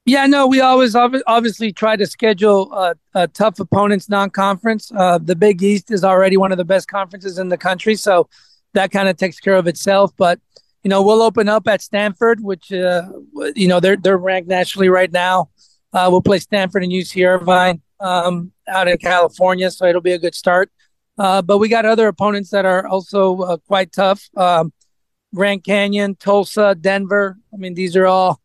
yeah, 0.06 0.26
no, 0.26 0.48
we 0.48 0.60
always 0.60 0.96
obviously 0.96 1.72
try 1.72 1.96
to 1.96 2.06
schedule 2.06 2.70
uh, 2.74 2.94
uh, 3.16 3.28
tough 3.34 3.60
opponents 3.60 4.10
non-conference. 4.10 4.92
Uh, 4.94 5.18
the 5.18 5.36
Big 5.36 5.64
East 5.64 5.92
is 5.92 6.04
already 6.04 6.36
one 6.36 6.52
of 6.52 6.58
the 6.58 6.66
best 6.66 6.90
conferences 6.90 7.40
in 7.40 7.48
the 7.48 7.58
country, 7.58 7.96
so 7.96 8.28
that 8.74 8.92
kind 8.92 9.08
of 9.08 9.16
takes 9.16 9.40
care 9.40 9.56
of 9.56 9.66
itself. 9.66 10.12
But 10.18 10.42
you 10.84 10.90
know, 10.90 11.02
we'll 11.02 11.22
open 11.22 11.48
up 11.48 11.70
at 11.70 11.82
Stanford, 11.82 12.42
which 12.42 12.70
uh, 12.74 13.04
you 13.56 13.70
know 13.70 13.80
they're 13.80 13.96
they're 13.96 14.18
ranked 14.18 14.50
nationally 14.50 14.90
right 14.90 15.12
now. 15.12 15.50
Uh, 15.94 16.10
we'll 16.12 16.22
play 16.22 16.40
Stanford 16.40 16.84
and 16.84 16.92
UC 16.92 17.26
Irvine 17.26 17.82
um, 18.02 18.52
out 18.68 18.90
in 18.90 18.98
California, 18.98 19.72
so 19.72 19.86
it'll 19.86 20.02
be 20.02 20.12
a 20.12 20.20
good 20.20 20.36
start. 20.36 20.70
But 21.16 21.60
we 21.60 21.70
got 21.70 21.86
other 21.86 22.08
opponents 22.10 22.50
that 22.50 22.66
are 22.66 22.86
also 22.90 23.58
quite 23.68 23.94
tough: 23.94 24.30
um, 24.36 24.74
Grand 25.34 25.64
Canyon, 25.64 26.16
Tulsa, 26.16 26.76
Denver. 26.76 27.38
I 27.54 27.56
mean, 27.56 27.74
these 27.74 27.96
are 27.96 28.06
all 28.06 28.42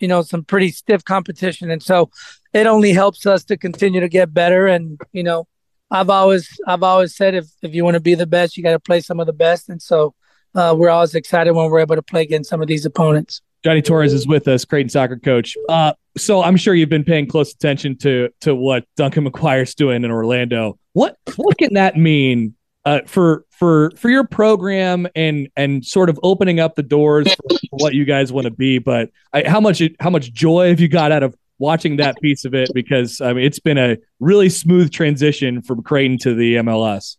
you 0.00 0.08
know 0.08 0.22
some 0.22 0.44
pretty 0.44 0.70
stiff 0.70 1.04
competition. 1.04 1.70
And 1.70 1.82
so 1.82 2.10
it 2.52 2.66
only 2.66 2.92
helps 2.92 3.26
us 3.26 3.44
to 3.44 3.56
continue 3.56 4.00
to 4.00 4.08
get 4.08 4.32
better. 4.32 4.66
And 4.66 5.00
you 5.12 5.22
know 5.22 5.46
i've 5.90 6.10
always 6.10 6.60
i've 6.66 6.82
always 6.82 7.16
said 7.16 7.34
if 7.34 7.46
if 7.62 7.74
you 7.74 7.82
want 7.82 7.94
to 7.94 8.00
be 8.00 8.14
the 8.14 8.26
best 8.26 8.58
you 8.58 8.62
got 8.62 8.72
to 8.72 8.78
play 8.78 9.00
some 9.00 9.20
of 9.20 9.26
the 9.26 9.32
best. 9.32 9.68
And 9.68 9.80
so 9.80 10.14
uh, 10.54 10.74
we're 10.76 10.90
always 10.90 11.14
excited 11.14 11.52
when 11.52 11.70
we're 11.70 11.80
able 11.80 11.96
to 11.96 12.02
play 12.02 12.22
against 12.22 12.50
some 12.50 12.60
of 12.60 12.68
these 12.68 12.84
opponents. 12.84 13.42
Johnny 13.64 13.82
torres 13.82 14.12
is 14.12 14.26
with 14.26 14.46
us 14.48 14.64
creighton 14.64 14.88
soccer 14.88 15.16
coach. 15.18 15.56
Uh, 15.68 15.92
so 16.16 16.42
i'm 16.42 16.56
sure 16.56 16.74
you've 16.74 16.88
been 16.88 17.04
paying 17.04 17.26
close 17.26 17.52
attention 17.52 17.96
to 17.96 18.28
to 18.40 18.54
what 18.54 18.84
duncan 18.96 19.24
mcguire's 19.28 19.74
doing 19.74 20.04
in 20.04 20.10
orlando. 20.10 20.78
What 20.92 21.16
what 21.36 21.56
can 21.58 21.74
that 21.74 21.96
mean 21.96 22.54
uh, 22.88 23.02
for 23.04 23.44
for 23.50 23.90
for 23.96 24.08
your 24.08 24.24
program 24.24 25.06
and 25.14 25.48
and 25.56 25.84
sort 25.84 26.08
of 26.08 26.18
opening 26.22 26.58
up 26.58 26.74
the 26.74 26.82
doors 26.82 27.28
for 27.34 27.58
what 27.70 27.92
you 27.92 28.06
guys 28.06 28.32
want 28.32 28.46
to 28.46 28.50
be. 28.50 28.78
But 28.78 29.10
I, 29.34 29.46
how 29.46 29.60
much 29.60 29.82
how 30.00 30.08
much 30.08 30.32
joy 30.32 30.70
have 30.70 30.80
you 30.80 30.88
got 30.88 31.12
out 31.12 31.22
of 31.22 31.36
watching 31.58 31.98
that 31.98 32.18
piece 32.22 32.46
of 32.46 32.54
it? 32.54 32.70
Because 32.72 33.20
I 33.20 33.34
mean, 33.34 33.44
it's 33.44 33.58
been 33.58 33.76
a 33.76 33.98
really 34.20 34.48
smooth 34.48 34.90
transition 34.90 35.60
from 35.60 35.82
Creighton 35.82 36.16
to 36.18 36.34
the 36.34 36.56
MLS. 36.56 37.18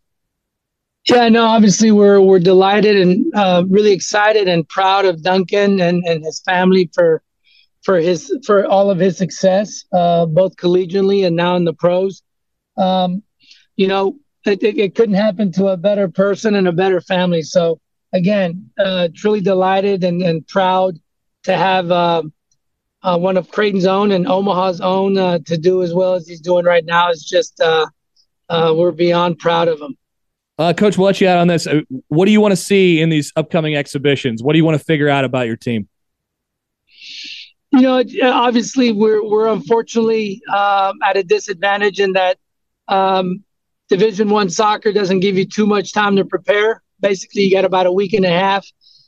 Yeah, 1.08 1.30
no, 1.30 1.46
obviously 1.46 1.92
we're 1.92 2.20
we're 2.20 2.40
delighted 2.40 2.98
and 2.98 3.32
uh, 3.36 3.64
really 3.70 3.92
excited 3.92 4.48
and 4.48 4.68
proud 4.68 5.06
of 5.06 5.22
Duncan 5.22 5.80
and, 5.82 6.04
and 6.04 6.26
his 6.26 6.42
family 6.48 6.90
for 6.96 7.22
for 7.84 8.00
his 8.00 8.36
for 8.44 8.66
all 8.66 8.90
of 8.90 8.98
his 8.98 9.18
success, 9.18 9.86
uh, 9.94 10.26
both 10.26 10.56
collegiately 10.56 11.28
and 11.28 11.36
now 11.36 11.56
in 11.56 11.64
the 11.64 11.74
pros. 11.74 12.24
Um, 12.76 13.22
you 13.76 13.88
know, 13.88 14.18
it, 14.46 14.96
couldn't 14.96 15.16
happen 15.16 15.52
to 15.54 15.68
a 15.68 15.78
better 15.78 16.08
person 16.08 16.56
and 16.56 16.68
a 16.68 16.72
better 16.72 17.02
family. 17.02 17.42
So 17.42 17.80
again, 18.14 18.70
uh, 18.78 19.10
truly 19.16 19.42
delighted 19.42 20.04
and, 20.04 20.22
and 20.22 20.48
proud 20.48 21.00
to 21.44 21.56
have 21.56 21.92
uh, 21.92 22.24
uh, 23.02 23.18
one 23.18 23.38
of 23.38 23.50
Creighton's 23.52 23.86
own 23.86 24.12
and 24.12 24.28
Omaha's 24.28 24.82
own 24.82 25.18
uh, 25.18 25.40
to 25.46 25.58
do 25.58 25.84
as 25.84 25.94
well 25.94 26.14
as 26.14 26.28
he's 26.28 26.42
doing 26.42 26.66
right 26.66 26.86
now. 26.86 27.10
Is 27.10 27.24
just 27.24 27.60
uh, 27.62 27.88
uh, 28.50 28.74
we're 28.76 28.92
beyond 28.92 29.40
proud 29.40 29.68
of 29.68 29.80
him. 29.80 29.96
Coach, 30.76 30.98
we'll 30.98 31.06
let 31.06 31.22
you 31.22 31.28
out 31.30 31.38
on 31.38 31.48
this. 31.48 31.70
What 32.10 32.26
do 32.26 32.32
you 32.32 32.42
want 32.42 32.52
to 32.52 32.58
see 32.58 33.00
in 33.00 33.08
these 33.08 33.32
upcoming 33.38 33.78
exhibitions? 33.78 34.44
What 34.44 34.52
do 34.52 34.58
you 34.58 34.66
want 34.66 34.78
to 34.78 34.84
figure 34.84 35.08
out 35.08 35.24
about 35.24 35.48
your 35.48 35.56
team? 35.56 35.88
You 37.72 37.82
know, 37.82 38.04
obviously, 38.24 38.92
we're 38.92 39.24
we're 39.24 39.48
unfortunately 39.48 40.42
um, 40.52 40.98
at 41.02 41.16
a 41.16 41.24
disadvantage 41.24 42.02
in 42.02 42.14
that 42.14 42.38
um, 42.90 43.46
Division 43.90 44.30
One 44.30 44.50
soccer 44.50 44.94
doesn't 44.94 45.20
give 45.20 45.38
you 45.38 45.46
too 45.46 45.66
much 45.66 45.94
time 45.94 46.16
to 46.16 46.26
prepare. 46.26 46.84
Basically, 47.02 47.44
you 47.44 47.52
got 47.52 47.66
about 47.66 47.88
a 47.88 47.92
week 47.92 48.14
and 48.14 48.26
a 48.26 48.30
half 48.30 48.66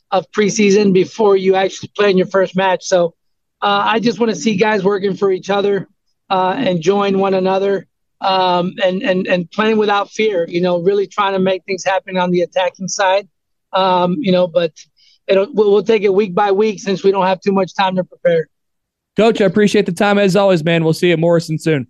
of 0.10 0.30
preseason 0.32 0.92
before 0.92 1.38
you 1.38 1.56
actually 1.56 1.92
play 1.96 2.10
in 2.10 2.18
your 2.18 2.28
first 2.28 2.56
match. 2.56 2.84
So 2.84 3.16
uh, 3.62 3.84
I 3.86 4.00
just 4.00 4.20
want 4.20 4.32
to 4.32 4.36
see 4.36 4.58
guys 4.58 4.84
working 4.84 5.16
for 5.16 5.32
each 5.32 5.50
other, 5.50 5.88
uh, 6.30 6.56
enjoying 6.66 7.20
one 7.20 7.36
another, 7.36 7.88
um, 8.22 8.74
and 8.84 9.04
and 9.04 9.28
and 9.28 9.50
playing 9.52 9.78
without 9.78 10.10
fear. 10.10 10.46
You 10.50 10.62
know, 10.62 10.82
really 10.82 11.06
trying 11.06 11.34
to 11.34 11.40
make 11.40 11.64
things 11.66 11.84
happen 11.84 12.18
on 12.18 12.32
the 12.32 12.42
attacking 12.42 12.88
side. 12.88 13.30
Um, 13.74 14.18
you 14.20 14.32
know, 14.32 14.48
but 14.48 14.74
it'll 15.28 15.54
we'll, 15.54 15.72
we'll 15.72 15.84
take 15.84 16.02
it 16.02 16.14
week 16.14 16.34
by 16.34 16.52
week 16.52 16.80
since 16.80 17.04
we 17.04 17.12
don't 17.12 17.26
have 17.26 17.40
too 17.40 17.54
much 17.54 17.76
time 17.76 17.96
to 17.98 18.04
prepare. 18.04 18.48
Coach, 19.16 19.42
I 19.42 19.46
appreciate 19.46 19.86
the 19.86 19.92
time 19.92 20.18
as 20.18 20.36
always, 20.36 20.64
man. 20.64 20.84
We'll 20.84 20.94
see 20.94 21.08
you 21.08 21.14
at 21.14 21.20
Morrison 21.20 21.60
soon. 21.60 21.88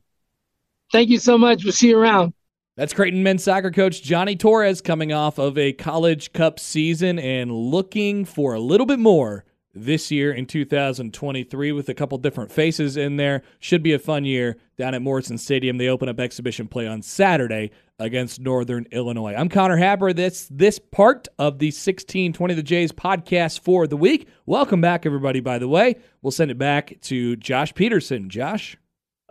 Thank 0.91 1.09
you 1.09 1.19
so 1.19 1.37
much. 1.37 1.63
We'll 1.63 1.71
see 1.71 1.89
you 1.89 1.97
around. 1.97 2.33
That's 2.77 2.93
Creighton 2.93 3.21
men's 3.21 3.43
soccer 3.43 3.69
coach 3.69 4.01
Johnny 4.01 4.37
Torres 4.37 4.79
coming 4.79 5.11
off 5.11 5.37
of 5.37 5.57
a 5.57 5.73
College 5.73 6.31
Cup 6.31 6.57
season 6.57 7.19
and 7.19 7.51
looking 7.51 8.23
for 8.23 8.53
a 8.53 8.61
little 8.61 8.85
bit 8.85 8.97
more 8.97 9.43
this 9.73 10.09
year 10.09 10.31
in 10.31 10.45
2023 10.45 11.73
with 11.73 11.89
a 11.89 11.93
couple 11.93 12.17
different 12.17 12.49
faces 12.49 12.95
in 12.95 13.17
there. 13.17 13.43
Should 13.59 13.83
be 13.83 13.91
a 13.91 13.99
fun 13.99 14.23
year 14.23 14.55
down 14.77 14.95
at 14.95 15.01
Morrison 15.01 15.37
Stadium. 15.37 15.79
They 15.79 15.89
open 15.89 16.07
up 16.07 16.21
exhibition 16.21 16.69
play 16.69 16.87
on 16.87 17.01
Saturday 17.01 17.71
against 17.99 18.39
Northern 18.39 18.87
Illinois. 18.91 19.35
I'm 19.35 19.49
Connor 19.49 19.75
Happer. 19.75 20.13
This 20.13 20.47
this 20.49 20.79
part 20.79 21.27
of 21.37 21.59
the 21.59 21.67
1620 21.67 22.53
the 22.53 22.63
Jays 22.63 22.93
podcast 22.93 23.59
for 23.59 23.85
the 23.85 23.97
week. 23.97 24.29
Welcome 24.45 24.79
back, 24.79 25.05
everybody. 25.05 25.41
By 25.41 25.59
the 25.59 25.67
way, 25.67 25.97
we'll 26.21 26.31
send 26.31 26.51
it 26.51 26.57
back 26.57 26.93
to 27.01 27.35
Josh 27.35 27.73
Peterson. 27.73 28.29
Josh. 28.29 28.77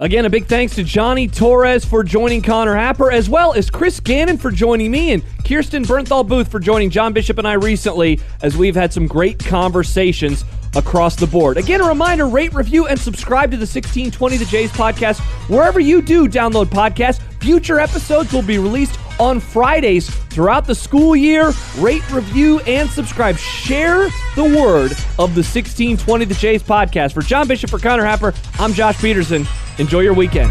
Again, 0.00 0.24
a 0.24 0.30
big 0.30 0.46
thanks 0.46 0.76
to 0.76 0.82
Johnny 0.82 1.28
Torres 1.28 1.84
for 1.84 2.02
joining 2.02 2.40
Connor 2.40 2.74
Happer, 2.74 3.12
as 3.12 3.28
well 3.28 3.52
as 3.52 3.68
Chris 3.68 4.00
Gannon 4.00 4.38
for 4.38 4.50
joining 4.50 4.90
me 4.90 5.12
and 5.12 5.22
Kirsten 5.44 5.84
Bernthal 5.84 6.26
Booth 6.26 6.50
for 6.50 6.58
joining 6.58 6.88
John 6.88 7.12
Bishop 7.12 7.36
and 7.36 7.46
I 7.46 7.52
recently, 7.52 8.18
as 8.40 8.56
we've 8.56 8.74
had 8.74 8.94
some 8.94 9.06
great 9.06 9.38
conversations 9.44 10.46
across 10.74 11.16
the 11.16 11.26
board. 11.26 11.58
Again, 11.58 11.82
a 11.82 11.84
reminder 11.86 12.26
rate, 12.28 12.54
review, 12.54 12.86
and 12.86 12.98
subscribe 12.98 13.50
to 13.50 13.58
the 13.58 13.66
1620 13.66 14.38
The 14.38 14.46
Jays 14.46 14.72
podcast 14.72 15.20
wherever 15.50 15.80
you 15.80 16.00
do 16.00 16.26
download 16.26 16.66
podcasts. 16.66 17.20
Future 17.42 17.78
episodes 17.78 18.32
will 18.32 18.40
be 18.40 18.56
released 18.56 18.98
on 19.20 19.38
Fridays 19.38 20.08
throughout 20.30 20.66
the 20.66 20.74
school 20.74 21.14
year. 21.14 21.52
Rate, 21.78 22.08
review, 22.10 22.58
and 22.60 22.88
subscribe. 22.88 23.36
Share 23.36 24.08
the 24.34 24.44
word 24.44 24.92
of 25.18 25.34
the 25.34 25.44
1620 25.44 26.24
The 26.24 26.34
Jays 26.34 26.62
podcast. 26.62 27.12
For 27.12 27.20
John 27.20 27.46
Bishop, 27.46 27.70
for 27.70 27.78
Connor 27.78 28.04
Happer, 28.04 28.34
I'm 28.58 28.72
Josh 28.72 28.98
Peterson. 28.98 29.46
Enjoy 29.78 30.00
your 30.00 30.14
weekend. 30.14 30.50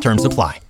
Terms 0.00 0.24
apply. 0.24 0.60